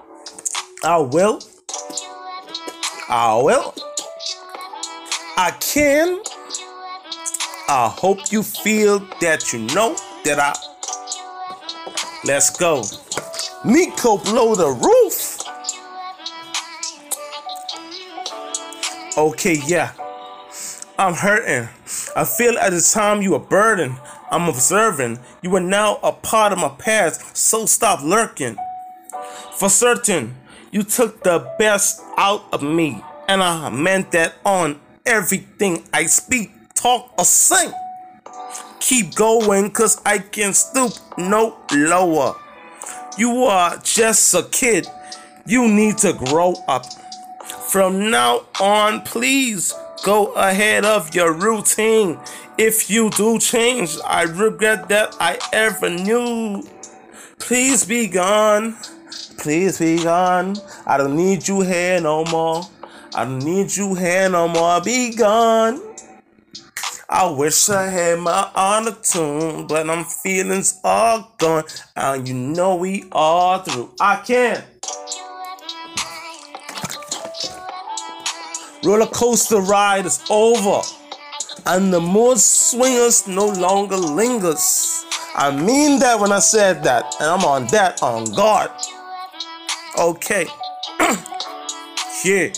I 0.82 0.98
will. 0.98 1.40
I 3.08 3.40
will. 3.40 3.74
I 5.36 5.52
can. 5.60 6.20
I 7.72 7.86
hope 7.86 8.32
you 8.32 8.42
feel 8.42 8.98
that 9.20 9.52
you 9.52 9.60
know 9.60 9.94
that 10.24 10.40
I. 10.40 10.52
Let's 12.24 12.50
go. 12.50 12.82
Miko 13.64 14.18
blow 14.18 14.56
the 14.56 14.70
roof. 14.70 15.38
Okay, 19.16 19.62
yeah. 19.68 19.92
I'm 20.98 21.14
hurting. 21.14 21.68
I 22.16 22.24
feel 22.24 22.58
at 22.58 22.70
the 22.70 22.80
time 22.92 23.22
you 23.22 23.36
a 23.36 23.38
burden. 23.38 23.94
I'm 24.32 24.48
observing. 24.48 25.20
You 25.40 25.54
are 25.54 25.60
now 25.60 26.00
a 26.02 26.10
part 26.10 26.52
of 26.52 26.58
my 26.58 26.70
past, 26.70 27.36
so 27.36 27.66
stop 27.66 28.02
lurking. 28.02 28.56
For 29.52 29.68
certain, 29.68 30.34
you 30.72 30.82
took 30.82 31.22
the 31.22 31.48
best 31.56 32.02
out 32.16 32.42
of 32.52 32.64
me, 32.64 33.04
and 33.28 33.40
I 33.40 33.68
meant 33.68 34.10
that 34.10 34.34
on 34.44 34.80
everything 35.06 35.84
I 35.94 36.06
speak 36.06 36.50
talk, 36.80 37.12
or 37.18 37.24
sing. 37.24 37.72
Keep 38.80 39.14
going, 39.14 39.70
cause 39.70 40.00
I 40.06 40.18
can 40.18 40.54
stoop 40.54 40.92
no 41.18 41.58
lower. 41.72 42.34
You 43.18 43.44
are 43.44 43.76
just 43.82 44.34
a 44.34 44.42
kid. 44.44 44.86
You 45.46 45.68
need 45.68 45.98
to 45.98 46.12
grow 46.12 46.54
up. 46.66 46.86
From 47.68 48.10
now 48.10 48.46
on, 48.60 49.02
please 49.02 49.74
go 50.04 50.32
ahead 50.32 50.84
of 50.84 51.14
your 51.14 51.32
routine. 51.32 52.18
If 52.56 52.90
you 52.90 53.10
do 53.10 53.38
change, 53.38 53.96
I 54.04 54.22
regret 54.22 54.88
that 54.88 55.16
I 55.20 55.38
ever 55.52 55.90
knew. 55.90 56.62
Please 57.38 57.84
be 57.84 58.06
gone. 58.06 58.76
Please 59.38 59.78
be 59.78 60.02
gone. 60.02 60.56
I 60.86 60.96
don't 60.96 61.16
need 61.16 61.46
you 61.46 61.60
here 61.60 62.00
no 62.00 62.24
more. 62.24 62.62
I 63.14 63.24
don't 63.24 63.44
need 63.44 63.74
you 63.76 63.94
here 63.94 64.28
no 64.28 64.48
more. 64.48 64.80
Be 64.80 65.14
gone. 65.14 65.89
I 67.12 67.28
wish 67.28 67.68
I 67.68 67.88
had 67.88 68.20
my 68.20 68.48
honor 68.54 68.96
tune, 69.02 69.66
but 69.66 69.90
I'm 69.90 70.04
feelings 70.04 70.78
all 70.84 71.34
gone, 71.38 71.64
and 71.96 72.28
you 72.28 72.34
know 72.34 72.76
we 72.76 73.06
all 73.10 73.58
through. 73.58 73.90
I 74.00 74.22
can't. 74.24 74.64
Roller 78.84 79.06
coaster 79.06 79.56
ride 79.56 80.06
is 80.06 80.24
over, 80.30 80.82
and 81.66 81.92
the 81.92 82.00
mood 82.00 82.38
swingers 82.38 83.26
no 83.26 83.48
longer 83.48 83.96
lingers. 83.96 85.04
I 85.34 85.50
mean 85.50 85.98
that 85.98 86.20
when 86.20 86.30
I 86.30 86.38
said 86.38 86.84
that, 86.84 87.16
and 87.18 87.28
I'm 87.28 87.44
on 87.44 87.66
that 87.72 88.04
on 88.04 88.26
guard. 88.36 88.70
Okay. 89.98 90.46
yeah. 92.24 92.52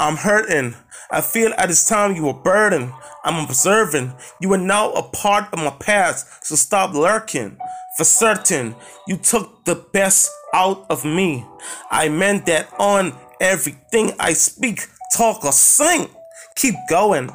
I'm 0.00 0.16
hurting. 0.16 0.74
I 1.10 1.20
feel 1.20 1.52
at 1.56 1.68
this 1.68 1.84
time 1.84 2.14
you 2.14 2.24
were 2.26 2.34
burdened. 2.34 2.92
I'm 3.24 3.44
observing. 3.44 4.12
You 4.40 4.52
are 4.52 4.58
now 4.58 4.92
a 4.92 5.02
part 5.02 5.52
of 5.52 5.58
my 5.58 5.74
past, 5.80 6.44
so 6.44 6.54
stop 6.54 6.94
lurking. 6.94 7.56
For 7.96 8.04
certain, 8.04 8.74
you 9.06 9.16
took 9.16 9.64
the 9.64 9.74
best 9.74 10.30
out 10.52 10.86
of 10.90 11.04
me. 11.04 11.46
I 11.90 12.08
meant 12.08 12.46
that 12.46 12.68
on 12.78 13.14
everything 13.40 14.12
I 14.20 14.34
speak, 14.34 14.86
talk, 15.14 15.44
or 15.44 15.52
sing. 15.52 16.08
Keep 16.56 16.74
going, 16.88 17.30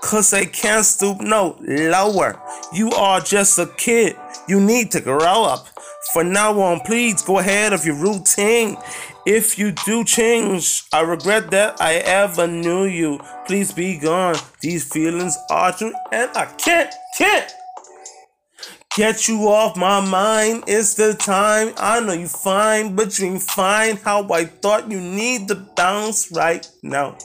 Cause 0.00 0.32
I 0.32 0.44
can't 0.44 0.84
stoop 0.86 1.20
no 1.20 1.56
lower. 1.60 2.40
You 2.72 2.90
are 2.92 3.20
just 3.20 3.58
a 3.58 3.66
kid. 3.66 4.16
You 4.46 4.60
need 4.60 4.90
to 4.92 5.00
grow 5.00 5.44
up. 5.44 5.66
For 6.12 6.24
now 6.24 6.58
on, 6.60 6.80
please 6.80 7.20
go 7.20 7.40
ahead 7.40 7.72
of 7.72 7.84
your 7.84 7.96
routine. 7.96 8.76
If 9.30 9.58
you 9.58 9.72
do 9.72 10.04
change, 10.04 10.84
I 10.90 11.02
regret 11.02 11.50
that 11.50 11.82
I 11.82 11.96
ever 11.96 12.46
knew 12.46 12.86
you. 12.86 13.20
Please 13.46 13.72
be 13.72 13.98
gone. 13.98 14.36
These 14.62 14.90
feelings 14.90 15.36
are 15.50 15.70
true, 15.70 15.92
and 16.10 16.30
I 16.34 16.46
can't, 16.46 16.90
can't 17.18 17.52
get 18.96 19.28
you 19.28 19.40
off 19.48 19.76
my 19.76 20.00
mind. 20.00 20.64
It's 20.66 20.94
the 20.94 21.12
time. 21.12 21.74
I 21.76 22.00
know 22.00 22.14
you 22.14 22.26
fine, 22.26 22.96
but 22.96 23.18
you 23.18 23.26
ain't 23.26 23.42
fine 23.42 23.96
how 23.98 24.26
I 24.32 24.46
thought 24.46 24.90
you 24.90 24.98
need 24.98 25.48
the 25.48 25.56
bounce 25.76 26.32
right 26.32 26.66
now. 26.82 27.18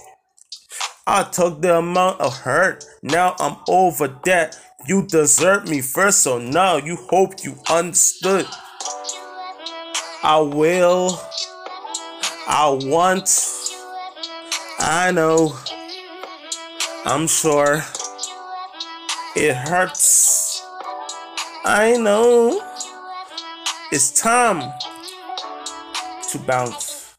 I 1.07 1.23
took 1.23 1.61
the 1.61 1.77
amount 1.77 2.19
of 2.19 2.35
hurt. 2.35 2.83
Now 3.01 3.37
I'm 3.39 3.55
over 3.69 4.09
that. 4.25 4.59
You 4.89 5.07
desert 5.07 5.69
me 5.69 5.79
first, 5.79 6.19
so 6.23 6.37
now 6.37 6.75
you 6.75 6.97
hope 6.97 7.45
you 7.45 7.55
understood. 7.69 8.45
I 10.21 10.39
will. 10.39 11.17
I 12.47 12.77
want. 12.83 13.29
I 14.79 15.11
know. 15.11 15.57
I'm 17.05 17.27
sure. 17.27 17.81
It 19.35 19.55
hurts. 19.55 20.65
I 21.65 21.95
know. 21.97 22.61
It's 23.91 24.11
time 24.11 24.73
to 26.31 26.39
bounce. 26.39 27.15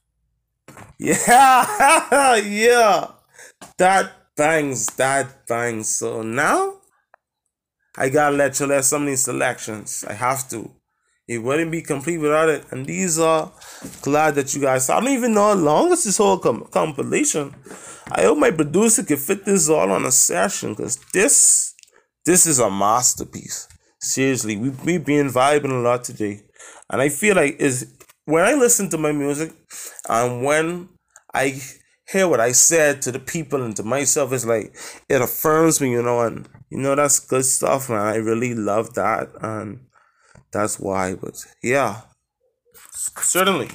Yeah, 0.98 2.36
yeah. 2.36 3.10
That 3.78 4.12
bangs, 4.36 4.86
that 4.96 5.46
bangs. 5.46 5.88
So 5.88 6.22
now 6.22 6.74
I 7.96 8.08
gotta 8.08 8.36
let 8.36 8.58
you 8.60 8.66
let 8.66 8.84
some 8.84 9.02
of 9.02 9.08
these 9.08 9.24
selections. 9.24 10.04
I 10.08 10.14
have 10.14 10.48
to. 10.50 10.70
It 11.26 11.38
wouldn't 11.38 11.70
be 11.70 11.80
complete 11.80 12.18
without 12.18 12.50
it. 12.50 12.64
And 12.70 12.84
these 12.84 13.18
are 13.18 13.50
glad 14.02 14.34
that 14.34 14.54
you 14.54 14.60
guys. 14.60 14.90
I 14.90 15.00
don't 15.00 15.08
even 15.10 15.32
know 15.32 15.48
how 15.48 15.54
long 15.54 15.92
is 15.92 16.04
this 16.04 16.18
whole 16.18 16.38
com- 16.38 16.66
compilation. 16.70 17.54
I 18.12 18.22
hope 18.22 18.38
my 18.38 18.50
producer 18.50 19.02
can 19.02 19.16
fit 19.16 19.44
this 19.44 19.68
all 19.70 19.90
on 19.90 20.04
a 20.04 20.10
session 20.10 20.74
because 20.74 20.98
this 21.12 21.74
this 22.26 22.46
is 22.46 22.58
a 22.58 22.70
masterpiece. 22.70 23.68
Seriously, 24.00 24.56
we 24.56 24.70
we 24.84 24.98
been 24.98 25.28
vibing 25.28 25.70
a 25.70 25.82
lot 25.82 26.04
today, 26.04 26.42
and 26.90 27.00
I 27.00 27.08
feel 27.08 27.36
like 27.36 27.56
is 27.58 27.96
when 28.26 28.44
I 28.44 28.52
listen 28.52 28.90
to 28.90 28.98
my 28.98 29.12
music, 29.12 29.52
and 30.08 30.44
when 30.44 30.90
I 31.32 31.60
hear 32.06 32.28
what 32.28 32.40
I 32.40 32.52
said 32.52 33.00
to 33.02 33.12
the 33.12 33.18
people 33.18 33.62
and 33.62 33.74
to 33.76 33.82
myself, 33.82 34.32
it's 34.32 34.44
like 34.44 34.76
it 35.08 35.22
affirms 35.22 35.80
me, 35.80 35.92
you 35.92 36.02
know, 36.02 36.20
and 36.20 36.46
you 36.68 36.78
know 36.78 36.94
that's 36.94 37.18
good 37.18 37.46
stuff, 37.46 37.88
man. 37.88 38.00
I 38.00 38.16
really 38.16 38.54
love 38.54 38.92
that, 38.94 39.30
and 39.40 39.80
that's 40.54 40.80
why. 40.80 41.14
But 41.14 41.44
yeah, 41.62 42.00
certainly. 43.18 43.68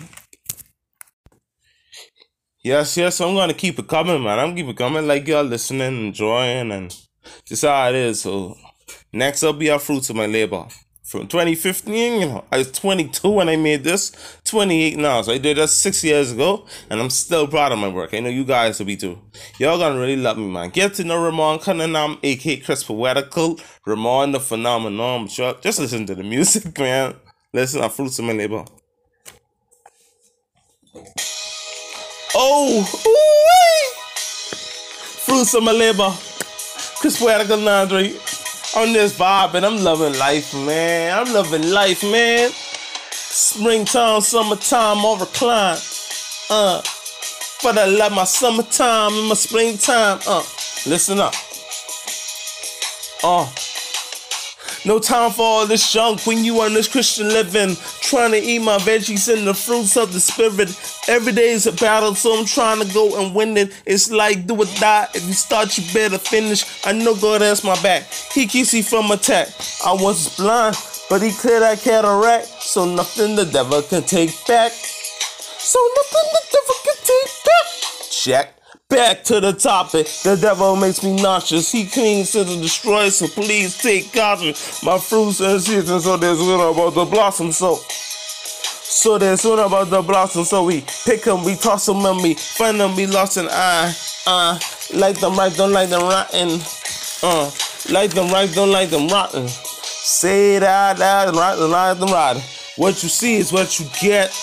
Yes, 2.63 2.97
yes, 2.97 3.21
I'm 3.21 3.35
gonna 3.35 3.53
keep 3.53 3.79
it 3.79 3.87
coming, 3.87 4.23
man. 4.23 4.39
I'm 4.39 4.55
keep 4.55 4.67
it 4.67 4.75
coming 4.77 5.07
like 5.07 5.27
y'all 5.27 5.43
listening, 5.43 6.07
enjoying, 6.07 6.71
and 6.71 6.95
just 7.45 7.63
how 7.63 7.89
it 7.89 7.95
is. 7.95 8.21
So 8.21 8.57
next 9.13 9.43
up 9.43 9.59
be 9.59 9.69
our 9.69 9.79
fruits 9.79 10.09
of 10.09 10.15
my 10.15 10.25
labor. 10.25 10.65
From 11.09 11.25
2015, 11.25 12.21
you 12.21 12.27
know, 12.27 12.45
I 12.51 12.59
was 12.59 12.71
22 12.71 13.31
when 13.31 13.49
I 13.49 13.55
made 13.55 13.83
this, 13.83 14.11
28 14.43 14.95
now. 14.95 15.23
So 15.23 15.31
I 15.31 15.39
did 15.39 15.57
that 15.57 15.69
six 15.69 16.03
years 16.03 16.31
ago, 16.31 16.67
and 16.87 16.99
I'm 16.99 17.09
still 17.09 17.47
proud 17.47 17.71
of 17.71 17.79
my 17.79 17.87
work. 17.87 18.13
I 18.13 18.19
know 18.19 18.29
you 18.29 18.45
guys 18.45 18.77
will 18.77 18.85
be 18.85 18.95
too. 18.95 19.17
Y'all 19.57 19.79
gonna 19.79 19.99
really 19.99 20.17
love 20.17 20.37
me, 20.37 20.47
man. 20.47 20.69
Get 20.69 20.93
to 20.93 21.03
know 21.03 21.19
Ramon 21.19 21.61
Cunningham, 21.61 22.19
aka 22.21 22.57
Chris 22.57 22.83
Poetical, 22.83 23.59
Ramon 23.87 24.33
the 24.33 24.39
Phenomenon. 24.39 25.27
Just 25.27 25.79
listen 25.79 26.05
to 26.05 26.13
the 26.13 26.21
music, 26.21 26.77
man. 26.77 27.15
Listen 27.55 27.81
to 27.81 27.89
Fruits 27.89 28.19
of 28.19 28.25
My 28.25 28.33
Labor. 28.33 28.63
Oh, 32.35 33.01
ooh 33.07 33.99
Fruits 35.25 35.55
of 35.55 35.63
My 35.63 35.71
Labor. 35.71 36.13
Chris 36.99 37.17
Poetical 37.17 37.57
Landry 37.57 38.15
on 38.75 38.93
this 38.93 39.17
vibe, 39.17 39.55
and 39.55 39.65
I'm 39.65 39.83
loving 39.83 40.17
life, 40.19 40.53
man. 40.53 41.17
I'm 41.17 41.33
loving 41.33 41.69
life, 41.71 42.03
man. 42.03 42.51
Springtime, 43.11 44.21
summertime, 44.21 44.97
all 45.03 45.17
recline. 45.17 45.77
Uh, 46.49 46.81
but 47.63 47.77
I 47.77 47.85
love 47.85 48.11
my 48.11 48.23
summertime 48.23 49.13
and 49.13 49.27
my 49.27 49.35
springtime. 49.35 50.19
Uh, 50.27 50.43
listen 50.85 51.19
up. 51.19 51.33
Uh, 53.23 53.47
no 54.85 54.99
time 54.99 55.31
for 55.31 55.43
all 55.43 55.67
this 55.67 55.91
junk 55.91 56.25
when 56.25 56.43
you 56.43 56.61
on 56.61 56.73
this 56.73 56.87
Christian 56.87 57.27
living. 57.27 57.75
Trying 58.01 58.31
to 58.31 58.37
eat 58.37 58.59
my 58.59 58.77
veggies 58.77 59.31
and 59.33 59.45
the 59.45 59.53
fruits 59.53 59.97
of 59.97 60.13
the 60.13 60.19
spirit. 60.19 60.69
Every 61.07 61.33
day 61.33 61.49
is 61.49 61.67
a 61.67 61.73
battle, 61.73 62.15
so 62.15 62.37
I'm 62.37 62.45
trying 62.45 62.85
to 62.85 62.93
go 62.93 63.21
and 63.21 63.35
win 63.35 63.57
it. 63.57 63.73
It's 63.85 64.11
like 64.11 64.47
do 64.47 64.55
or 64.55 64.65
die. 64.79 65.07
If 65.13 65.25
you 65.27 65.33
start, 65.33 65.77
you 65.77 65.83
better 65.93 66.17
finish. 66.17 66.65
I 66.85 66.93
know 66.93 67.15
God 67.15 67.41
has 67.41 67.63
my 67.63 67.79
back. 67.81 68.03
He 68.33 68.45
keeps 68.47 68.73
me 68.73 68.81
from 68.81 69.11
attack. 69.11 69.49
I 69.85 69.93
was 69.93 70.35
blind, 70.37 70.75
but 71.09 71.21
he 71.21 71.31
cleared 71.31 71.63
that 71.63 71.79
cataract. 71.79 72.47
So 72.47 72.85
nothing 72.85 73.35
the 73.35 73.45
devil 73.45 73.81
can 73.81 74.03
take 74.03 74.31
back. 74.47 74.71
So 74.71 75.79
nothing 75.97 76.29
the 76.31 76.43
devil 76.51 76.75
can 76.83 76.95
take 77.03 77.45
back. 77.45 78.11
Check. 78.11 78.58
Back 78.89 79.23
to 79.25 79.39
the 79.39 79.53
topic. 79.53 80.07
The 80.23 80.35
devil 80.35 80.75
makes 80.75 81.03
me 81.03 81.15
nauseous. 81.21 81.71
He 81.71 81.85
cleans 81.85 82.31
to 82.31 82.43
destroy, 82.43 83.09
so 83.09 83.27
please 83.27 83.77
take 83.77 84.11
caution. 84.11 84.55
My 84.81 84.97
fruits 84.97 85.41
and 85.41 85.61
seasons, 85.61 86.05
so 86.05 86.17
there's 86.17 86.39
one 86.39 86.59
about 86.59 86.95
the 86.95 87.05
blossom, 87.05 87.51
so. 87.51 87.75
So 87.75 89.19
there's 89.19 89.45
one 89.45 89.59
about 89.59 89.91
the 89.91 90.01
blossom, 90.01 90.43
so 90.43 90.63
we 90.63 90.83
pick 91.05 91.21
them, 91.21 91.43
we 91.43 91.55
toss 91.55 91.85
them, 91.85 92.03
and 92.03 92.17
we 92.23 92.33
find 92.33 92.79
them, 92.79 92.95
we 92.95 93.05
lost 93.05 93.37
an 93.37 93.47
eye. 93.51 93.93
Uh, 94.25 94.57
like 94.95 95.19
them 95.19 95.35
right, 95.35 95.55
don't 95.55 95.71
like 95.71 95.89
them 95.89 96.01
rotten. 96.01 96.59
Uh, 97.21 97.51
like 97.91 98.09
them 98.15 98.31
right, 98.33 98.51
don't 98.51 98.71
like 98.71 98.89
them 98.89 99.07
rotten. 99.07 99.47
Say 99.47 100.57
that, 100.57 100.97
that, 100.97 101.35
right, 101.35 101.53
like 101.53 101.99
them 101.99 102.09
rotten. 102.09 102.41
What 102.75 103.03
you 103.03 103.09
see 103.09 103.37
is 103.37 103.53
what 103.53 103.79
you 103.79 103.85
get. 104.01 104.35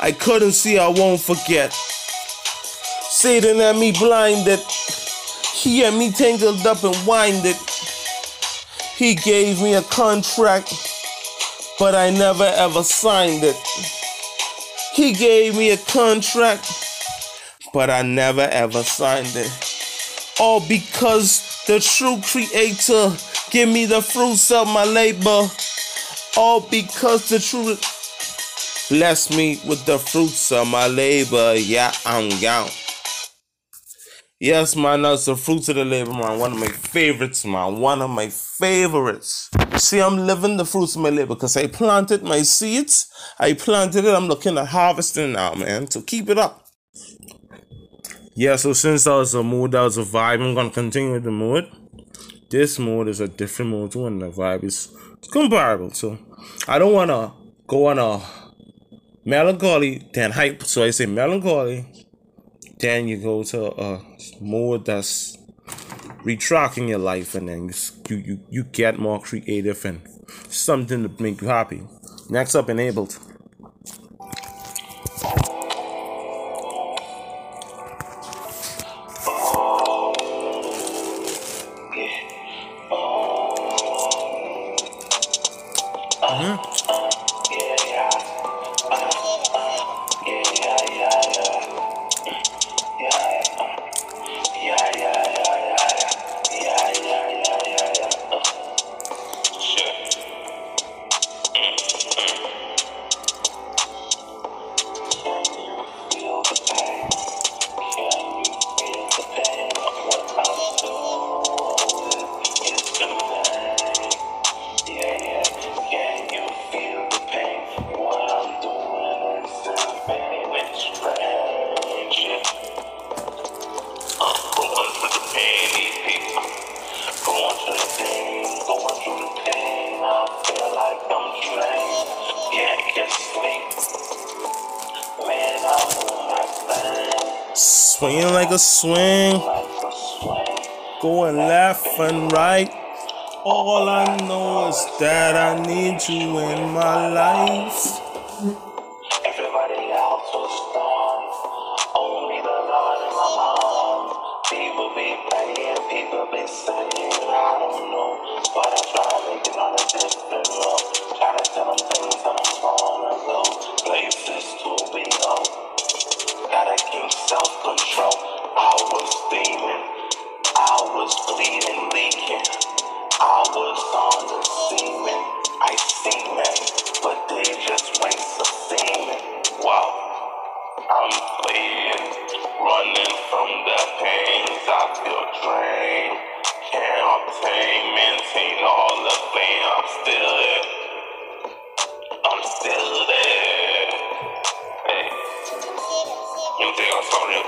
I 0.00 0.10
couldn't 0.10 0.52
see, 0.52 0.80
I 0.80 0.88
won't 0.88 1.20
forget. 1.20 1.72
Satan 3.20 3.58
had 3.58 3.76
me 3.76 3.92
blinded. 3.92 4.60
He 5.52 5.80
had 5.80 5.92
me 5.92 6.10
tangled 6.10 6.66
up 6.66 6.82
and 6.82 6.96
winded. 7.06 7.54
He 8.96 9.14
gave 9.14 9.60
me 9.60 9.74
a 9.74 9.82
contract, 9.82 10.72
but 11.78 11.94
I 11.94 12.08
never 12.08 12.44
ever 12.44 12.82
signed 12.82 13.44
it. 13.44 13.56
He 14.94 15.12
gave 15.12 15.54
me 15.54 15.70
a 15.72 15.76
contract, 15.76 16.64
but 17.74 17.90
I 17.90 18.00
never 18.00 18.48
ever 18.50 18.82
signed 18.82 19.36
it. 19.36 19.52
All 20.40 20.60
because 20.66 21.62
the 21.66 21.78
true 21.78 22.22
creator 22.22 23.14
give 23.50 23.68
me 23.68 23.84
the 23.84 24.00
fruits 24.00 24.50
of 24.50 24.66
my 24.66 24.86
labor. 24.86 25.46
All 26.38 26.62
because 26.62 27.28
the 27.28 27.38
true 27.38 27.76
bless 28.88 29.28
me 29.28 29.60
with 29.66 29.84
the 29.84 29.98
fruits 29.98 30.50
of 30.52 30.68
my 30.68 30.86
labor. 30.86 31.54
Yeah, 31.54 31.92
I'm 32.06 32.30
down. 32.40 32.70
Yes, 34.42 34.74
man, 34.74 35.02
that's 35.02 35.26
the 35.26 35.36
fruits 35.36 35.68
of 35.68 35.76
the 35.76 35.84
labor, 35.84 36.12
man. 36.12 36.38
One 36.38 36.52
of 36.52 36.58
my 36.58 36.68
favorites, 36.68 37.44
man. 37.44 37.78
One 37.78 38.00
of 38.00 38.08
my 38.08 38.30
favorites. 38.30 39.50
See, 39.76 40.00
I'm 40.00 40.16
living 40.16 40.56
the 40.56 40.64
fruits 40.64 40.96
of 40.96 41.02
my 41.02 41.10
labor 41.10 41.34
because 41.34 41.58
I 41.58 41.66
planted 41.66 42.22
my 42.22 42.40
seeds. 42.40 43.10
I 43.38 43.52
planted 43.52 44.06
it. 44.06 44.14
I'm 44.14 44.28
looking 44.28 44.56
at 44.56 44.68
harvesting 44.68 45.32
now, 45.32 45.52
man. 45.52 45.90
So 45.90 46.00
keep 46.00 46.30
it 46.30 46.38
up. 46.38 46.64
Yeah, 48.34 48.56
so 48.56 48.72
since 48.72 49.04
that 49.04 49.10
was 49.10 49.34
a 49.34 49.42
mood, 49.42 49.72
that 49.72 49.82
was 49.82 49.98
a 49.98 50.04
vibe, 50.04 50.40
I'm 50.40 50.54
gonna 50.54 50.70
continue 50.70 51.12
with 51.12 51.24
the 51.24 51.30
mood. 51.30 51.70
This 52.48 52.78
mood 52.78 53.08
is 53.08 53.20
a 53.20 53.28
different 53.28 53.72
mood 53.72 53.92
too, 53.92 54.06
and 54.06 54.22
the 54.22 54.30
vibe 54.30 54.64
is 54.64 54.88
comparable. 55.30 55.90
So 55.90 56.16
I 56.66 56.78
don't 56.78 56.94
wanna 56.94 57.34
go 57.66 57.88
on 57.88 57.98
a 57.98 58.22
melancholy 59.22 60.08
then 60.14 60.30
hype. 60.30 60.62
So 60.62 60.82
I 60.82 60.90
say 60.90 61.04
melancholy 61.04 61.84
then 62.80 63.08
you 63.08 63.18
go 63.18 63.42
to 63.44 63.72
a 63.80 64.02
mode 64.40 64.84
that's 64.86 65.36
retracting 66.24 66.88
your 66.88 66.98
life 66.98 67.34
and 67.34 67.48
then 67.48 67.70
you, 68.08 68.16
you, 68.16 68.40
you 68.50 68.64
get 68.64 68.98
more 68.98 69.20
creative 69.20 69.84
and 69.84 70.02
something 70.48 71.02
to 71.08 71.22
make 71.22 71.40
you 71.40 71.48
happy. 71.48 71.82
Next 72.28 72.54
up, 72.54 72.68
enabled. 72.68 73.18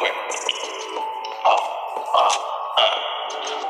Real. 0.01 0.18
Oh, 1.45 1.61
uh, 2.14 2.34
uh. 2.80 2.97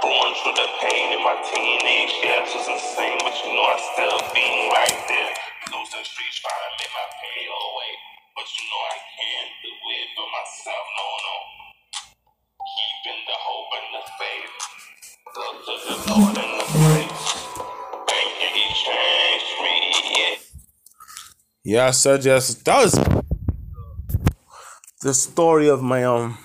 Going 0.02 0.34
through 0.42 0.56
the 0.60 0.68
pain 0.82 1.14
in 1.16 1.22
my 1.24 1.36
teenage 1.42 2.14
years 2.22 2.50
was 2.54 2.68
insane, 2.68 3.18
but 3.24 3.34
you 3.42 3.54
know 3.56 3.66
I 3.66 3.78
still 3.94 4.18
being 4.34 4.70
right 4.70 4.98
there. 5.08 5.32
Losing 5.72 6.04
streets 6.04 6.38
trying 6.44 6.62
to 6.66 6.72
make 6.78 6.92
my 6.94 7.08
pain 7.18 7.44
go 7.48 7.58
away. 7.58 7.92
But 8.36 8.46
you 8.52 8.64
know 8.68 8.82
I 8.92 8.98
can't 9.16 9.52
do 9.64 9.72
it 9.72 10.08
for 10.14 10.26
myself, 10.30 10.86
no, 10.98 11.06
no. 11.26 11.36
Keeping 12.74 13.22
the 13.26 13.38
hope 13.40 13.72
and 13.78 13.88
the 13.96 14.04
faith. 14.20 14.54
Look 15.36 15.56
to 15.66 15.74
the 15.86 15.96
Lord 16.12 16.36
in 16.38 16.50
the 16.60 16.68
grace. 16.76 17.26
Thank 18.08 18.32
you, 18.42 18.50
He 18.54 18.66
changed 18.74 19.54
me, 19.62 19.76
yeah. 20.18 20.36
I 21.88 21.92
yes. 22.26 22.54
That 22.64 22.84
was 22.84 22.94
the 25.02 25.12
story 25.12 25.68
of 25.68 25.82
my 25.82 26.04
um 26.04 26.38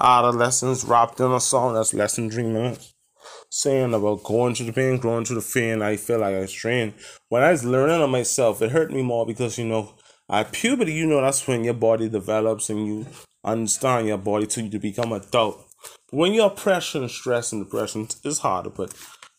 adolescence 0.00 0.84
wrapped 0.84 1.20
in 1.20 1.30
a 1.30 1.40
song 1.40 1.74
that's 1.74 1.94
Lesson 1.94 2.28
Dreaming. 2.28 2.76
Saying 3.50 3.94
about 3.94 4.24
going 4.24 4.54
through 4.54 4.66
the 4.66 4.72
pain, 4.72 4.98
going 4.98 5.24
through 5.24 5.36
the 5.36 5.42
fear, 5.42 5.82
I 5.82 5.96
feel 5.96 6.18
like 6.18 6.34
I 6.34 6.40
was 6.40 6.52
trained. 6.52 6.94
When 7.28 7.42
I 7.42 7.52
was 7.52 7.64
learning 7.64 8.02
on 8.02 8.10
myself, 8.10 8.60
it 8.60 8.72
hurt 8.72 8.92
me 8.92 9.02
more 9.02 9.24
because 9.24 9.58
you 9.58 9.64
know, 9.64 9.94
at 10.28 10.52
puberty, 10.52 10.92
you 10.92 11.06
know, 11.06 11.20
that's 11.20 11.46
when 11.46 11.64
your 11.64 11.74
body 11.74 12.08
develops 12.08 12.68
and 12.68 12.86
you 12.86 13.06
understand 13.44 14.08
your 14.08 14.18
body 14.18 14.46
till 14.46 14.66
you 14.66 14.78
become 14.78 15.12
adult. 15.12 15.64
When 16.10 16.34
you're 16.34 16.50
pressure 16.50 16.98
and 16.98 17.10
stress 17.10 17.52
and 17.52 17.64
depression, 17.64 18.08
it's 18.24 18.40
harder. 18.40 18.70
But 18.70 18.92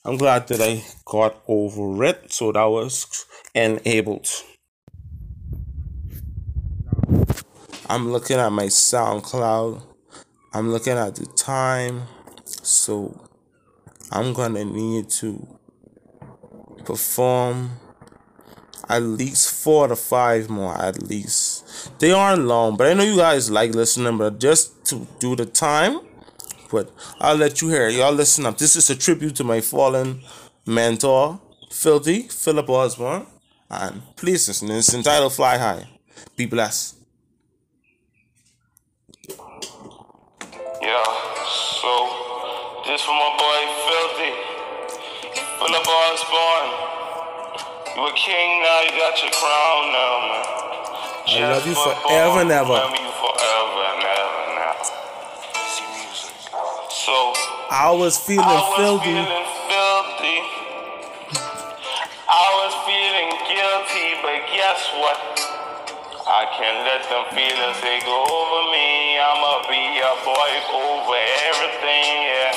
I'm 0.06 0.18
glad 0.18 0.48
that 0.48 0.62
I 0.62 0.84
got 1.06 1.44
over 1.48 2.04
it, 2.06 2.32
so 2.32 2.52
that 2.54 2.66
was 2.66 3.26
enabled. 3.54 4.28
I'm 7.90 8.12
looking 8.12 8.38
at 8.38 8.52
my 8.52 8.66
SoundCloud. 8.66 9.82
I'm 10.54 10.72
looking 10.72 10.94
at 10.94 11.16
the 11.16 11.26
time. 11.26 12.04
So 12.46 13.20
I'm 14.12 14.34
gonna 14.34 14.64
need 14.64 15.10
to 15.22 15.58
perform 16.86 17.72
at 18.88 19.02
least 19.02 19.64
four 19.64 19.88
to 19.88 19.96
five 19.96 20.50
more 20.50 20.76
at 20.80 21.02
least. 21.02 21.98
They 22.00 22.12
aren't 22.12 22.46
long, 22.46 22.78
but 22.78 22.88
I 22.88 22.94
know 22.94 23.04
you 23.04 23.18
guys 23.18 23.50
like 23.50 23.74
listening, 23.74 24.18
but 24.20 24.40
just 24.40 24.86
to 24.86 25.08
do 25.20 25.36
the 25.36 25.48
time. 25.48 26.02
But 26.72 26.92
I'll 27.20 27.36
let 27.36 27.62
you 27.64 27.70
hear 27.70 27.88
it. 27.88 27.96
Y'all 27.96 28.14
listen 28.14 28.46
up. 28.46 28.60
This 28.60 28.76
is 28.76 28.90
a 28.92 28.96
tribute 28.96 29.36
to 29.38 29.44
my 29.44 29.62
fallen 29.62 30.22
mentor, 30.68 31.42
Filthy, 31.72 32.24
Philip 32.28 32.70
Osborne. 32.70 33.26
And 33.72 34.04
please 34.16 34.48
listen. 34.48 34.70
It's 34.70 34.94
entitled 34.94 35.34
Fly 35.34 35.58
High. 35.58 35.90
Be 36.36 36.46
blessed. 36.46 36.99
Yeah, 40.82 41.04
so 41.44 41.92
this 42.88 43.02
for 43.04 43.12
my 43.12 43.36
boy 43.36 43.60
Filthy. 43.84 44.32
Philip 45.60 45.84
born. 45.84 46.68
You 47.96 48.08
a 48.08 48.14
king 48.16 48.64
now, 48.64 48.88
you 48.88 48.96
got 48.96 49.20
your 49.20 49.32
crown 49.36 49.92
now, 49.92 50.24
man. 50.24 50.46
I 51.28 51.52
love 51.52 51.68
you 51.68 51.76
forever 51.76 52.40
and 52.40 52.52
ever. 52.52 52.80
Love 52.80 52.96
you 52.96 53.12
forever 53.12 53.82
and 53.92 54.04
ever 54.08 54.44
now. 54.56 54.80
So 56.88 57.34
I 57.70 57.92
was 57.92 58.18
feeling 58.18 58.48
I 58.48 58.56
was 58.56 58.78
filthy. 58.80 59.20
feeling 59.20 59.48
filthy. 59.68 60.40
I 62.24 62.48
was 62.56 62.74
feeling 62.88 63.36
guilty, 63.52 64.16
but 64.24 64.48
guess 64.56 64.80
what? 64.96 65.20
I 66.24 66.48
can't 66.56 66.88
let 66.88 67.04
them 67.10 67.26
feelings 67.36 67.82
take 67.82 68.08
over 68.08 68.72
me. 68.72 69.09
I'ma 69.20 69.68
be 69.70 70.00
a 70.00 70.14
boy 70.26 70.52
over 70.74 71.20
everything, 71.50 72.14
yeah. 72.32 72.54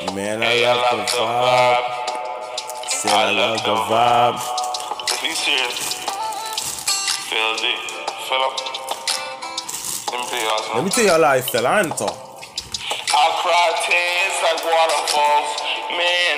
Man, 0.00 0.42
I 0.42 0.52
Hey, 0.52 0.66
I 0.66 0.74
love 0.74 0.76
love 0.76 1.06
the 1.06 1.06
the 1.10 1.26
vibe. 1.26 1.78
vibe. 1.78 1.88
Said 2.88 3.12
I 3.14 3.30
love 3.30 3.64
the 3.64 3.76
vibe. 3.76 4.40
You 5.22 5.34
serious, 5.34 6.06
filthy, 7.16 7.74
Philip. 8.28 8.56
Let 10.12 10.20
me 10.20 10.26
tell 10.26 10.42
y'all 10.44 10.58
something. 10.64 10.76
Let 10.76 10.84
me 10.84 10.90
tell 10.90 11.04
y'all 11.04 11.22
how 11.24 11.30
I 11.32 11.42
felt. 11.42 11.66
I 11.66 11.80
ain't 11.82 11.96
talk. 11.98 12.18
I 13.12 13.26
cry 13.42 13.68
tears 13.88 14.36
like 14.46 14.60
waterfalls. 14.64 15.50
Man, 15.98 16.36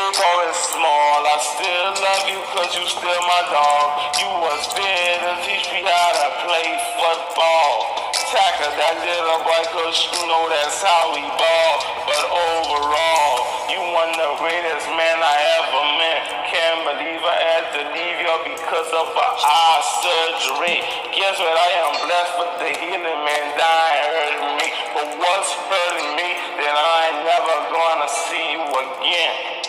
is 0.00 0.56
small. 0.72 1.20
I 1.28 1.36
still 1.44 1.90
love 2.00 2.24
you 2.24 2.40
cause 2.56 2.72
you 2.72 2.84
still 2.88 3.22
my 3.28 3.42
dog. 3.52 4.16
You 4.16 4.30
was 4.40 4.62
there 4.72 5.16
to 5.20 5.32
teach 5.44 5.68
me 5.68 5.84
how 5.84 6.10
to 6.16 6.28
play 6.48 6.68
football. 6.96 8.08
Tackle 8.32 8.72
that 8.80 8.96
little 9.04 9.42
boy 9.44 9.62
cause 9.74 9.98
you 10.08 10.22
know 10.24 10.48
that's 10.48 10.80
how 10.80 11.12
we 11.12 11.22
ball. 11.36 11.74
But 12.08 12.24
overall, 12.32 13.36
you 13.68 13.80
one 13.92 14.14
the 14.16 14.30
greatest 14.40 14.88
man 14.96 15.18
I 15.20 15.36
ever 15.60 15.82
met. 16.00 16.20
Can't 16.48 16.80
believe 16.94 17.20
I 17.20 17.36
had 17.36 17.64
to 17.76 17.82
leave 17.92 18.18
you 18.24 18.36
because 18.56 18.90
of 18.96 19.06
a 19.10 19.28
eye 19.36 19.82
surgery. 20.00 20.80
Guess 21.12 21.36
what? 21.36 21.56
I 21.60 21.70
am 21.84 21.92
blessed 22.08 22.34
with 22.40 22.54
the 22.62 22.70
healing 22.78 23.20
man 23.26 23.46
dying 23.52 24.06
hurting 24.16 24.52
me. 24.64 24.68
But 24.96 25.08
what's 25.20 25.50
hurting 25.68 26.10
me 26.16 26.30
then 26.60 26.76
I 26.76 26.96
ain't 27.08 27.24
never 27.24 27.56
gonna 27.72 28.08
see 28.08 28.46
you 28.52 28.64
again. 28.64 29.59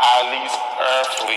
At 0.00 0.32
least 0.32 0.56
earthly. 0.80 1.36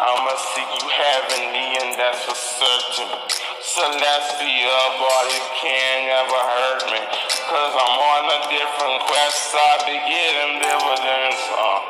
I'ma 0.00 0.32
see 0.54 0.64
you 0.64 0.86
heavenly 0.88 1.76
and 1.76 1.92
that's 2.00 2.24
for 2.24 2.32
certain. 2.32 3.12
Celestial 3.60 4.86
bodies 4.96 5.46
can't 5.60 6.08
ever 6.08 6.40
hurt 6.40 6.82
me. 6.88 7.00
Cause 7.44 7.74
I'm 7.76 7.96
on 8.00 8.24
a 8.32 8.40
different 8.48 8.96
quest. 9.04 9.52
I 9.52 9.84
be 9.84 9.96
getting 10.08 10.56
dividends. 10.64 11.42
Uh. 11.52 11.84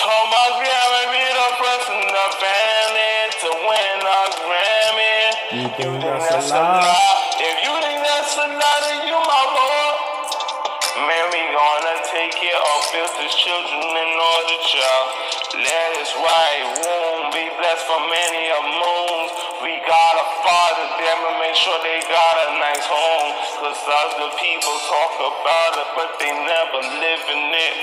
Told 0.00 0.28
my 0.32 0.48
grandma 0.64 1.00
be 1.12 1.24
the 1.28 1.48
person 1.60 2.00
the 2.08 2.26
family 2.40 3.16
to 3.44 3.48
win 3.68 4.00
a 4.08 4.20
Grammy. 4.32 5.16
You 5.60 5.68
think 5.76 6.00
that's 6.00 6.48
a 6.48 6.56
lie? 6.56 7.17
Take 12.08 12.32
care 12.32 12.56
of 12.56 12.78
filthy 12.88 13.28
children 13.36 13.84
in 13.84 14.12
order, 14.16 14.58
child. 14.64 15.08
Let 15.60 15.90
us 16.00 16.12
right 16.16 16.64
womb 16.80 17.20
be 17.36 17.44
blessed 17.60 17.84
for 17.84 18.00
many 18.00 18.42
a 18.48 18.60
moons. 18.64 19.30
We 19.60 19.76
gotta 19.84 20.24
father 20.40 20.88
them 20.96 21.18
and 21.28 21.36
make 21.44 21.56
sure 21.56 21.76
they 21.84 22.00
got 22.08 22.34
a 22.48 22.48
nice 22.56 22.86
home. 22.88 23.30
Cause 23.60 23.76
other 23.76 24.30
people 24.40 24.74
talk 24.88 25.14
about 25.20 25.72
it, 25.84 25.88
but 26.00 26.10
they 26.16 26.32
never 26.32 26.80
live 26.96 27.24
in 27.28 27.42
it. 27.52 27.76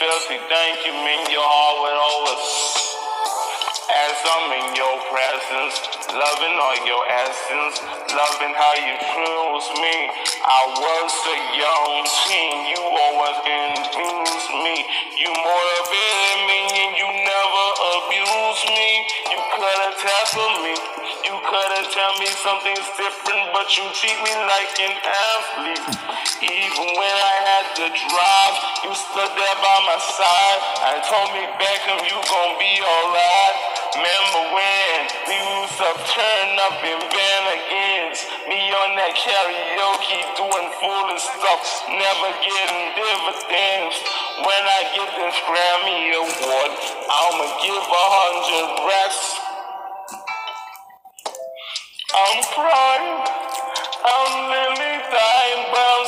Filthy, 0.00 0.38
thank 0.48 0.86
you, 0.88 0.92
mean 1.04 1.28
your 1.28 1.44
heart 1.44 1.76
with 1.84 1.98
always. 2.00 2.71
As 3.92 4.16
I'm 4.24 4.48
in 4.56 4.68
your 4.72 4.96
presence, 5.12 5.76
loving 6.16 6.56
all 6.56 6.78
your 6.88 7.04
essence, 7.12 7.76
loving 8.08 8.54
how 8.56 8.74
you 8.80 8.94
choose 8.96 9.68
me. 9.76 9.96
I 10.40 10.62
was 10.80 11.12
a 11.12 11.38
young 11.60 11.92
teen, 12.24 12.56
you 12.72 12.80
always 12.80 13.38
infuse 13.44 14.48
me. 14.64 14.76
You 15.20 15.28
motivated 15.28 16.40
me 16.48 16.60
and 16.72 16.92
you 16.96 17.08
never 17.08 17.66
abused 18.00 18.68
me. 18.72 18.90
You 19.28 19.40
could 19.52 19.78
have 19.84 19.96
tackled 20.00 20.56
me, 20.64 20.74
you 21.28 21.36
could 21.44 21.70
have 21.76 21.88
tell 21.92 22.14
me 22.16 22.28
something's 22.40 22.88
different, 22.96 23.52
but 23.52 23.68
you 23.76 23.84
treat 23.92 24.18
me 24.24 24.32
like 24.48 24.72
an 24.80 24.96
athlete. 24.96 25.86
Even 26.40 26.88
when 26.96 27.16
I 27.20 27.36
had 27.44 27.66
to 27.76 27.86
drive, 27.92 28.56
you 28.88 28.92
stood 28.96 29.32
there 29.36 29.58
by 29.60 29.76
my 29.84 29.98
side 30.00 30.60
and 30.90 30.96
told 31.04 31.28
me, 31.36 31.44
Beckham, 31.60 32.00
you 32.08 32.16
gon' 32.16 32.56
be 32.58 32.72
alright. 32.80 33.71
Remember 33.92 34.56
when 34.56 34.98
we 35.28 35.36
used 35.36 35.76
to 35.76 35.92
turn 35.92 36.50
up 36.64 36.80
in 36.80 36.96
band 36.96 37.46
against 37.60 38.24
me 38.48 38.72
on 38.72 38.96
that 38.96 39.12
karaoke 39.12 40.16
doing 40.32 40.68
foolish 40.80 41.20
stuff, 41.20 41.60
never 41.92 42.30
getting 42.40 42.84
dividends. 42.96 43.96
When 44.48 44.64
I 44.64 44.80
get 44.96 45.12
this 45.12 45.36
Grammy 45.44 46.08
award, 46.08 46.72
I'ma 47.04 47.46
give 47.60 47.84
a 47.84 48.06
hundred 48.16 48.80
racks. 48.88 49.28
I'm 52.16 52.40
crying, 52.48 53.20
I'm 54.08 54.32
nearly 54.56 54.94
dying, 55.04 55.62
but 55.68 55.84
I'm 55.84 56.06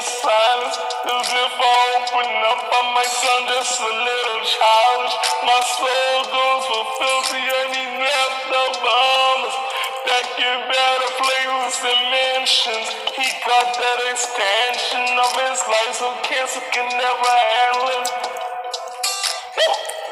stuck 0.00 0.30
silence. 0.30 0.76
As 1.04 1.28
if 1.28 1.54
I 1.60 1.80
open 2.00 2.28
up, 2.48 2.60
I 2.60 2.80
might 2.94 3.12
sound 3.12 3.44
just 3.52 3.80
a 3.80 3.92
little 3.92 4.40
childish. 4.44 5.16
My 5.44 5.60
soul 5.60 6.16
goes 6.30 6.64
for 6.68 6.84
filthy 7.00 7.42
he 7.44 7.84
left 8.00 8.40
the 8.48 8.64
bombs. 8.80 9.54
That 10.00 10.26
get 10.40 10.58
better 10.64 11.10
flavors 11.20 11.76
and 11.84 12.02
mansions. 12.08 12.88
He 13.12 13.26
got 13.44 13.68
that 13.76 14.00
expansion 14.08 15.06
of 15.20 15.32
his 15.44 15.60
life, 15.68 15.94
so 16.00 16.08
cancer 16.24 16.64
can 16.72 16.88
never 16.88 17.32
handle 17.52 17.88
him. 17.92 18.04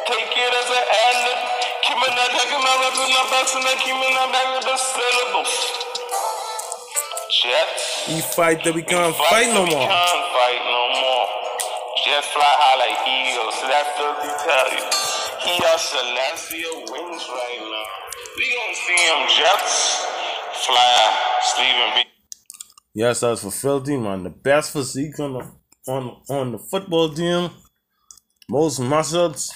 Take 0.09 0.33
it 0.37 0.53
as 0.53 0.69
an 0.69 0.85
ad 0.85 1.19
Keep 1.85 1.97
it 1.97 2.13
not 2.13 2.31
taking 2.37 2.61
my 2.61 2.75
reps 2.85 3.01
and 3.01 3.13
my 3.13 3.25
best 3.33 3.57
and 3.57 3.65
keep 3.81 3.97
it 3.97 4.13
not 4.13 4.29
back 4.33 4.49
with 4.57 4.65
the 4.69 4.77
syllables. 4.77 5.55
Jets. 7.29 7.98
We 8.09 8.21
fight 8.23 8.65
that 8.65 8.75
we 8.75 8.83
can't 8.83 9.15
Fight 9.15 9.29
fight 9.31 9.47
no 9.49 9.65
till 9.65 9.65
we 9.65 9.75
more. 9.75 9.89
can't 9.89 10.25
fight 10.33 10.63
no 10.65 10.83
more. 11.01 11.27
Just 12.07 12.29
fly 12.33 12.53
high 12.63 12.79
like 12.81 13.01
eagles. 13.05 13.55
So 13.61 13.67
that's 13.69 13.93
what 14.01 14.17
we 14.25 14.31
tell 14.49 14.69
you. 14.73 14.85
He 15.45 15.55
has 15.69 15.81
celestial 15.93 16.77
wings 16.93 17.25
right 17.29 17.61
now. 17.61 17.87
We 18.37 18.45
gonna 18.49 18.75
see 18.87 19.01
him 19.09 19.21
jets 19.37 20.07
fly, 20.67 20.95
Stephen 21.43 21.91
B. 21.97 21.99
Yes, 22.95 23.21
that's 23.21 23.43
for 23.43 23.51
Filthy, 23.51 23.97
man. 23.97 24.23
The 24.23 24.31
best 24.31 24.73
physique 24.73 25.19
on 25.21 25.33
the 25.35 25.45
on 25.93 26.17
on 26.31 26.53
the 26.53 26.59
football 26.59 27.11
team. 27.11 27.51
Most 28.49 28.81
muscles 28.81 29.53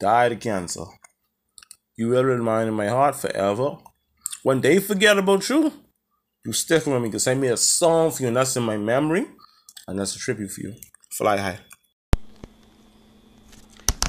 died 0.00 0.32
of 0.32 0.40
cancer. 0.40 0.84
You 1.96 2.08
will 2.08 2.24
remain 2.24 2.68
in 2.68 2.74
my 2.74 2.88
heart 2.88 3.14
forever. 3.16 3.76
When 4.42 4.60
they 4.60 4.78
forget 4.80 5.16
about 5.18 5.48
you, 5.48 5.72
you 6.44 6.52
stick 6.52 6.86
with 6.86 7.02
me 7.02 7.08
because 7.08 7.26
I 7.26 7.34
made 7.34 7.52
a 7.52 7.56
song 7.56 8.10
for 8.10 8.22
you 8.22 8.28
and 8.28 8.36
that's 8.36 8.56
in 8.56 8.62
my 8.62 8.76
memory. 8.76 9.26
And 9.86 9.98
that's 9.98 10.14
a 10.14 10.18
tribute 10.18 10.50
for 10.50 10.60
you. 10.60 10.74
Fly 11.10 11.38
high. 11.38 11.58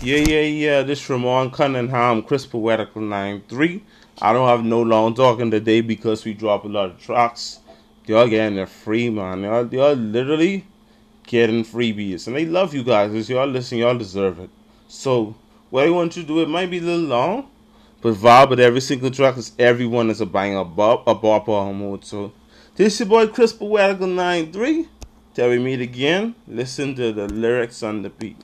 Yeah, 0.02 0.18
yeah, 0.18 0.42
yeah. 0.42 0.82
This 0.84 1.02
from 1.02 1.24
Ramon 1.24 1.52
Cunningham, 1.52 2.24
Chris 2.24 2.46
Poetical 2.46 3.02
9-3. 3.02 3.82
I 4.22 4.34
don't 4.34 4.48
have 4.48 4.64
no 4.64 4.82
long 4.82 5.14
talking 5.16 5.52
today 5.52 5.82
because 5.82 6.26
we 6.26 6.34
drop 6.34 6.66
a 6.66 6.68
lot 6.68 6.92
of 6.92 7.02
tracks. 7.02 7.60
Y'all 8.06 8.28
getting 8.28 8.58
it 8.58 8.70
free, 8.70 9.10
man. 9.10 9.44
Y'all, 9.44 9.68
y'all 9.74 9.94
literally 9.94 10.66
getting 11.28 11.64
freebies. 11.64 12.28
And 12.28 12.36
they 12.36 12.46
love 12.46 12.74
you 12.74 12.84
guys. 12.84 13.14
As 13.14 13.30
y'all 13.30 13.48
listen, 13.48 13.78
y'all 13.78 13.98
deserve 13.98 14.40
it. 14.40 14.50
So, 14.88 15.36
what 15.70 15.86
I 15.86 15.90
want 15.90 16.18
you 16.18 16.24
to 16.24 16.28
do, 16.28 16.42
it 16.42 16.50
might 16.50 16.72
be 16.72 16.80
a 16.80 16.82
little 16.82 17.06
long, 17.06 17.52
but 18.02 18.16
vibe 18.16 18.50
with 18.52 18.60
every 18.60 18.82
single 18.82 19.12
track 19.12 19.36
because 19.36 19.52
everyone 19.60 20.10
is 20.10 20.22
a 20.22 20.26
banger, 20.26 20.60
a 20.60 20.66
bopper 20.66 21.76
mode. 21.76 22.06
So, 22.06 22.32
this 22.76 23.00
your 23.00 23.10
boy 23.10 23.28
Chris 23.28 23.54
Poetical 23.54 24.08
9-3. 24.08 24.88
Till 25.34 25.50
we 25.50 25.60
meet 25.60 25.80
again, 25.80 26.36
listen 26.47 26.95
to 26.95 27.14
the 27.14 27.28
lyrics 27.28 27.84
on 27.84 28.02
the 28.02 28.10
beat. 28.10 28.43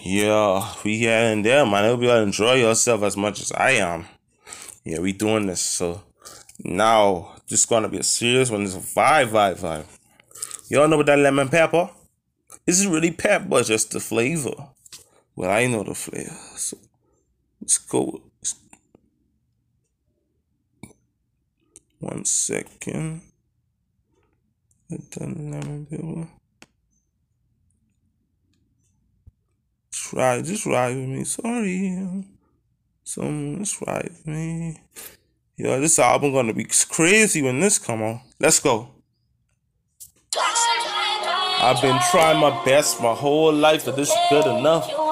Yeah, 0.00 0.74
we 0.84 1.00
getting 1.00 1.42
there, 1.42 1.66
man. 1.66 1.84
I 1.84 1.88
hope 1.88 2.02
y'all 2.02 2.22
enjoy 2.22 2.54
yourself 2.54 3.02
as 3.02 3.16
much 3.16 3.40
as 3.40 3.52
I 3.52 3.72
am. 3.72 4.06
Yeah, 4.84 5.00
we 5.00 5.12
doing 5.12 5.46
this. 5.46 5.60
So 5.60 6.02
now, 6.64 7.36
this 7.48 7.66
gonna 7.66 7.88
be 7.88 7.98
a 7.98 8.02
serious 8.02 8.50
one. 8.50 8.62
It's 8.62 8.74
a 8.74 8.78
vibe, 8.78 9.28
vibe, 9.28 9.60
vibe. 9.60 9.84
Y'all 10.70 10.88
know 10.88 11.00
about 11.00 11.06
that 11.06 11.18
lemon 11.18 11.48
pepper? 11.48 11.90
This 12.64 12.78
is 12.78 12.86
really 12.86 13.10
pepper, 13.10 13.62
just 13.62 13.90
the 13.90 14.00
flavor. 14.00 14.68
Well, 15.38 15.52
I 15.52 15.68
know 15.68 15.84
the 15.84 15.94
flavor. 15.94 16.34
So 16.56 16.76
let's 17.60 17.78
go. 17.78 18.22
One 22.00 22.24
second. 22.24 23.22
Put 24.90 25.10
the 25.12 25.26
lemon 25.26 25.86
pepper. 25.88 26.28
Try, 29.92 30.42
just 30.42 30.66
ride 30.66 30.96
with 30.96 31.08
me. 31.08 31.22
Sorry. 31.22 32.24
So 33.04 33.22
just 33.58 33.80
ride 33.86 34.10
with 34.10 34.26
me. 34.26 34.82
Yo, 35.56 35.80
this 35.80 36.00
album 36.00 36.32
gonna 36.32 36.52
be 36.52 36.66
crazy 36.90 37.42
when 37.42 37.60
this 37.60 37.78
come 37.78 38.02
on. 38.02 38.22
Let's 38.40 38.58
go. 38.58 38.90
I've 41.60 41.80
been 41.80 42.00
trying 42.10 42.40
my 42.40 42.64
best 42.64 43.00
my 43.00 43.14
whole 43.14 43.52
life, 43.52 43.84
but 43.84 43.94
this 43.94 44.10
is 44.10 44.16
good 44.30 44.46
enough. 44.46 45.07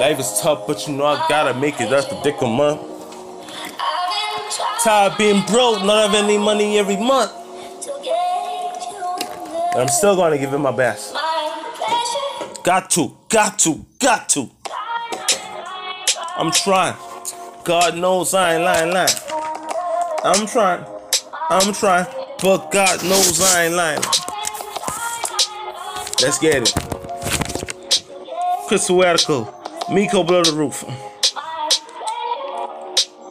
Life 0.00 0.18
is 0.18 0.40
tough, 0.40 0.66
but 0.66 0.88
you 0.88 0.94
know 0.94 1.04
I 1.04 1.26
gotta 1.28 1.52
make 1.52 1.78
it. 1.78 1.90
That's 1.90 2.06
the 2.06 2.18
dick 2.22 2.36
of 2.40 2.48
month. 2.48 2.80
Tired 4.82 5.18
being 5.18 5.44
broke, 5.44 5.84
not 5.84 6.08
having 6.08 6.24
any 6.24 6.38
money 6.38 6.78
every 6.78 6.96
month. 6.96 7.30
But 9.74 9.78
I'm 9.78 9.88
still 9.88 10.16
gonna 10.16 10.38
give 10.38 10.54
it 10.54 10.58
my 10.58 10.70
best. 10.72 11.12
Got 12.64 12.88
to, 12.92 13.14
got 13.28 13.58
to, 13.58 13.84
got 13.98 14.30
to. 14.30 14.48
I'm 16.34 16.50
trying. 16.50 16.96
God 17.64 17.98
knows 17.98 18.32
I 18.32 18.54
ain't 18.54 18.64
lying, 18.64 18.94
lying. 18.94 19.08
I'm 20.24 20.46
trying. 20.46 20.82
I'm 21.50 21.74
trying. 21.74 22.06
But 22.42 22.70
God 22.70 23.04
knows 23.04 23.38
I 23.42 23.64
ain't 23.66 23.74
lying. 23.74 24.00
Let's 26.22 26.38
get 26.38 26.62
it. 26.62 26.74
Chris 28.66 28.86
Poetical. 28.86 29.59
Miko 29.90 30.22
blow 30.22 30.42
the 30.44 30.52
roof. 30.52 30.84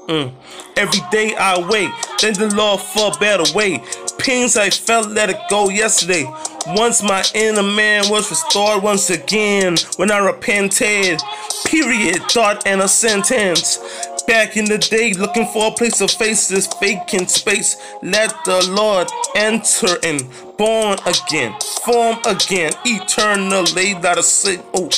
Mm. 0.08 0.34
Every 0.76 1.02
day 1.12 1.36
I 1.36 1.58
wait, 1.70 1.92
thank 2.20 2.38
the 2.38 2.54
Lord 2.56 2.82
for 2.82 3.12
a 3.14 3.20
better 3.20 3.46
way. 3.56 3.82
Pains 4.18 4.58
I 4.58 4.70
felt, 4.70 5.10
let 5.10 5.30
it 5.30 5.38
go 5.50 5.70
yesterday. 5.70 6.26
Once 6.68 7.02
my 7.02 7.24
inner 7.34 7.64
man 7.64 8.10
was 8.10 8.30
restored 8.30 8.84
once 8.84 9.10
again 9.10 9.78
when 9.98 10.12
I 10.12 10.18
repented. 10.18 11.22
Period, 11.66 12.22
thought, 12.32 12.66
and 12.66 12.82
a 12.82 12.88
sentence. 12.88 13.78
Back 14.28 14.58
in 14.58 14.66
the 14.66 14.78
day, 14.78 15.14
looking 15.14 15.48
for 15.48 15.68
a 15.68 15.72
place 15.72 15.98
to 16.00 16.08
face 16.08 16.48
this 16.48 16.68
vacant 16.80 17.30
space. 17.30 17.78
Let 18.02 18.34
the 18.46 18.68
Lord 18.72 19.08
enter 19.36 19.96
in. 20.04 20.20
Born 20.58 20.98
again, 21.06 21.56
form 21.84 22.18
again, 22.26 22.72
eternally. 22.86 23.94
Let 23.96 24.18
us 24.18 24.28
say, 24.28 24.60
oh. 24.74 24.90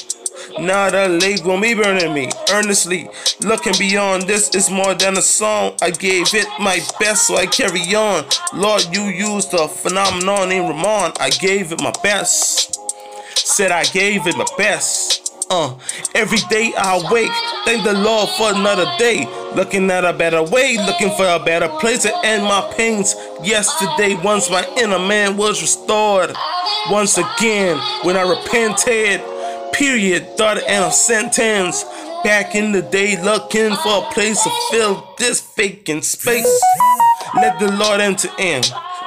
Now 0.59 0.89
the 0.89 1.07
lake 1.07 1.43
will 1.43 1.59
be 1.59 1.73
burning 1.73 2.13
me 2.13 2.29
earnestly. 2.51 3.09
Looking 3.41 3.73
beyond 3.79 4.23
this 4.23 4.53
is 4.55 4.69
more 4.69 4.93
than 4.93 5.17
a 5.17 5.21
song. 5.21 5.73
I 5.81 5.91
gave 5.91 6.33
it 6.33 6.47
my 6.59 6.79
best, 6.99 7.27
so 7.27 7.37
I 7.37 7.45
carry 7.45 7.81
on. 7.95 8.25
Lord, 8.53 8.83
you 8.93 9.03
used 9.03 9.51
the 9.51 9.67
phenomenon 9.67 10.49
named 10.49 10.69
Ramon. 10.69 11.13
I 11.19 11.29
gave 11.29 11.71
it 11.71 11.81
my 11.81 11.93
best. 12.03 12.79
Said 13.37 13.71
I 13.71 13.83
gave 13.83 14.27
it 14.27 14.37
my 14.37 14.45
best. 14.57 15.21
Uh, 15.53 15.75
every 16.15 16.37
day 16.49 16.71
I 16.77 16.95
wake, 17.11 17.29
thank 17.65 17.83
the 17.83 17.91
Lord 17.91 18.29
for 18.37 18.53
another 18.53 18.85
day. 18.97 19.27
Looking 19.53 19.91
at 19.91 20.05
a 20.05 20.13
better 20.13 20.41
way, 20.41 20.77
looking 20.77 21.13
for 21.17 21.27
a 21.27 21.43
better 21.43 21.67
place 21.67 22.03
to 22.03 22.13
end 22.23 22.43
my 22.43 22.73
pains. 22.77 23.15
Yesterday, 23.43 24.15
once 24.23 24.49
my 24.49 24.65
inner 24.77 24.97
man 24.97 25.35
was 25.35 25.61
restored. 25.61 26.33
Once 26.89 27.17
again, 27.17 27.77
when 28.03 28.15
I 28.15 28.21
repented, 28.21 29.19
period, 29.73 30.37
thought 30.37 30.57
and 30.57 30.85
a 30.85 30.91
sentence. 30.91 31.83
Back 32.23 32.55
in 32.55 32.71
the 32.71 32.81
day, 32.81 33.21
looking 33.21 33.75
for 33.77 34.03
a 34.03 34.11
place 34.13 34.43
to 34.43 34.51
fill 34.69 35.07
this 35.17 35.41
vacant 35.55 36.05
space. 36.05 36.61
Let 37.35 37.59
the 37.59 37.71
Lord 37.71 37.99
enter 37.99 38.29
in. 38.37 38.63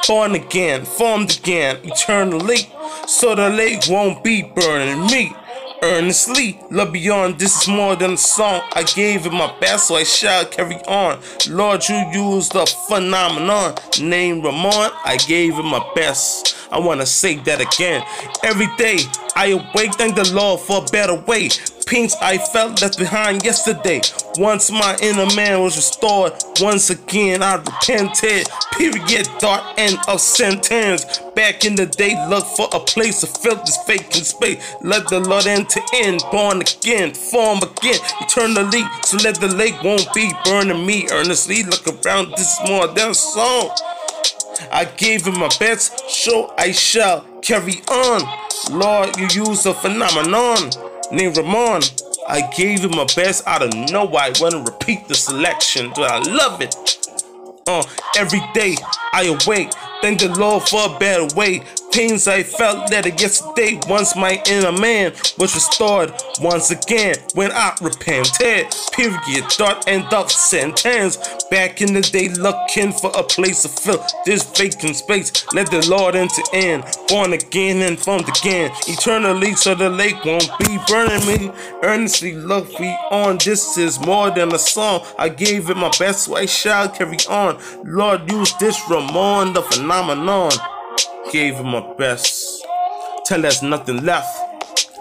Born 0.06 0.34
again, 0.34 0.84
formed 0.84 1.38
again, 1.38 1.78
eternally. 1.84 2.70
So 3.06 3.34
the 3.34 3.50
lake 3.50 3.82
won't 3.88 4.24
be 4.24 4.42
burning 4.42 5.06
me. 5.06 5.34
Earnestly, 5.82 6.58
love 6.70 6.92
beyond 6.92 7.38
this 7.38 7.62
is 7.62 7.68
more 7.68 7.94
than 7.94 8.14
a 8.14 8.16
song. 8.16 8.62
I 8.72 8.84
gave 8.84 9.26
it 9.26 9.32
my 9.32 9.54
best, 9.60 9.88
so 9.88 9.96
I 9.96 10.04
shall 10.04 10.46
carry 10.46 10.76
on. 10.88 11.20
Lord, 11.48 11.86
you 11.88 11.96
used 12.10 12.52
the 12.52 12.64
phenomenon 12.88 13.74
named 14.00 14.44
Ramon. 14.44 14.90
I 15.04 15.18
gave 15.28 15.58
it 15.58 15.62
my 15.62 15.86
best. 15.94 16.56
I 16.72 16.78
wanna 16.78 17.04
say 17.04 17.36
that 17.36 17.60
again. 17.60 18.02
Every 18.42 18.68
day 18.76 18.98
I 19.36 19.46
awake, 19.48 19.94
thank 19.94 20.14
the 20.14 20.30
Lord 20.32 20.60
for 20.60 20.84
a 20.84 20.86
better 20.90 21.14
way. 21.14 21.48
Pains 21.86 22.14
I 22.22 22.38
felt 22.38 22.80
left 22.80 22.98
behind 22.98 23.44
yesterday. 23.44 24.00
Once 24.38 24.70
my 24.70 24.96
inner 25.02 25.26
man 25.34 25.60
was 25.60 25.76
restored, 25.76 26.32
once 26.60 26.88
again 26.90 27.42
I 27.42 27.56
repented. 27.56 28.48
Period, 28.72 29.28
dark 29.38 29.62
end 29.76 29.98
of 30.08 30.20
sentence. 30.20 31.18
Back 31.34 31.64
in 31.64 31.74
the 31.74 31.86
day, 31.86 32.14
look 32.28 32.46
for 32.56 32.68
a 32.72 32.80
place 32.80 33.20
to 33.20 33.26
fill 33.26 33.56
this 33.56 33.78
vacant 33.86 34.24
space. 34.24 34.76
Let 34.82 35.08
the 35.08 35.20
Lord 35.20 35.46
enter 35.46 35.80
in, 36.02 36.18
born 36.30 36.62
again, 36.62 37.12
form 37.12 37.58
again, 37.58 37.98
eternally. 38.20 38.84
So 39.02 39.18
let 39.18 39.40
the 39.40 39.54
lake 39.54 39.82
won't 39.82 40.08
be 40.14 40.32
burning 40.44 40.86
me 40.86 41.08
earnestly. 41.10 41.64
Look 41.64 41.86
around, 41.86 42.30
this 42.32 42.58
is 42.58 42.68
more 42.68 42.86
than 42.86 43.10
a 43.10 43.14
song. 43.14 43.70
I 44.70 44.84
gave 44.84 45.26
him 45.26 45.38
my 45.38 45.48
best, 45.58 46.08
so 46.08 46.52
I 46.58 46.72
shall 46.72 47.22
carry 47.42 47.82
on. 47.88 48.22
Lord, 48.70 49.16
you 49.18 49.28
use 49.44 49.66
a 49.66 49.74
phenomenon 49.74 50.70
named 51.12 51.36
Ramon. 51.36 51.82
I 52.26 52.50
gave 52.56 52.84
him 52.84 52.92
my 52.92 53.06
best. 53.14 53.46
I 53.46 53.58
don't 53.58 53.90
know 53.90 54.04
why 54.04 54.26
I 54.26 54.32
want 54.40 54.52
to 54.52 54.72
repeat 54.72 55.08
the 55.08 55.14
selection, 55.14 55.92
but 55.94 56.10
I 56.10 56.18
love 56.18 56.60
it. 56.60 56.74
Uh, 57.66 57.82
every 58.16 58.42
day 58.52 58.76
I 59.12 59.24
awake, 59.24 59.72
thank 60.02 60.20
the 60.20 60.28
Lord 60.38 60.68
for 60.68 60.94
a 60.94 60.98
better 60.98 61.34
way 61.34 61.62
pains 61.94 62.26
I 62.26 62.42
felt 62.42 62.90
that 62.90 63.06
yesterday 63.20 63.78
once 63.88 64.16
my 64.16 64.42
inner 64.48 64.72
man 64.72 65.12
was 65.38 65.54
restored 65.54 66.12
once 66.40 66.72
again 66.72 67.14
when 67.34 67.52
I 67.52 67.72
repented. 67.80 68.66
Period. 68.92 69.44
Thought 69.52 69.86
end 69.86 70.12
of 70.12 70.30
sentence. 70.32 71.18
Back 71.50 71.80
in 71.80 71.94
the 71.94 72.00
day, 72.00 72.30
looking 72.30 72.90
for 72.92 73.12
a 73.14 73.22
place 73.22 73.62
to 73.62 73.68
fill 73.68 74.04
this 74.26 74.42
vacant 74.58 74.96
space. 74.96 75.46
Let 75.52 75.70
the 75.70 75.86
Lord 75.88 76.16
enter 76.16 76.42
in. 76.52 76.82
Born 77.06 77.32
again 77.32 77.82
and 77.82 77.96
formed 77.96 78.28
again. 78.28 78.72
Eternally, 78.88 79.54
so 79.54 79.76
the 79.76 79.88
lake 79.88 80.24
won't 80.24 80.50
be 80.58 80.78
burning 80.88 81.24
me. 81.26 81.52
Earnestly 81.84 82.32
look 82.32 82.68
me 82.80 82.90
on. 83.12 83.38
This 83.38 83.78
is 83.78 84.00
more 84.00 84.30
than 84.30 84.52
a 84.52 84.58
song. 84.58 85.06
I 85.16 85.28
gave 85.28 85.70
it 85.70 85.76
my 85.76 85.92
best, 85.96 86.24
so 86.24 86.34
I 86.34 86.46
shall 86.46 86.88
carry 86.88 87.18
on. 87.30 87.60
Lord, 87.84 88.28
use 88.32 88.52
this 88.54 88.80
Ramon, 88.90 89.52
the 89.52 89.62
phenomenon 89.62 90.50
gave 91.32 91.56
him 91.56 91.66
my 91.66 91.94
best. 91.94 92.66
Till 93.26 93.42
there's 93.42 93.62
nothing 93.62 94.04
left. 94.04 94.28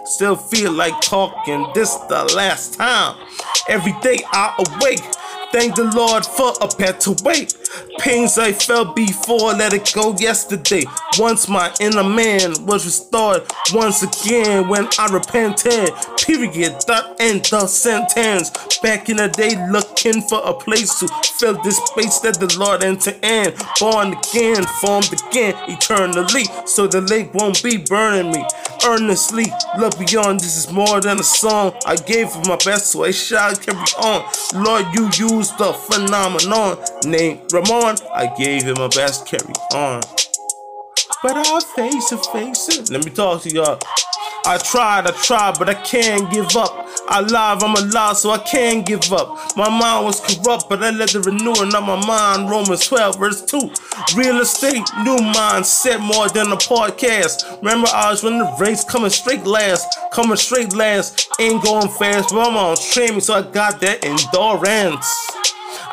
Still 0.06 0.36
feel 0.36 0.72
like 0.72 1.00
talking 1.02 1.68
this 1.74 1.96
the 1.96 2.24
last 2.36 2.76
time. 2.76 3.16
Every 3.70 3.94
day 4.02 4.20
I 4.32 4.54
awake. 4.60 5.04
Thank 5.52 5.76
the 5.76 5.86
Lord 5.96 6.26
for 6.26 6.54
a 6.62 6.68
better 6.78 7.12
way. 7.24 7.48
Pains 8.00 8.38
I 8.38 8.52
felt 8.52 8.96
before, 8.96 9.54
let 9.54 9.74
it 9.74 9.92
go 9.94 10.16
yesterday. 10.18 10.84
Once 11.18 11.48
my 11.48 11.74
inner 11.80 12.04
man 12.04 12.66
was 12.66 12.86
restored 12.86 13.44
once 13.74 14.04
again 14.04 14.68
when 14.68 14.88
I 15.00 15.08
repented. 15.12 15.92
Period. 16.18 16.74
That 16.88 17.16
end 17.20 17.46
the 17.46 17.68
sentence. 17.68 18.52
Back 18.82 19.10
in 19.10 19.18
the 19.18 19.30
day, 19.30 19.56
looking 19.70 20.22
for 20.24 20.42
a 20.44 20.54
place 20.54 21.00
to 21.00 21.08
fill 21.40 21.62
this 21.64 21.78
space 21.78 22.20
that 22.20 22.40
the 22.40 22.54
Lord 22.58 22.84
enter 22.84 23.14
in. 23.22 23.54
Born 23.80 24.14
again, 24.14 24.64
formed 24.82 25.14
again, 25.14 25.56
eternally. 25.68 26.46
So 26.66 26.88
the 26.88 27.02
lake 27.02 27.34
won't 27.34 27.64
be 27.64 27.78
burning 27.78 28.32
me. 28.32 28.46
Earnestly, 28.86 29.46
look 29.78 29.98
beyond. 29.98 30.42
This 30.42 30.58
is 30.58 30.72
more 30.72 31.00
than 31.00 31.20
a 31.20 31.24
song. 31.24 31.74
I 31.86 31.96
gave 31.96 32.28
it 32.28 32.48
my 32.48 32.58
best, 32.66 32.88
so 32.88 33.06
I 33.06 33.12
shall 33.12 33.56
carry 33.56 33.78
on. 34.02 34.26
Lord, 34.56 34.86
you 34.94 35.06
use 35.16 35.52
the 35.52 35.74
phenomenon 35.74 36.78
named 37.06 37.42
Ramon. 37.64 37.96
I 38.14 38.34
gave 38.38 38.64
him 38.64 38.76
my 38.78 38.88
best, 38.88 39.26
carry 39.26 39.54
on. 39.74 40.02
But 41.22 41.48
I'll 41.48 41.62
face 41.62 42.12
it, 42.12 42.26
face 42.28 42.70
it. 42.70 42.90
Let 42.90 43.06
me 43.06 43.12
talk 43.12 43.42
to 43.44 43.50
y'all. 43.50 43.80
I 44.46 44.58
tried, 44.58 45.08
I 45.08 45.12
tried, 45.12 45.58
but 45.58 45.70
I 45.70 45.74
can't 45.74 46.30
give 46.30 46.58
up. 46.58 46.86
I 47.08 47.22
live, 47.22 47.64
I'm 47.64 47.76
alive, 47.76 48.18
so 48.18 48.32
I 48.32 48.40
can't 48.40 48.86
give 48.86 49.14
up. 49.14 49.56
My 49.56 49.70
mind 49.70 50.06
was 50.06 50.20
corrupt, 50.20 50.68
but 50.68 50.84
I 50.84 50.90
let 50.90 51.12
the 51.12 51.22
renewing 51.22 51.74
of 51.74 51.84
my 51.84 52.06
mind. 52.06 52.50
Romans 52.50 52.86
12, 52.86 53.20
verse 53.20 53.42
2. 53.44 53.58
Real 54.18 54.42
estate, 54.42 54.84
new 55.04 55.16
mindset, 55.16 56.02
more 56.02 56.28
than 56.28 56.52
a 56.52 56.58
podcast. 56.58 57.58
Remember, 57.62 57.88
I 57.94 58.12
was 58.12 58.24
running 58.24 58.40
the 58.40 58.56
race, 58.60 58.84
coming 58.84 59.10
straight 59.10 59.46
last. 59.46 59.98
Coming 60.12 60.38
straight 60.38 60.74
last, 60.74 61.30
ain't 61.40 61.64
going 61.64 61.88
fast, 61.88 62.34
but 62.34 62.46
I'm 62.46 62.58
on 62.58 62.76
training, 62.76 63.22
so 63.22 63.36
I 63.36 63.42
got 63.44 63.80
that 63.80 64.04
endurance. 64.04 65.08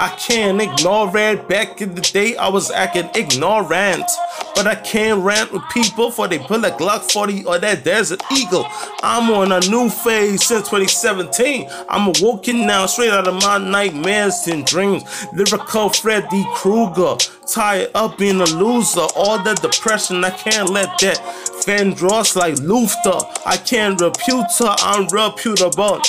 I 0.00 0.08
can't 0.16 0.62
ignore 0.62 1.14
it. 1.14 1.46
Back 1.46 1.82
in 1.82 1.94
the 1.94 2.00
day, 2.00 2.34
I 2.34 2.48
was 2.48 2.70
acting 2.70 3.10
ignorant. 3.14 4.10
But 4.54 4.66
I 4.66 4.74
can't 4.74 5.22
rant 5.22 5.52
with 5.52 5.62
people 5.70 6.10
for 6.10 6.26
they 6.26 6.38
pull 6.38 6.64
a 6.64 6.70
Glock 6.70 7.12
40 7.12 7.44
or 7.44 7.58
that 7.58 7.84
Desert 7.84 8.22
Eagle. 8.32 8.66
I'm 9.02 9.30
on 9.30 9.52
a 9.52 9.60
new 9.68 9.90
phase 9.90 10.46
since 10.46 10.70
2017. 10.70 11.68
I'm 11.90 12.14
awoken 12.16 12.66
now, 12.66 12.86
straight 12.86 13.10
out 13.10 13.28
of 13.28 13.42
my 13.42 13.58
nightmares 13.58 14.46
and 14.46 14.64
dreams. 14.64 15.04
Lyrical 15.34 15.90
Freddy 15.90 16.46
Krueger, 16.54 17.16
tired 17.46 17.90
up 17.94 18.16
being 18.16 18.40
a 18.40 18.44
loser. 18.44 19.06
All 19.14 19.38
the 19.42 19.52
depression, 19.52 20.24
I 20.24 20.30
can't 20.30 20.70
let 20.70 20.98
that 21.00 21.18
Vandross 21.66 22.36
like 22.36 22.58
Luther. 22.60 23.20
I 23.44 23.58
can't 23.58 24.00
repute 24.00 24.46
her, 24.60 24.74
I'm 24.78 25.08
reputable. 25.08 26.00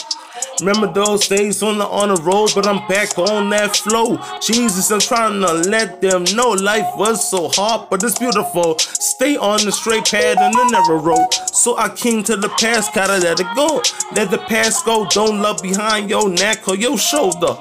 Remember 0.59 0.91
those 0.91 1.27
days 1.27 1.63
on 1.63 1.77
the 1.77 1.85
on 1.85 2.09
the 2.09 2.21
road, 2.21 2.51
but 2.53 2.67
I'm 2.67 2.87
back 2.87 3.17
on 3.17 3.49
that 3.49 3.75
flow. 3.75 4.19
Jesus, 4.41 4.91
I'm 4.91 4.99
trying 4.99 5.41
to 5.41 5.69
let 5.69 6.01
them 6.01 6.23
know 6.35 6.49
life 6.51 6.87
was 6.95 7.27
so 7.29 7.49
hard, 7.49 7.89
but 7.89 8.03
it's 8.03 8.19
beautiful. 8.19 8.77
Stay 8.79 9.37
on 9.37 9.63
the 9.65 9.71
straight 9.71 10.05
path 10.05 10.37
and 10.39 10.53
the 10.53 10.69
narrow 10.69 11.01
road. 11.01 11.33
So 11.51 11.77
I 11.77 11.89
came 11.89 12.23
to 12.23 12.37
the 12.37 12.49
past, 12.49 12.93
gotta 12.93 13.17
let 13.17 13.39
it 13.39 13.47
go. 13.55 13.81
Let 14.15 14.29
the 14.29 14.37
past 14.47 14.85
go, 14.85 15.07
don't 15.09 15.41
look 15.41 15.61
behind 15.61 16.09
your 16.09 16.29
neck 16.29 16.67
or 16.67 16.75
your 16.75 16.97
shoulder. 16.97 17.55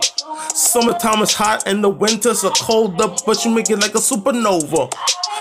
Summertime 0.55 1.22
is 1.22 1.33
hot 1.35 1.66
and 1.66 1.83
the 1.83 1.89
winters 1.89 2.45
are 2.45 2.53
colder, 2.53 3.09
but 3.24 3.45
you 3.45 3.51
make 3.51 3.70
it 3.70 3.78
like 3.78 3.95
a 3.95 3.99
supernova. 3.99 4.93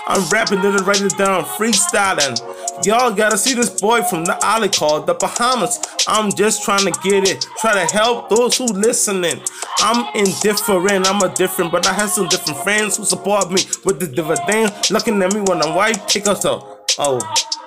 I'm 0.06 0.28
rapping 0.30 0.58
it, 0.58 0.80
write 0.80 1.02
it 1.02 1.16
down, 1.16 1.44
freestyling. 1.44 2.38
Y'all 2.82 3.12
gotta 3.12 3.36
see 3.36 3.52
this 3.52 3.68
boy 3.68 4.02
from 4.02 4.24
the 4.24 4.38
alley 4.42 4.68
called 4.68 5.06
the 5.06 5.12
Bahamas. 5.12 5.78
I'm 6.08 6.32
just 6.32 6.64
trying 6.64 6.90
to 6.90 7.00
get 7.02 7.28
it, 7.28 7.44
try 7.58 7.74
to 7.74 7.92
help 7.94 8.30
those 8.30 8.56
who 8.56 8.64
listening. 8.64 9.38
I'm 9.80 10.06
indifferent, 10.14 11.06
I'm 11.06 11.20
a 11.20 11.34
different, 11.34 11.72
but 11.72 11.86
I 11.86 11.92
have 11.92 12.08
some 12.08 12.28
different 12.28 12.58
friends 12.60 12.96
who 12.96 13.04
support 13.04 13.50
me 13.50 13.60
with 13.84 14.00
the 14.00 14.06
dividend. 14.06 14.72
Looking 14.90 15.22
at 15.22 15.34
me 15.34 15.40
when 15.42 15.62
I'm 15.62 15.74
white, 15.74 16.08
kick 16.08 16.26
us 16.26 16.46
up. 16.46 16.90
Oh, 16.98 17.20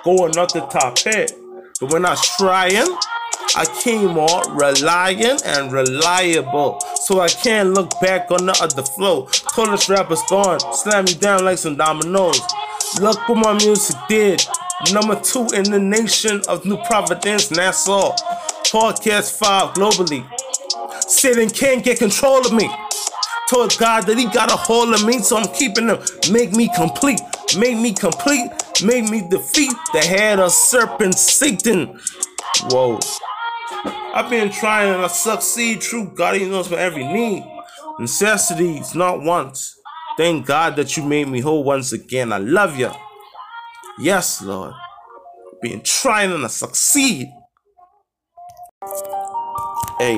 going 0.04 0.36
up 0.36 0.50
the 0.50 0.62
top 0.62 0.98
head. 0.98 1.30
But 1.80 1.92
when 1.92 2.04
I 2.04 2.16
trying, 2.36 2.96
I 3.54 3.66
came 3.84 4.18
on 4.18 4.56
relying 4.56 5.38
and 5.44 5.72
reliable. 5.72 6.80
So 6.96 7.20
I 7.20 7.28
can't 7.28 7.72
look 7.72 8.00
back 8.00 8.32
on 8.32 8.46
the 8.46 8.58
other 8.60 8.82
flow. 8.82 9.26
Tallest 9.54 9.88
rappers 9.88 10.22
gone, 10.28 10.58
slam 10.74 11.04
me 11.04 11.14
down 11.14 11.44
like 11.44 11.58
some 11.58 11.76
dominoes. 11.76 12.40
Look 13.00 13.28
what 13.28 13.38
my 13.38 13.52
music 13.54 13.96
did. 14.08 14.44
Number 14.92 15.18
two 15.20 15.46
in 15.54 15.64
the 15.70 15.78
nation 15.78 16.42
of 16.48 16.64
New 16.64 16.76
Providence, 16.84 17.50
Nassau. 17.50 18.12
Podcast 18.66 19.38
five 19.38 19.74
globally. 19.74 20.26
Satan 21.08 21.48
can't 21.48 21.84
get 21.84 21.98
control 21.98 22.44
of 22.44 22.52
me. 22.52 22.68
Told 23.48 23.76
God 23.78 24.04
that 24.06 24.18
he 24.18 24.26
got 24.26 24.50
a 24.50 24.56
hold 24.56 24.94
of 24.94 25.04
me, 25.04 25.20
so 25.20 25.36
I'm 25.36 25.48
keeping 25.54 25.88
him. 25.88 25.98
Make 26.32 26.52
me 26.52 26.70
complete. 26.74 27.20
Make 27.56 27.78
me 27.78 27.92
complete. 27.92 28.50
Make 28.82 29.08
me 29.08 29.26
defeat 29.28 29.72
the 29.92 30.00
head 30.00 30.40
of 30.40 30.50
serpent 30.50 31.14
Satan. 31.14 32.00
Whoa. 32.70 32.98
I've 33.84 34.30
been 34.30 34.50
trying 34.50 35.00
to 35.00 35.08
succeed. 35.08 35.80
True 35.80 36.10
God, 36.14 36.36
he 36.36 36.48
knows 36.48 36.68
for 36.68 36.76
every 36.76 37.04
need. 37.04 37.44
Necessities, 37.98 38.94
not 38.94 39.22
wants. 39.22 39.78
Thank 40.16 40.46
God 40.46 40.76
that 40.76 40.96
you 40.96 41.04
made 41.04 41.28
me 41.28 41.40
whole 41.40 41.64
once 41.64 41.92
again. 41.92 42.32
I 42.32 42.38
love 42.38 42.78
you. 42.78 42.90
Yes, 43.98 44.42
Lord. 44.42 44.74
Been 45.62 45.82
trying 45.82 46.30
to 46.30 46.48
succeed. 46.48 47.28
Hey. 49.98 50.16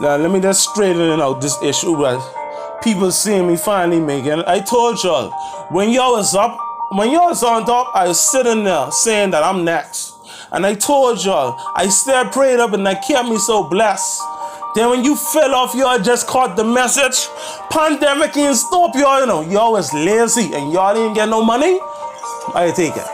Now 0.00 0.16
let 0.16 0.30
me 0.30 0.40
just 0.40 0.70
straighten 0.70 1.20
out 1.20 1.40
this 1.40 1.60
issue 1.62 1.94
right? 1.96 2.20
people 2.82 3.12
seeing 3.12 3.46
me 3.46 3.56
finally 3.56 4.00
making 4.00 4.42
I 4.46 4.58
told 4.58 5.02
y'all 5.04 5.30
when 5.70 5.90
y'all 5.90 6.12
was 6.12 6.34
up 6.34 6.58
when 6.92 7.10
y'all 7.10 7.28
was 7.28 7.42
on 7.42 7.64
top, 7.64 7.94
I 7.94 8.08
was 8.08 8.20
sitting 8.20 8.64
there 8.64 8.90
saying 8.90 9.30
that 9.30 9.42
I'm 9.42 9.64
next. 9.64 10.12
And 10.52 10.66
I 10.66 10.74
told 10.74 11.24
y'all, 11.24 11.56
I 11.74 11.88
still 11.88 12.26
prayed 12.26 12.60
up 12.60 12.74
and 12.74 12.84
that 12.84 13.02
kept 13.08 13.30
me 13.30 13.38
so 13.38 13.64
blessed. 13.64 14.20
Then 14.74 14.90
when 14.90 15.02
you 15.02 15.16
fell 15.16 15.54
off, 15.54 15.74
y'all 15.74 15.98
just 15.98 16.26
caught 16.26 16.54
the 16.54 16.64
message. 16.64 17.28
Pandemic 17.70 18.36
ain't 18.36 18.56
stop 18.56 18.94
y'all, 18.94 19.20
you 19.20 19.26
know. 19.26 19.40
Y'all 19.40 19.72
was 19.72 19.90
lazy 19.94 20.52
and 20.52 20.70
y'all 20.70 20.92
didn't 20.92 21.14
get 21.14 21.30
no 21.30 21.42
money. 21.42 21.80
I 22.54 22.72
take 22.74 22.96
it. 22.96 23.06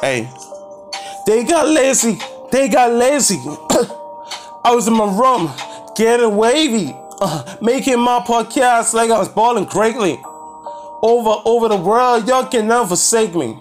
Hey, 0.00 0.28
they 1.26 1.44
got 1.44 1.68
lazy 1.68 2.18
they 2.50 2.68
got 2.68 2.92
lazy. 2.92 3.36
I 4.64 4.72
was 4.74 4.88
in 4.88 4.94
my 4.94 5.04
room, 5.04 5.52
getting 5.94 6.36
wavy, 6.36 6.94
uh, 7.20 7.56
making 7.60 8.00
my 8.00 8.20
podcast 8.20 8.94
like 8.94 9.10
I 9.10 9.18
was 9.18 9.28
balling 9.28 9.64
greatly. 9.64 10.18
Over, 11.02 11.42
over 11.44 11.68
the 11.68 11.76
world, 11.76 12.26
y'all 12.26 12.46
can 12.46 12.66
never 12.68 12.88
forsake 12.88 13.34
me. 13.34 13.58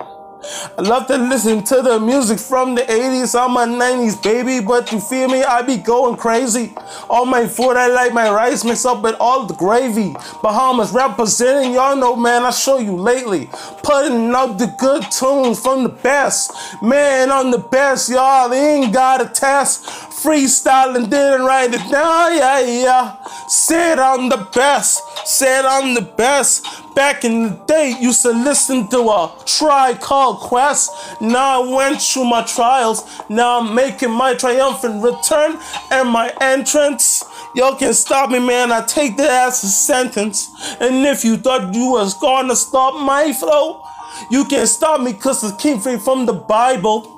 I 0.77 0.81
love 0.81 1.07
to 1.07 1.17
listen 1.17 1.63
to 1.63 1.81
the 1.81 1.99
music 1.99 2.39
from 2.39 2.75
the 2.75 2.81
80s. 2.81 3.33
I'm 3.39 3.55
a 3.57 3.65
90s 3.65 4.21
baby, 4.21 4.65
but 4.65 4.91
you 4.91 4.99
feel 4.99 5.27
me? 5.27 5.43
I 5.43 5.61
be 5.61 5.77
going 5.77 6.17
crazy. 6.17 6.73
All 7.09 7.25
my 7.25 7.47
food, 7.47 7.77
I 7.77 7.87
like 7.87 8.13
my 8.13 8.29
rice 8.29 8.63
mixed 8.63 8.85
up 8.85 9.01
with 9.01 9.15
all 9.19 9.45
the 9.45 9.53
gravy. 9.55 10.13
Bahamas 10.41 10.91
representing, 10.91 11.73
y'all 11.73 11.95
know, 11.95 12.15
man, 12.15 12.43
I 12.43 12.51
show 12.51 12.77
you 12.79 12.95
lately. 12.95 13.49
Putting 13.83 14.31
out 14.35 14.57
the 14.57 14.73
good 14.77 15.03
tunes 15.11 15.59
from 15.59 15.83
the 15.83 15.89
best. 15.89 16.51
Man, 16.81 17.31
I'm 17.31 17.51
the 17.51 17.57
best, 17.59 18.09
y'all. 18.09 18.49
They 18.49 18.75
ain't 18.75 18.93
got 18.93 19.21
a 19.21 19.29
test. 19.29 19.85
Freestyling, 19.85 21.09
didn't 21.09 21.45
write 21.45 21.73
it 21.73 21.91
down, 21.91 22.35
yeah, 22.35 22.59
yeah. 22.59 23.15
Said 23.47 23.99
I'm 23.99 24.29
the 24.29 24.47
best. 24.53 25.01
Said 25.27 25.65
I'm 25.65 25.93
the 25.93 26.01
best. 26.01 26.84
Back 26.95 27.25
in 27.25 27.43
the 27.43 27.49
day, 27.67 27.93
used 27.99 28.21
to 28.21 28.31
listen 28.31 28.87
to 28.87 28.99
a 28.99 29.35
Tribe 29.45 29.99
Called 29.99 30.39
Quest. 30.39 30.89
Now 31.19 31.61
I 31.61 31.75
went 31.75 32.01
through 32.01 32.23
my 32.23 32.41
trials. 32.43 33.03
Now 33.27 33.59
I'm 33.59 33.75
making 33.75 34.11
my 34.11 34.33
triumphant 34.33 35.03
return 35.03 35.59
and 35.91 36.07
my 36.09 36.33
entrance. 36.39 37.21
Y'all 37.53 37.75
can 37.75 37.93
stop 37.93 38.29
me, 38.29 38.39
man. 38.39 38.71
I 38.71 38.81
take 38.85 39.17
that 39.17 39.47
as 39.49 39.61
a 39.65 39.67
sentence. 39.67 40.49
And 40.79 41.05
if 41.05 41.25
you 41.25 41.35
thought 41.35 41.73
you 41.73 41.91
was 41.91 42.13
gonna 42.13 42.55
stop 42.55 42.95
my 42.95 43.33
flow, 43.33 43.83
you 44.31 44.45
can 44.45 44.65
stop 44.65 45.01
me 45.01 45.11
cause 45.11 45.43
it 45.43 45.59
came 45.59 45.79
free 45.79 45.97
from 45.97 46.25
the 46.25 46.33
Bible. 46.33 47.11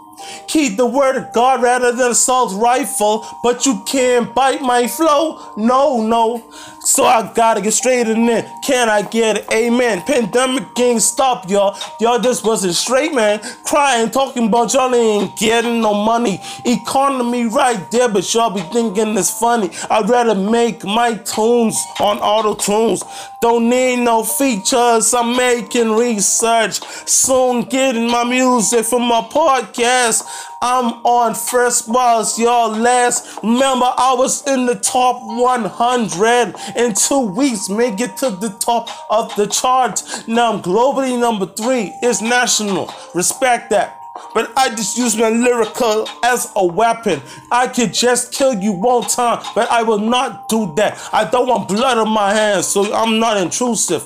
Keep 0.48 0.78
the 0.78 0.86
word 0.86 1.16
of 1.16 1.32
God 1.32 1.62
rather 1.62 1.92
than 1.92 2.12
assault 2.12 2.52
rifle, 2.54 3.26
but 3.44 3.66
you 3.66 3.84
can't 3.86 4.34
bite 4.34 4.62
my 4.62 4.88
flow. 4.88 5.54
No, 5.56 6.02
no. 6.02 6.44
So 6.88 7.04
I 7.04 7.30
gotta 7.34 7.60
get 7.60 7.74
straight 7.74 8.08
in 8.08 8.26
there. 8.28 8.50
Can 8.64 8.88
I 8.88 9.02
get 9.02 9.40
it? 9.40 9.52
Amen. 9.52 10.04
Pandemic 10.04 10.64
ain't 10.80 11.02
stop, 11.02 11.50
y'all. 11.50 11.78
Y'all 12.00 12.18
just 12.18 12.46
wasn't 12.46 12.76
straight, 12.76 13.14
man. 13.14 13.42
Crying, 13.66 14.10
talking 14.10 14.48
about 14.48 14.74
y'all 14.74 14.96
ain't 14.96 15.38
getting 15.38 15.82
no 15.82 15.94
money. 15.94 16.40
Economy 16.64 17.48
right 17.48 17.92
there, 17.92 18.08
but 18.08 18.34
y'all 18.34 18.52
be 18.52 18.62
thinking 18.72 19.18
it's 19.18 19.38
funny. 19.38 19.70
I'd 19.90 20.10
rather 20.10 20.34
make 20.34 20.86
my 20.86 21.16
tunes 21.16 21.78
on 22.00 22.20
auto 22.20 22.56
tunes. 22.56 23.04
Don't 23.42 23.70
need 23.70 23.98
no 23.98 24.24
features. 24.24 25.14
I'm 25.14 25.36
making 25.36 25.92
research. 25.92 26.80
Soon 27.06 27.64
getting 27.64 28.10
my 28.10 28.24
music 28.24 28.86
from 28.86 29.02
my 29.02 29.28
podcast. 29.30 30.24
I'm 30.62 30.94
on 31.06 31.36
first 31.36 31.92
buzz, 31.92 32.40
y'all. 32.40 32.72
Last, 32.76 33.40
remember, 33.44 33.86
I 33.86 34.16
was 34.18 34.46
in 34.48 34.66
the 34.66 34.76
top 34.76 35.22
100 35.22 36.56
in 36.76 36.94
two 36.96 37.20
weeks, 37.20 37.70
make 37.70 38.00
it 38.00 38.18
to 38.18 38.32
the 38.32 38.50
top 38.50 38.90
of 39.10 39.36
the 39.36 39.46
charts. 39.48 40.28
Now 40.28 40.54
I'm 40.54 40.62
globally 40.62 41.20
number 41.20 41.46
three. 41.46 41.94
It's 42.02 42.22
national. 42.22 42.92
Respect 43.14 43.70
that. 43.70 43.97
But 44.34 44.52
I 44.58 44.70
just 44.70 44.98
use 44.98 45.16
my 45.16 45.30
lyrical 45.30 46.08
as 46.24 46.52
a 46.56 46.66
weapon. 46.66 47.22
I 47.52 47.68
could 47.68 47.94
just 47.94 48.34
kill 48.34 48.54
you 48.54 48.72
one 48.74 49.04
time, 49.04 49.44
but 49.56 49.70
I 49.72 49.84
will 49.84 50.00
not 50.00 50.50
do 50.50 50.74
that. 50.76 51.00
I 51.12 51.30
don't 51.30 51.48
want 51.48 51.68
blood 51.68 51.98
on 51.98 52.10
my 52.10 52.34
hands, 52.34 52.68
so 52.68 52.94
I'm 52.94 53.20
not 53.20 53.38
intrusive. 53.38 54.04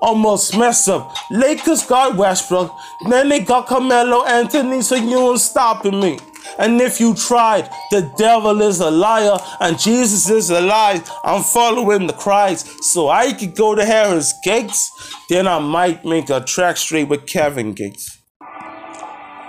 Almost 0.00 0.56
mess 0.56 0.88
up. 0.88 1.14
Lakers 1.30 1.84
got 1.84 2.16
Westbrook, 2.16 2.72
then 3.08 3.28
they 3.28 3.40
got 3.40 3.66
Carmelo 3.66 4.24
Anthony, 4.24 4.82
so 4.82 4.94
you 4.94 5.30
ain't 5.30 5.40
stopping 5.40 6.00
me. 6.00 6.18
And 6.58 6.80
if 6.80 7.00
you 7.00 7.14
tried, 7.14 7.68
the 7.90 8.12
devil 8.16 8.60
is 8.62 8.80
a 8.80 8.90
liar 8.90 9.38
and 9.60 9.78
Jesus 9.78 10.28
is 10.30 10.50
a 10.50 10.60
lie. 10.60 11.02
I'm 11.24 11.42
following 11.42 12.06
the 12.06 12.12
Christ. 12.12 12.84
So 12.84 13.08
I 13.08 13.32
could 13.32 13.56
go 13.56 13.74
to 13.74 13.84
Harris 13.84 14.34
Gates, 14.44 14.90
then 15.28 15.46
I 15.46 15.58
might 15.58 16.04
make 16.04 16.30
a 16.30 16.40
track 16.40 16.76
straight 16.76 17.08
with 17.08 17.26
Kevin 17.26 17.72
Gates. 17.72 18.23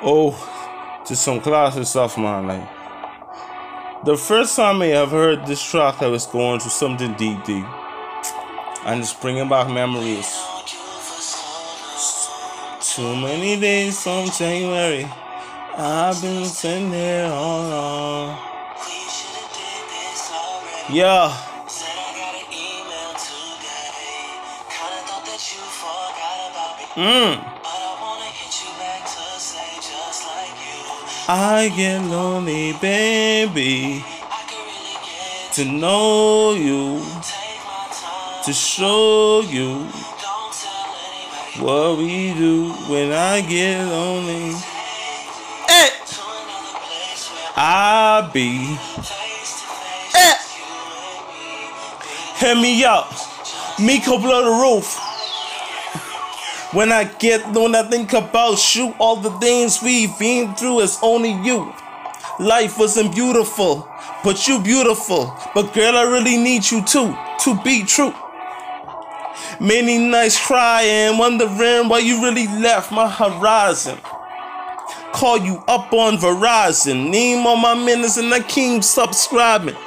Oh, 0.08 1.02
to 1.08 1.16
some 1.16 1.42
classic 1.42 1.84
stuff, 1.88 2.16
man. 2.16 2.46
Like 2.46 4.06
the 4.06 4.16
first 4.16 4.56
time 4.56 4.84
I 4.84 4.90
ever 4.90 5.18
heard 5.18 5.48
this 5.48 5.64
track, 5.64 6.04
I 6.04 6.08
was 6.08 6.28
going 6.28 6.60
through 6.60 6.70
something 6.70 7.14
deep, 7.16 7.44
deep, 7.44 7.66
and 8.86 9.02
it's 9.02 9.16
bringing 9.16 9.50
back 9.50 9.68
memories. 9.68 10.32
Too 12.94 13.16
many 13.16 13.60
days 13.60 14.00
from 14.04 14.30
January, 14.30 15.10
I've 15.76 16.22
been 16.22 16.46
sitting 16.46 16.92
here 16.92 17.26
all 17.26 17.66
along. 17.66 18.38
Yeah. 20.92 21.36
Mm. 26.96 27.55
I 31.28 31.74
get 31.76 32.04
lonely, 32.04 32.74
baby, 32.74 34.06
to 35.54 35.66
know 35.66 36.54
you, 36.54 37.04
to 38.44 38.54
show 38.54 39.42
you 39.42 39.88
what 41.58 41.98
we 41.98 42.32
do 42.36 42.74
when 42.88 43.12
I 43.12 43.42
get 43.42 43.88
lonely. 43.88 44.54
Hey, 45.68 45.90
I 47.58 48.30
be. 48.32 48.78
Hey, 50.14 50.36
hear 52.38 52.56
me 52.56 52.86
out. 52.86 53.12
Miko 53.80 54.20
blow 54.20 54.44
the 54.44 54.52
roof. 54.52 55.05
When 56.76 56.92
I 56.92 57.06
get 57.06 57.54
when 57.54 57.74
I 57.74 57.84
think 57.84 58.12
about 58.12 58.76
you, 58.76 58.94
all 59.00 59.16
the 59.16 59.32
things 59.40 59.82
we've 59.82 60.12
been 60.20 60.54
through 60.56 60.82
is 60.82 61.00
only 61.02 61.32
you. 61.32 61.74
Life 62.38 62.78
wasn't 62.78 63.16
beautiful, 63.16 63.90
but 64.26 64.46
you 64.46 64.60
beautiful. 64.60 65.34
But 65.54 65.74
girl, 65.74 65.96
I 65.96 66.04
really 66.04 66.36
need 66.36 66.70
you 66.70 66.84
too, 66.84 67.16
to 67.46 67.62
be 67.64 67.86
true. 67.86 68.14
Many 69.62 70.00
nights 70.00 70.38
crying, 70.46 71.18
wondering 71.18 71.88
why 71.88 72.00
you 72.00 72.22
really 72.22 72.48
left 72.48 72.92
my 72.92 73.10
horizon. 73.10 73.98
Call 75.14 75.38
you 75.38 75.64
up 75.70 75.94
on 75.94 76.18
Verizon, 76.18 77.10
name 77.10 77.48
all 77.48 77.56
my 77.56 77.74
minutes 77.74 78.18
and 78.18 78.34
I 78.34 78.42
keep 78.42 78.84
subscribing. 78.84 79.78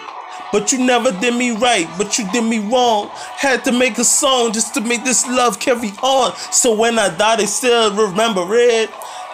But 0.51 0.73
you 0.73 0.79
never 0.79 1.13
did 1.13 1.35
me 1.35 1.51
right, 1.51 1.89
but 1.99 2.19
you 2.19 2.31
did 2.33 2.45
me 2.45 2.59
wrong. 2.59 3.11
Had 3.13 3.65
to 3.65 3.73
make 3.73 3.99
a 3.99 4.05
song 4.05 4.53
just 4.53 4.73
to 4.75 4.81
make 4.81 5.05
this 5.05 5.27
love 5.27 5.61
carry 5.61 5.91
on. 6.03 6.35
So 6.53 6.75
when 6.75 6.99
I 6.99 7.15
die, 7.15 7.37
they 7.37 7.47
still 7.47 7.95
remember 7.95 8.47
it. 8.55 8.91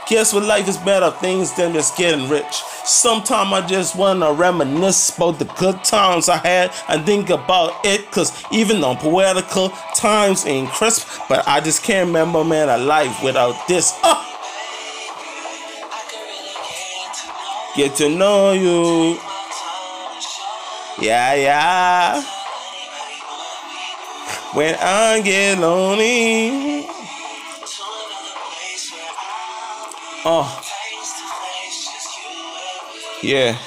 Guess 0.07 0.35
what 0.35 0.43
life 0.43 0.69
is 0.69 0.77
better 0.77 1.11
things 1.13 1.55
than 1.55 1.73
just 1.73 1.97
getting 1.97 2.29
rich. 2.29 2.53
Sometimes 2.85 3.53
I 3.53 3.67
just 3.67 3.97
wanna 3.97 4.33
reminisce 4.33 5.17
about 5.17 5.39
the 5.39 5.47
good 5.47 5.83
times 5.83 6.29
I 6.29 6.37
had 6.37 6.73
and 6.89 7.07
think 7.07 7.31
about 7.31 7.73
it. 7.87 8.11
Cause 8.11 8.45
even 8.53 8.83
though 8.83 8.97
poetical 8.97 9.71
times 9.95 10.45
ain't 10.45 10.69
crisp, 10.69 11.09
but 11.29 11.47
I 11.49 11.61
just 11.61 11.83
can't 11.85 12.09
remember 12.09 12.45
man 12.45 12.69
a 12.69 12.77
life 12.77 13.23
without 13.23 13.67
this. 13.67 13.99
Uh. 14.03 14.33
Get 17.77 17.97
to 17.97 18.09
know 18.09 18.53
you. 18.53 19.19
Yeah, 21.01 21.35
yeah. 21.35 22.23
When 24.53 24.77
I 24.81 25.21
get 25.23 25.59
lonely. 25.59 26.87
Oh. 30.25 30.61
Yeah. 33.23 33.59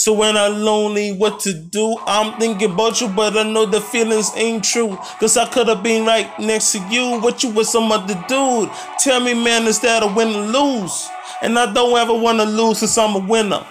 So 0.00 0.14
when 0.14 0.34
I'm 0.34 0.62
lonely, 0.62 1.12
what 1.12 1.40
to 1.40 1.52
do? 1.52 1.94
I'm 2.06 2.40
thinking 2.40 2.72
about 2.72 3.02
you, 3.02 3.08
but 3.08 3.36
I 3.36 3.42
know 3.42 3.66
the 3.66 3.82
feelings 3.82 4.32
ain't 4.34 4.64
true. 4.64 4.96
Cause 5.18 5.36
I 5.36 5.46
could 5.46 5.68
have 5.68 5.82
been 5.82 6.06
right 6.06 6.26
next 6.38 6.72
to 6.72 6.78
you, 6.88 7.20
but 7.20 7.42
you 7.42 7.50
with 7.50 7.66
some 7.66 7.92
other 7.92 8.14
dude. 8.26 8.70
Tell 8.98 9.20
me, 9.20 9.34
man, 9.34 9.66
is 9.66 9.78
that 9.80 10.02
a 10.02 10.06
win 10.06 10.28
or 10.28 10.46
lose? 10.46 11.06
And 11.42 11.58
I 11.58 11.70
don't 11.70 11.98
ever 11.98 12.14
want 12.14 12.38
to 12.38 12.46
lose 12.46 12.78
since 12.78 12.96
I'm 12.96 13.14
a 13.14 13.18
winner. 13.18 13.62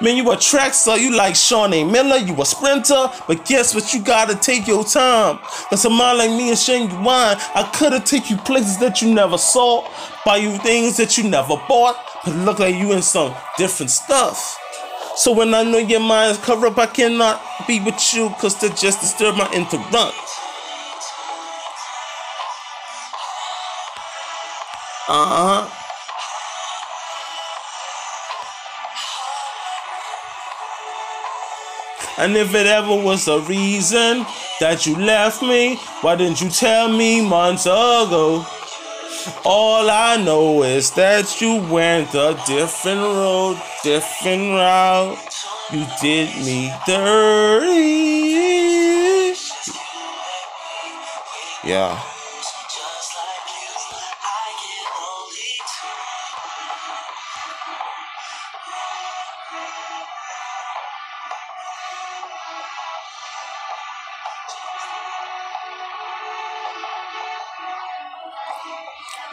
Man, 0.00 0.16
you 0.16 0.30
a 0.32 0.36
track 0.38 0.72
star, 0.72 0.96
you 0.96 1.14
like 1.14 1.34
Shaunae 1.34 1.92
Miller, 1.92 2.16
you 2.16 2.34
a 2.40 2.46
sprinter, 2.46 3.10
but 3.28 3.44
guess 3.44 3.74
what? 3.74 3.92
You 3.92 4.00
gotta 4.00 4.34
take 4.34 4.66
your 4.66 4.82
time. 4.82 5.36
Cause 5.68 5.84
a 5.84 5.90
man 5.90 6.16
like 6.16 6.30
me 6.30 6.48
and 6.48 6.58
Shane 6.58 6.88
wine, 7.04 7.36
I 7.54 7.70
could've 7.74 8.06
take 8.06 8.30
you 8.30 8.38
places 8.38 8.78
that 8.78 9.02
you 9.02 9.12
never 9.12 9.36
saw, 9.36 9.86
buy 10.24 10.38
you 10.38 10.56
things 10.56 10.96
that 10.96 11.18
you 11.18 11.28
never 11.28 11.56
bought, 11.68 11.96
but 12.24 12.34
look 12.34 12.60
like 12.60 12.76
you 12.76 12.92
in 12.92 13.02
some 13.02 13.34
different 13.58 13.90
stuff. 13.90 14.58
So 15.16 15.32
when 15.32 15.54
I 15.54 15.62
know 15.62 15.78
your 15.78 16.00
mind's 16.00 16.38
covered 16.38 16.66
up, 16.68 16.78
I 16.78 16.86
cannot 16.86 17.42
be 17.66 17.80
with 17.80 18.14
you, 18.14 18.28
cause 18.38 18.54
to 18.56 18.68
just 18.68 19.00
disturb 19.00 19.36
my 19.36 19.50
interrupt. 19.50 20.14
Uh 25.08 25.64
huh. 25.68 25.76
And 32.18 32.36
if 32.36 32.54
it 32.54 32.66
ever 32.66 32.94
was 32.94 33.26
a 33.28 33.40
reason 33.40 34.26
that 34.60 34.86
you 34.86 34.96
left 34.96 35.42
me, 35.42 35.76
why 36.02 36.16
didn't 36.16 36.40
you 36.40 36.50
tell 36.50 36.88
me 36.88 37.26
months 37.26 37.66
ago? 37.66 38.44
All 39.44 39.90
I 39.90 40.16
know 40.16 40.62
is 40.62 40.90
that 40.92 41.40
you 41.40 41.56
went 41.70 42.14
a 42.14 42.38
different 42.46 43.00
road, 43.00 43.60
different 43.82 44.52
route. 44.52 45.18
You 45.72 45.86
did 46.00 46.28
me 46.44 46.72
dirty. 46.86 48.06
Yeah. 51.64 52.00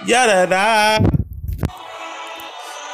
Ya 0.01 0.25
da 0.25 0.45
da. 0.45 0.99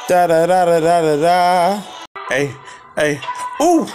Da 0.08 0.26
da 0.26 0.46
da 0.46 0.64
da 0.64 0.80
da 0.80 1.16
da. 1.16 1.82
Hey, 2.28 2.50
hey, 2.96 3.20
ooh. 3.60 3.86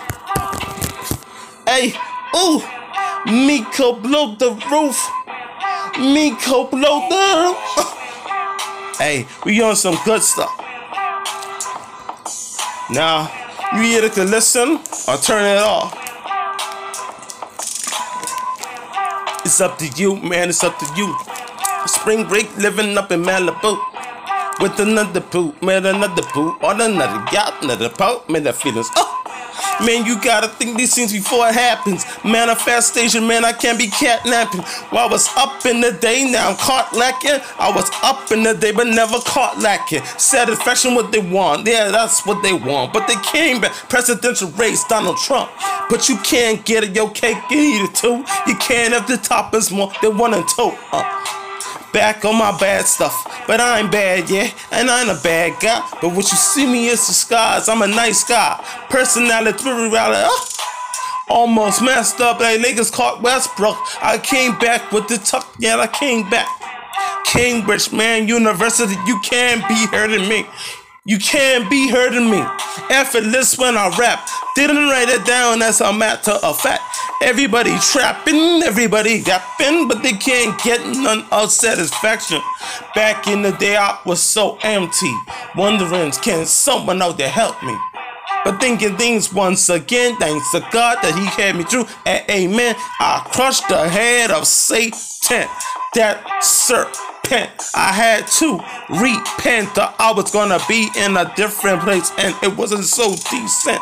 Hey, 1.65 1.93
ooh. 2.35 2.61
Miko 3.25 3.93
blow 3.93 4.35
the 4.35 4.51
roof. 4.71 4.99
Miko 5.99 6.67
blow 6.67 7.07
the 7.09 7.55
hey, 8.97 9.27
we 9.45 9.61
on 9.61 9.75
some 9.75 9.97
good 10.03 10.21
stuff. 10.21 10.51
Now, 12.89 13.31
you 13.75 13.81
either 13.83 14.09
can 14.09 14.29
listen 14.29 14.79
or 15.07 15.17
turn 15.17 15.45
it 15.45 15.57
off. 15.57 15.93
It's 19.45 19.61
up 19.61 19.77
to 19.77 19.87
you, 19.95 20.15
man. 20.17 20.49
It's 20.49 20.63
up 20.63 20.77
to 20.79 20.85
you. 20.95 21.15
Spring 22.05 22.27
break 22.27 22.55
living 22.57 22.95
up 22.99 23.11
in 23.11 23.23
Malibu. 23.23 23.79
With 24.61 24.79
another 24.79 25.21
poop, 25.21 25.59
man, 25.63 25.87
another 25.87 26.21
poop, 26.21 26.63
or 26.63 26.73
another 26.73 27.25
yacht, 27.33 27.63
another 27.63 27.89
poop, 27.89 28.29
man, 28.29 28.43
that 28.43 28.53
feelings. 28.53 28.87
Oh, 28.95 29.79
man, 29.83 30.05
you 30.05 30.21
gotta 30.21 30.47
think 30.47 30.77
these 30.77 30.93
things 30.93 31.11
before 31.11 31.47
it 31.47 31.55
happens. 31.55 32.05
Manifestation, 32.23 33.25
man, 33.25 33.43
I 33.43 33.53
can't 33.53 33.79
be 33.79 33.87
catnapping. 33.87 34.63
While 34.91 35.07
I 35.07 35.11
was 35.11 35.27
up 35.35 35.65
in 35.65 35.81
the 35.81 35.93
day, 35.93 36.29
now 36.29 36.51
I'm 36.51 36.57
caught 36.57 36.93
lacking. 36.93 37.41
I 37.57 37.71
was 37.75 37.89
up 38.03 38.31
in 38.31 38.43
the 38.43 38.53
day, 38.53 38.71
but 38.71 38.85
never 38.85 39.17
caught 39.21 39.57
lacking. 39.57 40.03
Satisfaction, 40.19 40.93
what 40.93 41.11
they 41.11 41.27
want, 41.27 41.65
yeah, 41.65 41.89
that's 41.89 42.23
what 42.23 42.43
they 42.43 42.53
want. 42.53 42.93
But 42.93 43.07
they 43.07 43.15
came 43.23 43.61
back, 43.61 43.71
presidential 43.89 44.49
race, 44.51 44.83
Donald 44.83 45.17
Trump. 45.17 45.49
But 45.89 46.07
you 46.07 46.17
can't 46.17 46.63
get 46.65 46.83
it, 46.83 46.95
your 46.95 47.09
cake 47.09 47.37
and 47.49 47.59
eat 47.59 47.81
it 47.81 47.95
too. 47.95 48.23
You 48.45 48.55
can't 48.57 48.93
have 48.93 49.07
the 49.07 49.15
toppings 49.15 49.75
more 49.75 49.91
than 50.03 50.19
one 50.19 50.35
and 50.35 50.47
two. 50.47 50.71
Uh 50.91 51.34
back 51.95 52.25
on 52.25 52.35
my 52.37 52.51
bad 52.59 52.85
stuff. 52.85 53.15
But 53.47 53.61
I 53.61 53.79
ain't 53.79 53.91
bad, 53.91 54.29
yeah, 54.29 54.51
and 54.71 54.89
I 54.91 55.01
ain't 55.01 55.09
a 55.09 55.21
bad 55.23 55.61
guy. 55.61 55.79
But 56.01 56.09
what 56.09 56.29
you 56.29 56.37
see 56.37 56.67
me 56.67 56.87
is 56.87 57.07
the 57.07 57.13
scars. 57.13 57.69
I'm 57.69 57.81
a 57.81 57.87
nice 57.87 58.21
guy. 58.25 58.61
Personality, 58.89 59.57
spirituality, 59.57 60.19
uh, 60.21 60.29
almost 61.29 61.81
messed 61.81 62.19
up. 62.19 62.41
Hey, 62.41 62.57
niggas 62.59 62.91
caught 62.91 63.21
Westbrook. 63.21 63.77
I 64.01 64.17
came 64.17 64.59
back 64.59 64.91
with 64.91 65.07
the 65.07 65.17
tuck, 65.17 65.47
yeah, 65.57 65.77
I 65.77 65.87
came 65.87 66.29
back. 66.29 66.49
Cambridge, 67.25 67.91
man, 67.93 68.27
University, 68.27 68.95
you 69.07 69.19
can't 69.21 69.65
be 69.67 69.87
hurting 69.87 70.27
me. 70.27 70.45
You 71.07 71.19
can't 71.19 71.69
be 71.69 71.87
hurting 71.91 72.31
me. 72.31 72.43
Effortless 72.89 73.59
when 73.59 73.77
I 73.77 73.95
rap. 73.95 74.27
Didn't 74.55 74.89
write 74.89 75.07
it 75.07 75.23
down 75.23 75.61
as 75.61 75.79
a 75.79 75.93
matter 75.93 76.31
of 76.31 76.59
fact. 76.59 76.81
Everybody 77.21 77.77
trapping, 77.77 78.63
everybody 78.63 79.17
yapping, 79.23 79.87
but 79.87 80.01
they 80.01 80.13
can't 80.13 80.59
get 80.63 80.83
none 80.97 81.23
of 81.31 81.51
satisfaction. 81.51 82.41
Back 82.95 83.27
in 83.27 83.43
the 83.43 83.51
day, 83.51 83.77
I 83.77 83.99
was 84.03 84.19
so 84.19 84.57
empty, 84.63 85.13
wondering, 85.55 86.11
can 86.11 86.47
someone 86.47 87.03
out 87.03 87.19
there 87.19 87.29
help 87.29 87.61
me? 87.61 87.77
But 88.43 88.59
thinking 88.59 88.97
things 88.97 89.31
once 89.31 89.69
again, 89.69 90.17
thanks 90.17 90.51
to 90.53 90.61
God 90.71 90.97
that 91.03 91.13
He 91.13 91.25
had 91.39 91.55
me 91.55 91.65
through. 91.65 91.85
And 92.07 92.27
amen. 92.31 92.75
I 92.99 93.23
crushed 93.31 93.69
the 93.69 93.87
head 93.87 94.31
of 94.31 94.47
Satan, 94.47 95.47
that 95.93 96.39
serpent. 96.41 97.14
I 97.31 97.91
had 97.91 98.27
to 98.39 98.59
repent 98.89 99.73
that 99.75 99.95
I 99.99 100.11
was 100.11 100.31
gonna 100.31 100.59
be 100.67 100.89
in 100.97 101.17
a 101.17 101.31
different 101.35 101.81
place, 101.81 102.11
and 102.17 102.35
it 102.43 102.55
wasn't 102.55 102.85
so 102.85 103.15
decent. 103.31 103.81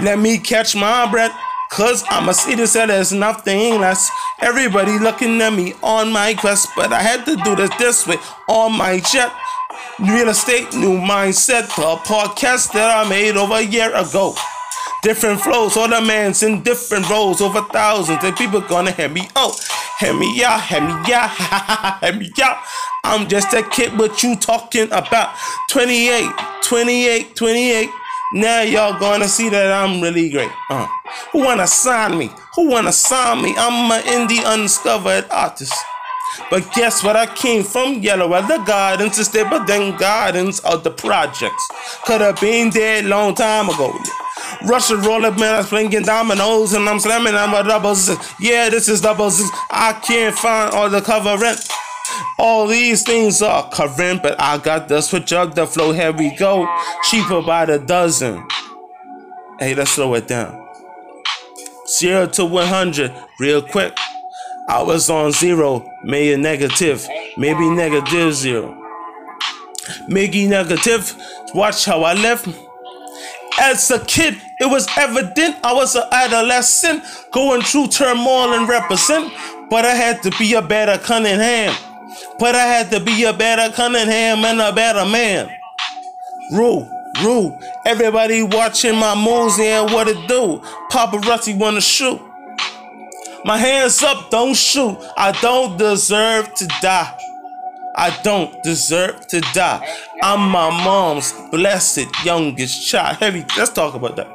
Let 0.00 0.18
me 0.18 0.38
catch 0.38 0.76
my 0.76 1.10
breath. 1.10 1.32
Cause 1.70 2.04
I'm 2.08 2.28
a 2.28 2.34
citizen, 2.34 2.88
there's 2.88 3.12
nothing 3.12 3.80
less. 3.80 4.08
Everybody 4.40 4.98
looking 4.98 5.40
at 5.40 5.52
me 5.52 5.74
on 5.82 6.12
my 6.12 6.34
quest, 6.34 6.68
but 6.76 6.92
I 6.92 7.02
had 7.02 7.24
to 7.24 7.36
do 7.36 7.56
this 7.56 7.70
this 7.76 8.06
way 8.06 8.16
on 8.48 8.76
my 8.78 9.00
jet. 9.00 9.32
Real 9.98 10.28
estate, 10.28 10.72
new 10.74 10.98
mindset, 10.98 11.66
the 11.74 11.96
podcast 12.04 12.72
that 12.72 13.04
I 13.04 13.08
made 13.08 13.36
over 13.36 13.54
a 13.54 13.62
year 13.62 13.92
ago. 13.94 14.36
Different 15.06 15.40
flows, 15.40 15.76
all 15.76 15.86
the 15.86 16.00
man's 16.00 16.42
in 16.42 16.64
different 16.64 17.08
roles, 17.08 17.40
over 17.40 17.62
thousands, 17.62 18.24
and 18.24 18.36
people 18.36 18.60
gonna 18.60 18.90
hear 18.90 19.08
me 19.08 19.28
out. 19.36 19.54
Hear 20.00 20.12
me 20.12 20.42
out, 20.42 20.60
hear 20.62 20.80
me 20.80 21.12
out, 21.12 22.00
hear 22.00 22.12
me 22.12 22.32
out. 22.42 22.56
I'm 23.04 23.28
just 23.28 23.54
a 23.54 23.62
kid, 23.62 23.96
what 23.96 24.24
you 24.24 24.34
talking 24.34 24.90
about? 24.90 25.36
28, 25.70 26.28
28, 26.64 27.36
28. 27.36 27.88
Now 28.32 28.62
y'all 28.62 28.98
gonna 28.98 29.28
see 29.28 29.48
that 29.48 29.70
I'm 29.70 30.00
really 30.00 30.28
great. 30.28 30.50
Uh, 30.68 30.88
who 31.30 31.44
wanna 31.44 31.68
sign 31.68 32.18
me? 32.18 32.32
Who 32.56 32.68
wanna 32.68 32.90
sign 32.90 33.42
me? 33.44 33.54
I'm 33.56 33.88
an 33.92 34.02
indie 34.02 34.44
undiscovered 34.44 35.26
artist. 35.30 35.72
But 36.50 36.72
guess 36.72 37.04
what? 37.04 37.14
I 37.14 37.32
came 37.32 37.62
from 37.62 38.00
Yellow 38.02 38.32
Elder 38.32 38.58
Gardens 38.64 39.18
instead, 39.18 39.50
but 39.50 39.68
then 39.68 39.96
Gardens 39.96 40.58
of 40.60 40.82
the 40.82 40.90
projects. 40.90 41.68
Could 42.04 42.22
have 42.22 42.40
been 42.40 42.70
dead 42.70 43.04
long 43.04 43.36
time 43.36 43.68
ago. 43.68 43.96
Russia 44.66 44.96
roller 44.96 45.32
man, 45.32 45.56
I'm 45.56 45.64
playing 45.64 45.90
dominoes 46.02 46.72
and 46.72 46.88
I'm 46.88 46.98
slamming 46.98 47.34
on 47.34 47.50
my 47.50 47.62
doubles. 47.62 48.08
Yeah, 48.40 48.68
this 48.68 48.88
is 48.88 49.00
doubles. 49.00 49.40
I 49.70 49.92
can't 50.04 50.36
find 50.36 50.74
all 50.74 50.90
the 50.90 51.00
cover 51.00 51.38
rent. 51.38 51.68
All 52.38 52.66
these 52.66 53.02
things 53.02 53.42
are 53.42 53.68
current, 53.70 54.22
but 54.22 54.40
I 54.40 54.58
got 54.58 54.88
the 54.88 55.00
switch 55.00 55.32
up 55.32 55.54
the 55.54 55.66
flow. 55.66 55.92
Here 55.92 56.12
we 56.12 56.34
go. 56.36 56.68
Cheaper 57.04 57.42
by 57.42 57.66
the 57.66 57.78
dozen. 57.78 58.46
Hey, 59.58 59.74
let's 59.74 59.92
slow 59.92 60.14
it 60.14 60.28
down. 60.28 60.66
Zero 61.88 62.26
to 62.26 62.44
100, 62.44 63.12
real 63.38 63.62
quick. 63.62 63.96
I 64.68 64.82
was 64.82 65.08
on 65.08 65.30
zero, 65.30 65.88
maybe 66.02 66.40
negative, 66.40 67.06
maybe 67.36 67.70
negative 67.70 68.34
zero. 68.34 68.76
Maybe 70.08 70.48
negative, 70.48 71.14
watch 71.54 71.84
how 71.84 72.02
I 72.02 72.14
left. 72.14 72.48
As 73.58 73.90
a 73.90 73.98
kid, 74.04 74.36
it 74.60 74.66
was 74.66 74.86
evident 74.96 75.56
I 75.64 75.72
was 75.72 75.94
an 75.94 76.04
adolescent, 76.12 77.02
going 77.32 77.62
through 77.62 77.88
turmoil 77.88 78.52
and 78.52 78.68
represent. 78.68 79.32
But 79.70 79.84
I 79.84 79.94
had 79.94 80.22
to 80.24 80.30
be 80.38 80.54
a 80.54 80.62
better 80.62 80.98
Cunningham. 80.98 81.74
But 82.38 82.54
I 82.54 82.64
had 82.64 82.90
to 82.90 83.00
be 83.00 83.24
a 83.24 83.32
better 83.32 83.72
Cunningham 83.74 84.44
and 84.44 84.60
a 84.60 84.72
better 84.72 85.04
man. 85.06 85.50
Rule, 86.52 86.88
rule. 87.22 87.58
Everybody 87.84 88.42
watching 88.42 88.94
my 88.96 89.14
moves 89.14 89.58
and 89.58 89.92
what 89.92 90.06
it 90.08 90.28
do. 90.28 90.60
Paparazzi 90.90 91.58
wanna 91.58 91.80
shoot. 91.80 92.20
My 93.44 93.58
hands 93.58 94.02
up, 94.02 94.30
don't 94.30 94.54
shoot. 94.54 94.98
I 95.16 95.32
don't 95.40 95.76
deserve 95.76 96.52
to 96.54 96.66
die. 96.80 97.16
I 97.96 98.16
don't 98.22 98.62
deserve 98.62 99.26
to 99.28 99.40
die. 99.54 99.86
I'm 100.22 100.50
my 100.50 100.70
mom's 100.84 101.32
blessed 101.50 102.06
youngest 102.24 102.86
child. 102.86 103.16
Heavy, 103.16 103.44
let's 103.56 103.72
talk 103.72 103.94
about 103.94 104.16
that. 104.16 104.28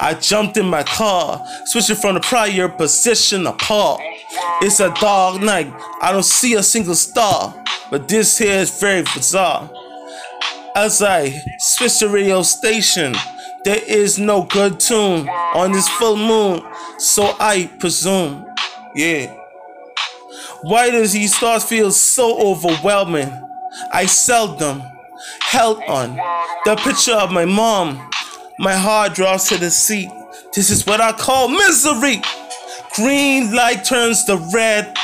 I 0.00 0.14
jumped 0.14 0.56
in 0.56 0.66
my 0.66 0.82
car, 0.82 1.44
switching 1.64 1.94
from 1.94 2.14
the 2.14 2.20
prior 2.20 2.68
position 2.68 3.46
apart. 3.46 4.00
It's 4.60 4.80
a 4.80 4.92
dark 5.00 5.40
night. 5.40 5.72
I 6.00 6.10
don't 6.10 6.24
see 6.24 6.54
a 6.54 6.62
single 6.62 6.96
star, 6.96 7.54
but 7.88 8.08
this 8.08 8.38
here 8.38 8.58
is 8.58 8.80
very 8.80 9.02
bizarre. 9.02 9.70
As 10.74 11.02
I 11.02 11.30
switch 11.58 12.00
the 12.00 12.08
radio 12.08 12.42
station, 12.42 13.14
there 13.64 13.80
is 13.86 14.18
no 14.18 14.42
good 14.42 14.80
tune 14.80 15.28
on 15.28 15.70
this 15.70 15.88
full 15.88 16.16
moon, 16.16 16.62
so 16.98 17.36
I 17.38 17.70
presume, 17.78 18.44
yeah. 18.96 19.41
Why 20.62 20.90
does 20.90 21.12
these 21.12 21.36
thoughts 21.36 21.64
feel 21.64 21.90
so 21.90 22.38
overwhelming? 22.40 23.30
I 23.92 24.06
seldom 24.06 24.82
held 25.40 25.82
on 25.88 26.16
the 26.64 26.76
picture 26.76 27.14
of 27.14 27.32
my 27.32 27.44
mom. 27.44 28.10
My 28.58 28.74
heart 28.74 29.14
drops 29.14 29.48
to 29.48 29.56
the 29.58 29.70
seat. 29.70 30.10
This 30.54 30.70
is 30.70 30.86
what 30.86 31.00
I 31.00 31.12
call 31.12 31.48
misery. 31.48 32.22
Green 32.94 33.52
light 33.52 33.84
turns 33.84 34.24
to 34.24 34.36
red. 34.54 34.96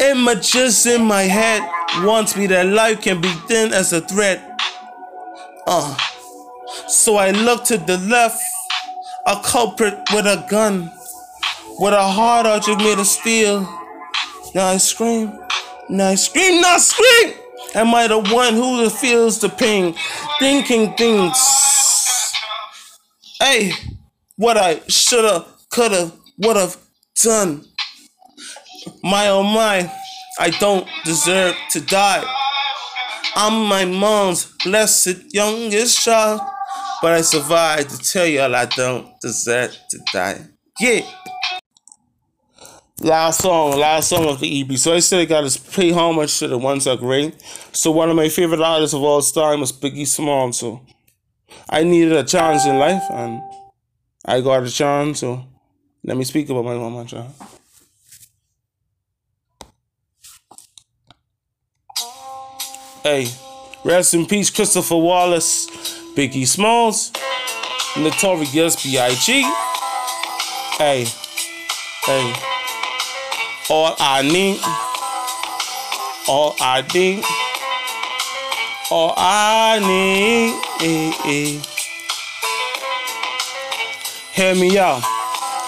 Images 0.00 0.86
in 0.86 1.02
my 1.04 1.22
head 1.22 1.62
wants 2.04 2.36
me 2.36 2.46
that 2.48 2.66
life 2.66 3.02
can 3.02 3.20
be 3.20 3.30
thin 3.46 3.72
as 3.72 3.92
a 3.92 4.00
thread. 4.00 4.42
Uh. 5.66 5.96
So 6.88 7.16
I 7.16 7.30
look 7.30 7.64
to 7.64 7.78
the 7.78 7.98
left, 7.98 8.42
a 9.26 9.40
culprit 9.44 9.94
with 10.12 10.26
a 10.26 10.44
gun, 10.48 10.90
with 11.78 11.94
a 11.94 12.02
heart 12.02 12.46
out 12.46 12.66
you 12.66 12.76
made 12.76 12.98
of 12.98 13.06
steel. 13.06 13.68
Now 14.54 14.66
I 14.66 14.76
scream, 14.76 15.32
now 15.88 16.08
I 16.08 16.14
scream, 16.14 16.60
now 16.60 16.74
I 16.74 16.78
scream. 16.78 17.34
Am 17.74 17.94
I 17.94 18.06
the 18.06 18.18
one 18.18 18.52
who 18.52 18.90
feels 18.90 19.40
the 19.40 19.48
pain, 19.48 19.94
thinking 20.38 20.92
things? 20.94 21.38
Hey, 23.40 23.72
what 24.36 24.58
I 24.58 24.80
shoulda, 24.88 25.46
coulda, 25.72 26.12
would've 26.36 26.76
done. 27.22 27.64
My 29.02 29.28
oh 29.28 29.42
my, 29.42 29.90
I 30.38 30.50
don't 30.50 30.86
deserve 31.06 31.54
to 31.70 31.80
die. 31.80 32.22
I'm 33.34 33.64
my 33.64 33.86
mom's 33.86 34.52
blessed 34.64 35.32
youngest 35.34 36.04
child, 36.04 36.42
but 37.00 37.12
I 37.12 37.22
survived 37.22 37.88
to 37.88 37.98
tell 37.98 38.26
y'all 38.26 38.54
I 38.54 38.66
don't 38.66 39.08
deserve 39.22 39.74
to 39.90 39.98
die. 40.12 40.46
Yeah. 40.78 41.00
Last 43.02 43.40
song, 43.40 43.76
last 43.78 44.10
song 44.10 44.28
of 44.28 44.38
the 44.38 44.60
EP. 44.60 44.78
So 44.78 44.94
I 44.94 45.00
said 45.00 45.22
I 45.22 45.24
got 45.24 45.50
to 45.50 45.60
pay 45.72 45.90
homage 45.90 46.38
to 46.38 46.46
the 46.46 46.56
ones 46.56 46.84
that 46.84 47.00
great. 47.00 47.34
So 47.72 47.90
one 47.90 48.08
of 48.08 48.14
my 48.14 48.28
favorite 48.28 48.60
artists 48.60 48.94
of 48.94 49.02
all 49.02 49.20
time 49.20 49.58
was 49.58 49.72
Biggie 49.72 50.06
Small. 50.06 50.52
So 50.52 50.86
I 51.68 51.82
needed 51.82 52.12
a 52.12 52.22
chance 52.22 52.64
in 52.64 52.78
life, 52.78 53.02
and 53.10 53.42
I 54.24 54.40
got 54.40 54.62
a 54.62 54.70
chance. 54.70 55.18
So 55.18 55.44
let 56.04 56.16
me 56.16 56.22
speak 56.22 56.48
about 56.48 56.64
my 56.64 56.74
mama 56.74 57.04
child. 57.04 57.32
Hey, 63.02 63.26
rest 63.84 64.14
in 64.14 64.26
peace, 64.26 64.48
Christopher 64.48 64.94
Wallace, 64.96 65.66
Biggie 66.14 66.46
Smalls, 66.46 67.10
Notorious 67.96 68.80
B.I.G. 68.80 69.42
Hey, 70.78 71.04
hey, 72.06 72.51
all 73.72 73.96
I 73.98 74.20
need, 74.20 74.60
all 76.28 76.54
I 76.60 76.82
need, 76.92 77.24
all 78.90 79.14
I 79.16 79.78
need. 79.80 80.52
Hear 84.34 84.54
me 84.54 84.78
out, 84.78 85.02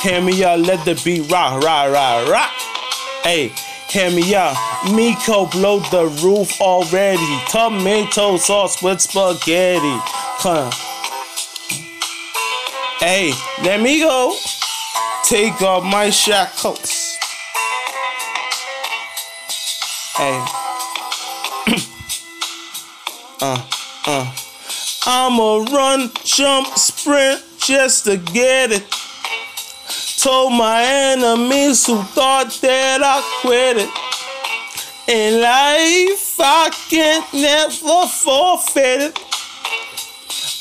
hear 0.02 0.20
me 0.20 0.44
out, 0.44 0.58
let 0.60 0.84
the 0.84 1.00
beat 1.02 1.30
rock, 1.30 1.62
rock, 1.62 1.92
rock, 1.92 2.28
rock. 2.28 2.50
Hey, 3.22 3.50
hear 3.88 4.10
me 4.10 4.34
out. 4.34 4.54
Miko 4.94 5.46
blow 5.46 5.78
the 5.78 6.04
roof 6.22 6.60
already. 6.60 7.40
Tomato 7.48 8.36
sauce 8.36 8.82
with 8.82 9.00
spaghetti. 9.00 9.98
Come. 10.40 10.70
Hey, 13.00 13.32
let 13.62 13.80
me 13.80 14.00
go. 14.00 14.36
Take 15.24 15.62
off 15.62 15.82
my 15.84 16.10
shackles. 16.10 17.03
Hey. 20.16 20.44
uh, 23.40 23.68
uh. 24.06 24.36
I'ma 25.06 25.66
run, 25.72 26.10
jump, 26.22 26.68
sprint 26.78 27.42
just 27.58 28.04
to 28.04 28.16
get 28.18 28.70
it. 28.70 28.84
Told 30.22 30.52
my 30.52 30.84
enemies 30.84 31.84
who 31.84 32.00
thought 32.14 32.56
that 32.62 33.02
I 33.02 33.22
quit 33.40 33.76
it. 33.76 33.90
In 35.08 35.42
life, 35.42 36.36
I 36.38 36.70
can't 36.88 37.26
never 37.34 38.06
forfeit 38.06 39.00
it. 39.00 39.18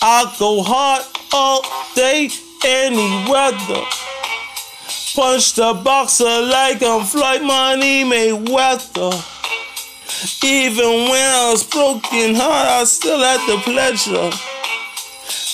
I 0.01 0.35
go 0.39 0.63
hard 0.63 1.05
all 1.31 1.61
day, 1.93 2.31
any 2.65 3.29
weather. 3.29 3.85
Punch 5.15 5.53
the 5.53 5.73
boxer 5.83 6.25
like 6.25 6.81
I'm 6.81 7.05
Floyd 7.05 7.43
Money 7.43 8.03
Mayweather. 8.03 9.13
Even 10.43 11.07
when 11.07 11.29
I 11.35 11.51
was 11.51 11.63
broken 11.63 12.33
heart, 12.33 12.67
I 12.67 12.83
still 12.85 13.19
had 13.19 13.39
the 13.47 13.57
pleasure. 13.61 14.31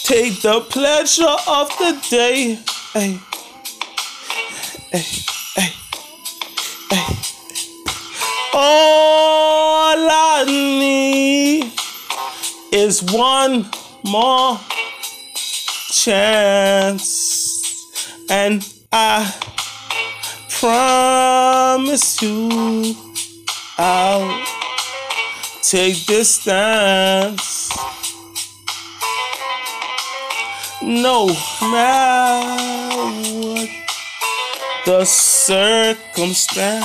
Take 0.04 0.42
the 0.42 0.62
pleasure 0.62 1.36
of 1.46 1.70
the 1.78 1.92
day. 2.10 2.58
Hey, 2.94 3.20
hey, 4.92 5.06
hey, 5.56 5.74
hey. 6.90 7.16
All 8.54 10.08
I 10.10 10.46
need 10.48 11.74
is 12.72 13.04
one 13.04 13.70
more 14.06 14.58
chance, 15.92 17.06
and 18.30 18.64
I 18.92 19.32
promise 20.50 22.20
you 22.24 22.96
I'll 23.78 24.44
take 25.62 26.08
this 26.08 26.42
stance. 26.42 27.70
No 30.82 31.28
matter 31.62 32.58
what 33.38 33.70
the 34.88 35.06
circumstance. 35.06 36.84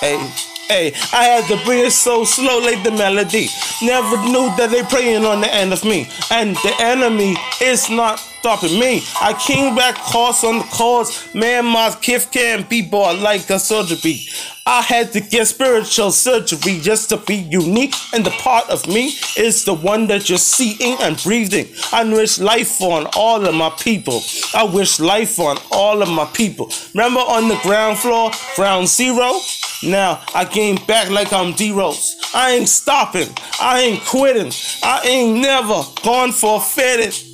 Hey, 0.00 0.18
hey, 0.66 0.92
I 1.12 1.24
had 1.24 1.44
to 1.46 1.64
bring 1.64 1.84
it 1.84 1.92
so 1.92 2.24
slow 2.24 2.58
like 2.58 2.82
the 2.82 2.90
melody. 2.90 3.46
Never 3.82 4.16
knew 4.24 4.50
that 4.56 4.70
they 4.72 4.82
praying 4.82 5.24
on 5.24 5.42
the 5.42 5.54
end 5.54 5.72
of 5.72 5.84
me. 5.84 6.08
And 6.32 6.56
the 6.56 6.74
enemy 6.80 7.36
is 7.60 7.88
not 7.88 8.20
stopping 8.42 8.76
me. 8.76 9.00
I 9.20 9.34
came 9.34 9.76
back 9.76 9.94
cause 9.94 10.42
on 10.42 10.58
the 10.58 10.64
cause. 10.64 11.32
Man, 11.32 11.64
my 11.64 11.96
kid 12.02 12.26
can't 12.32 12.68
be 12.68 12.82
bought 12.82 13.20
like 13.20 13.48
a 13.50 13.58
surgery. 13.60 14.18
I 14.66 14.80
had 14.82 15.12
to 15.12 15.20
get 15.20 15.46
spiritual 15.46 16.10
surgery 16.10 16.80
just 16.80 17.08
to 17.10 17.18
be 17.18 17.36
unique, 17.36 17.94
and 18.12 18.26
the 18.26 18.30
part 18.30 18.68
of 18.68 18.88
me 18.88 19.12
is 19.36 19.64
the 19.64 19.74
one 19.74 20.08
that 20.08 20.28
you're 20.28 20.38
seeing 20.38 20.96
and 21.00 21.22
breathing. 21.22 21.68
I 21.92 22.02
wish 22.02 22.40
life 22.40 22.82
on 22.82 23.06
all 23.14 23.46
of 23.46 23.54
my 23.54 23.70
people. 23.78 24.20
I 24.54 24.64
wish 24.64 24.98
life 24.98 25.38
on 25.38 25.58
all 25.70 26.02
of 26.02 26.08
my 26.08 26.24
people. 26.34 26.68
Remember 26.94 27.20
on 27.20 27.46
the 27.46 27.60
ground 27.62 27.98
floor, 27.98 28.32
ground 28.56 28.88
zero? 28.88 29.38
Now 29.84 30.20
I 30.34 30.44
came 30.44 30.78
back 30.86 31.10
like 31.10 31.32
I'm 31.32 31.52
D 31.52 31.70
Rose. 31.70 32.16
I 32.34 32.52
ain't 32.52 32.68
stopping. 32.68 33.28
I 33.60 33.80
ain't 33.82 34.04
quitting. 34.04 34.52
I 34.82 35.02
ain't 35.06 35.40
never 35.40 35.82
gone 36.02 36.32
forfeited. 36.32 37.31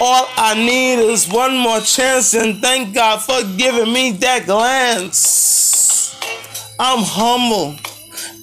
All 0.00 0.28
I 0.36 0.54
need 0.54 1.00
is 1.00 1.26
one 1.28 1.56
more 1.56 1.80
chance, 1.80 2.32
and 2.34 2.60
thank 2.62 2.94
God 2.94 3.20
for 3.20 3.42
giving 3.56 3.92
me 3.92 4.12
that 4.12 4.46
glance. 4.46 6.14
I'm 6.78 7.02
humble. 7.02 7.74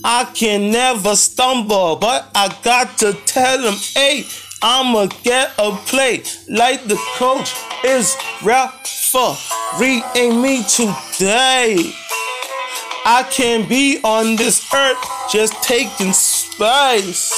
I 0.03 0.25
can 0.33 0.69
never 0.71 1.15
stumble, 1.15 1.95
but 1.95 2.29
I 2.35 2.53
got 2.61 2.97
to 2.97 3.13
tell 3.25 3.59
him, 3.59 3.75
hey, 3.93 4.25
I'ma 4.61 5.05
get 5.23 5.53
a 5.57 5.71
play 5.87 6.23
like 6.49 6.83
the 6.83 6.97
coach 7.15 7.53
is 7.85 8.17
refereeing 8.43 10.41
me 10.41 10.63
today. 10.63 11.93
I 13.05 13.23
can't 13.31 13.69
be 13.69 13.99
on 14.03 14.35
this 14.35 14.61
earth 14.73 14.97
just 15.31 15.53
taking 15.63 16.11
space. 16.11 17.31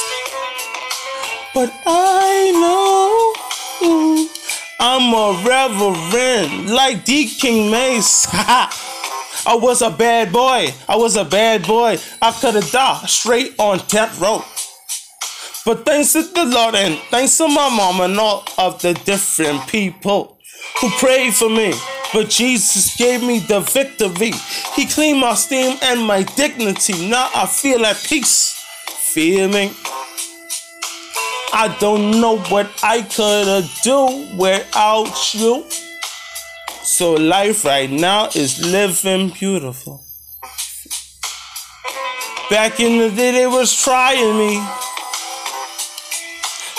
But 1.54 1.72
I 1.86 2.50
know 2.52 3.07
I'm 3.80 5.14
a 5.14 5.42
reverend 5.46 6.70
like 6.70 7.04
Deacon 7.04 7.70
Mase. 7.70 8.26
I 8.32 9.54
was 9.54 9.82
a 9.82 9.90
bad 9.90 10.32
boy. 10.32 10.74
I 10.88 10.96
was 10.96 11.16
a 11.16 11.24
bad 11.24 11.66
boy. 11.66 11.98
I 12.20 12.32
could 12.32 12.54
have 12.54 12.70
died 12.70 13.08
straight 13.08 13.54
on 13.58 13.78
death 13.88 14.20
row. 14.20 14.42
But 15.64 15.84
thanks 15.84 16.12
to 16.14 16.22
the 16.22 16.44
Lord 16.44 16.74
and 16.74 16.98
thanks 17.10 17.36
to 17.38 17.46
my 17.46 17.68
mom 17.68 18.00
and 18.00 18.18
all 18.18 18.44
of 18.56 18.80
the 18.82 18.94
different 18.94 19.66
people 19.68 20.38
who 20.80 20.90
prayed 20.90 21.34
for 21.34 21.50
me. 21.50 21.74
But 22.12 22.30
Jesus 22.30 22.96
gave 22.96 23.22
me 23.22 23.38
the 23.40 23.60
victory. 23.60 24.32
He 24.74 24.86
cleaned 24.86 25.20
my 25.20 25.34
steam 25.34 25.78
and 25.82 26.02
my 26.02 26.22
dignity. 26.22 27.08
Now 27.08 27.30
I 27.34 27.46
feel 27.46 27.84
at 27.84 28.02
peace. 28.02 28.54
Feel 28.88 29.48
me? 29.48 29.72
I 31.52 31.74
don't 31.80 32.20
know 32.20 32.38
what 32.50 32.70
I 32.82 33.02
could've 33.02 33.70
do 33.82 34.36
without 34.36 35.34
you. 35.34 35.64
So 36.82 37.14
life 37.14 37.64
right 37.64 37.90
now 37.90 38.28
is 38.34 38.64
living 38.64 39.30
beautiful. 39.30 40.04
Back 42.50 42.80
in 42.80 42.98
the 42.98 43.10
day, 43.10 43.32
they 43.32 43.46
was 43.46 43.74
trying 43.74 44.38
me. 44.38 44.56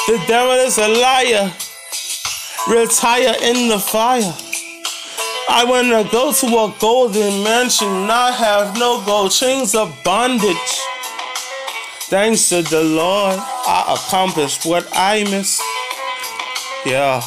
The 0.07 0.23
devil 0.27 0.53
is 0.53 0.77
a 0.77 0.87
liar. 0.87 1.51
Retire 2.67 3.35
in 3.41 3.69
the 3.69 3.79
fire. 3.79 4.33
I 5.49 5.65
wanna 5.65 6.07
go 6.11 6.31
to 6.31 6.45
a 6.47 6.75
golden 6.79 7.43
mansion, 7.43 8.07
not 8.07 8.35
have 8.35 8.77
no 8.77 9.03
gold 9.05 9.31
chains 9.31 9.73
of 9.73 9.95
bondage. 10.03 10.55
Thanks 12.09 12.49
to 12.49 12.63
the 12.63 12.83
Lord, 12.83 13.37
I 13.37 13.93
accomplished 13.93 14.65
what 14.65 14.87
I 14.93 15.23
missed. 15.25 15.61
Yeah. 16.83 17.21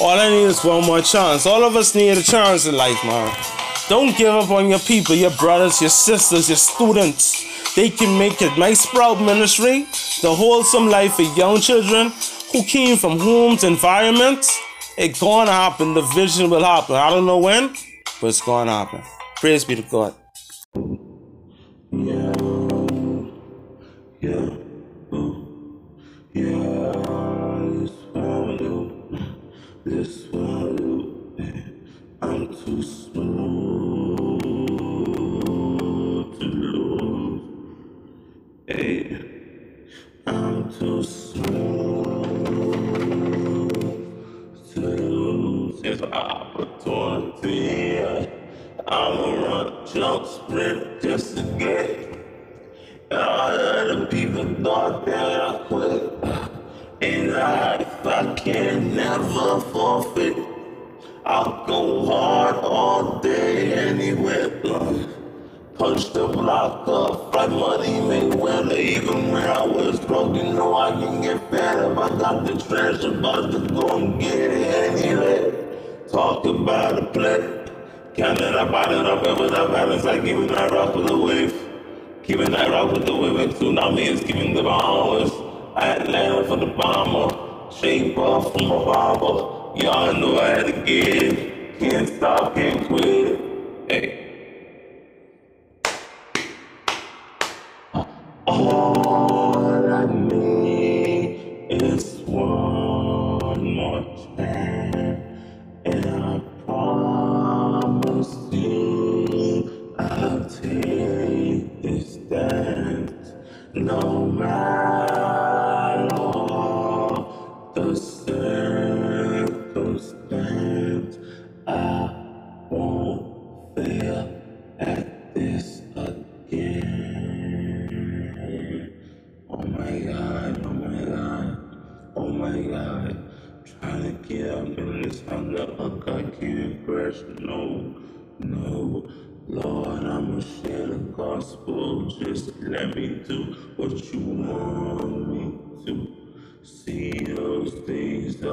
All 0.00 0.18
I 0.18 0.30
need 0.30 0.44
is 0.44 0.64
one 0.64 0.86
more 0.86 1.02
chance. 1.02 1.44
All 1.44 1.62
of 1.62 1.76
us 1.76 1.94
need 1.94 2.16
a 2.16 2.22
chance 2.22 2.64
in 2.64 2.74
life, 2.74 3.04
man. 3.04 3.36
Don't 3.90 4.16
give 4.16 4.34
up 4.34 4.50
on 4.50 4.70
your 4.70 4.78
people, 4.78 5.14
your 5.14 5.32
brothers, 5.32 5.82
your 5.82 5.90
sisters, 5.90 6.48
your 6.48 6.56
students. 6.56 7.74
They 7.74 7.90
can 7.90 8.18
make 8.18 8.40
a 8.40 8.48
nice 8.58 8.80
sprout 8.80 9.20
ministry, 9.20 9.86
the 10.22 10.34
wholesome 10.34 10.88
life 10.88 11.16
for 11.16 11.22
young 11.36 11.60
children 11.60 12.10
who 12.50 12.64
came 12.64 12.96
from 12.96 13.18
homes, 13.18 13.62
environments. 13.62 14.58
It's 14.96 15.20
gonna 15.20 15.52
happen. 15.52 15.92
The 15.92 16.00
vision 16.00 16.48
will 16.48 16.64
happen. 16.64 16.96
I 16.96 17.10
don't 17.10 17.26
know 17.26 17.38
when, 17.38 17.74
but 18.22 18.28
it's 18.28 18.40
gonna 18.40 18.72
happen. 18.72 19.02
Praise 19.36 19.66
be 19.66 19.76
to 19.76 19.82
God. 19.82 20.14
Yeah. 24.28 24.50
Uh. 25.10 25.32
Yeah. 26.34 26.92
This 27.72 27.92
swallow. 28.12 28.78
This 29.86 30.24
swallow. 30.24 31.14
I'm 32.20 32.48
too 32.48 32.82
smooth 32.82 34.40
to 36.38 36.44
lose. 36.44 37.42
Hey. 38.66 38.94
I'm 40.26 40.70
too 40.78 41.02
smooth 41.02 42.12
to 44.74 44.80
lose. 44.80 45.80
It's 45.84 46.02
an 46.02 46.12
opportunity. 46.12 48.00
I'ma 48.86 49.32
run, 49.44 49.86
jump, 49.86 50.26
sprint 50.26 51.00
just 51.00 51.36
to 51.38 51.42
get 51.58 51.90
it. 51.90 52.08
All 53.10 53.50
of 53.50 54.00
the 54.00 54.06
people 54.06 54.44
thought 54.68 55.06
that 55.06 55.40
I 55.40 55.58
quit. 55.68 56.02
And 57.00 57.34
I, 57.34 57.76
if 57.76 58.06
I 58.06 58.34
can 58.34 58.94
never 58.94 59.60
forfeit, 59.72 60.36
I'll 61.24 61.64
go 61.66 62.04
hard 62.04 62.56
all 62.56 63.18
day 63.20 63.72
anywhere. 63.72 64.50
Punch 65.78 66.12
the 66.12 66.26
block 66.26 66.86
up, 66.86 67.32
fight 67.32 67.50
money, 67.50 67.98
make 68.10 68.34
well, 68.34 68.70
even 68.72 69.32
when 69.32 69.44
I 69.44 69.64
was 69.64 70.00
broke, 70.00 70.36
you 70.36 70.52
know 70.52 70.74
I 70.74 70.90
can 70.90 71.22
get 71.22 71.50
better. 71.50 71.98
I 71.98 72.08
got 72.18 72.44
the 72.44 72.58
treasure, 72.58 73.18
about 73.18 73.52
to 73.52 73.60
go 73.68 73.96
and 73.96 74.20
get 74.20 74.50
it 74.50 74.66
anyway. 74.66 75.38
Talk 76.12 76.44
about 76.44 76.98
a 77.02 77.06
play, 77.06 77.40
count 78.14 78.42
it 78.42 78.54
up, 78.54 78.74
add 78.74 78.92
it 78.92 79.06
up, 79.06 79.26
and 79.26 79.40
without 79.40 79.72
balance, 79.72 80.04
like 80.04 80.24
giving 80.24 80.48
that 80.48 80.70
rock 80.72 80.94
with 80.94 81.08
a 81.08 81.16
wave. 81.16 81.67
Keeping 82.28 82.50
that 82.50 82.68
rock 82.68 82.92
with 82.92 83.06
the 83.06 83.14
and 83.14 83.54
tsunami 83.54 84.06
is 84.06 84.20
giving 84.20 84.52
the 84.52 84.62
bombers. 84.62 85.32
Land 85.74 86.46
for 86.46 86.56
the 86.56 86.66
bomber, 86.66 87.72
shape 87.72 88.18
off 88.18 88.52
from 88.52 88.70
a 88.70 88.84
barber. 88.84 89.80
Y'all 89.82 90.12
know 90.12 90.38
I 90.38 90.48
had 90.48 90.66
to 90.66 90.72
get. 90.84 91.78
Can't 91.78 92.06
stop, 92.06 92.54
can't 92.54 92.86
quit. 92.86 93.40
Hey. 93.88 94.17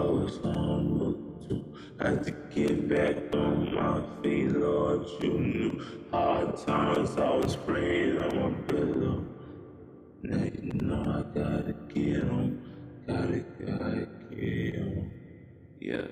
I 0.05 0.07
was 0.07 0.37
humble 0.43 1.15
to. 1.49 1.65
Had 1.99 2.23
to 2.25 2.31
get 2.55 2.89
back 2.89 3.17
on 3.35 3.73
my 3.75 4.01
feet, 4.23 4.51
Lord. 4.51 5.07
You 5.21 5.33
knew 5.39 5.85
hard 6.11 6.57
times 6.57 7.17
I 7.17 7.35
was 7.37 7.55
praying 7.55 8.19
on 8.19 8.35
my 8.43 8.61
pillow. 8.67 9.25
Now 10.23 10.43
you 10.43 10.73
know 10.73 11.01
I 11.19 11.39
gotta 11.39 11.73
get 11.93 12.23
'em, 12.23 12.61
gotta, 13.07 13.39
gotta 13.65 14.09
get 14.31 14.75
'em. 14.75 15.11
Yeah. 15.81 16.07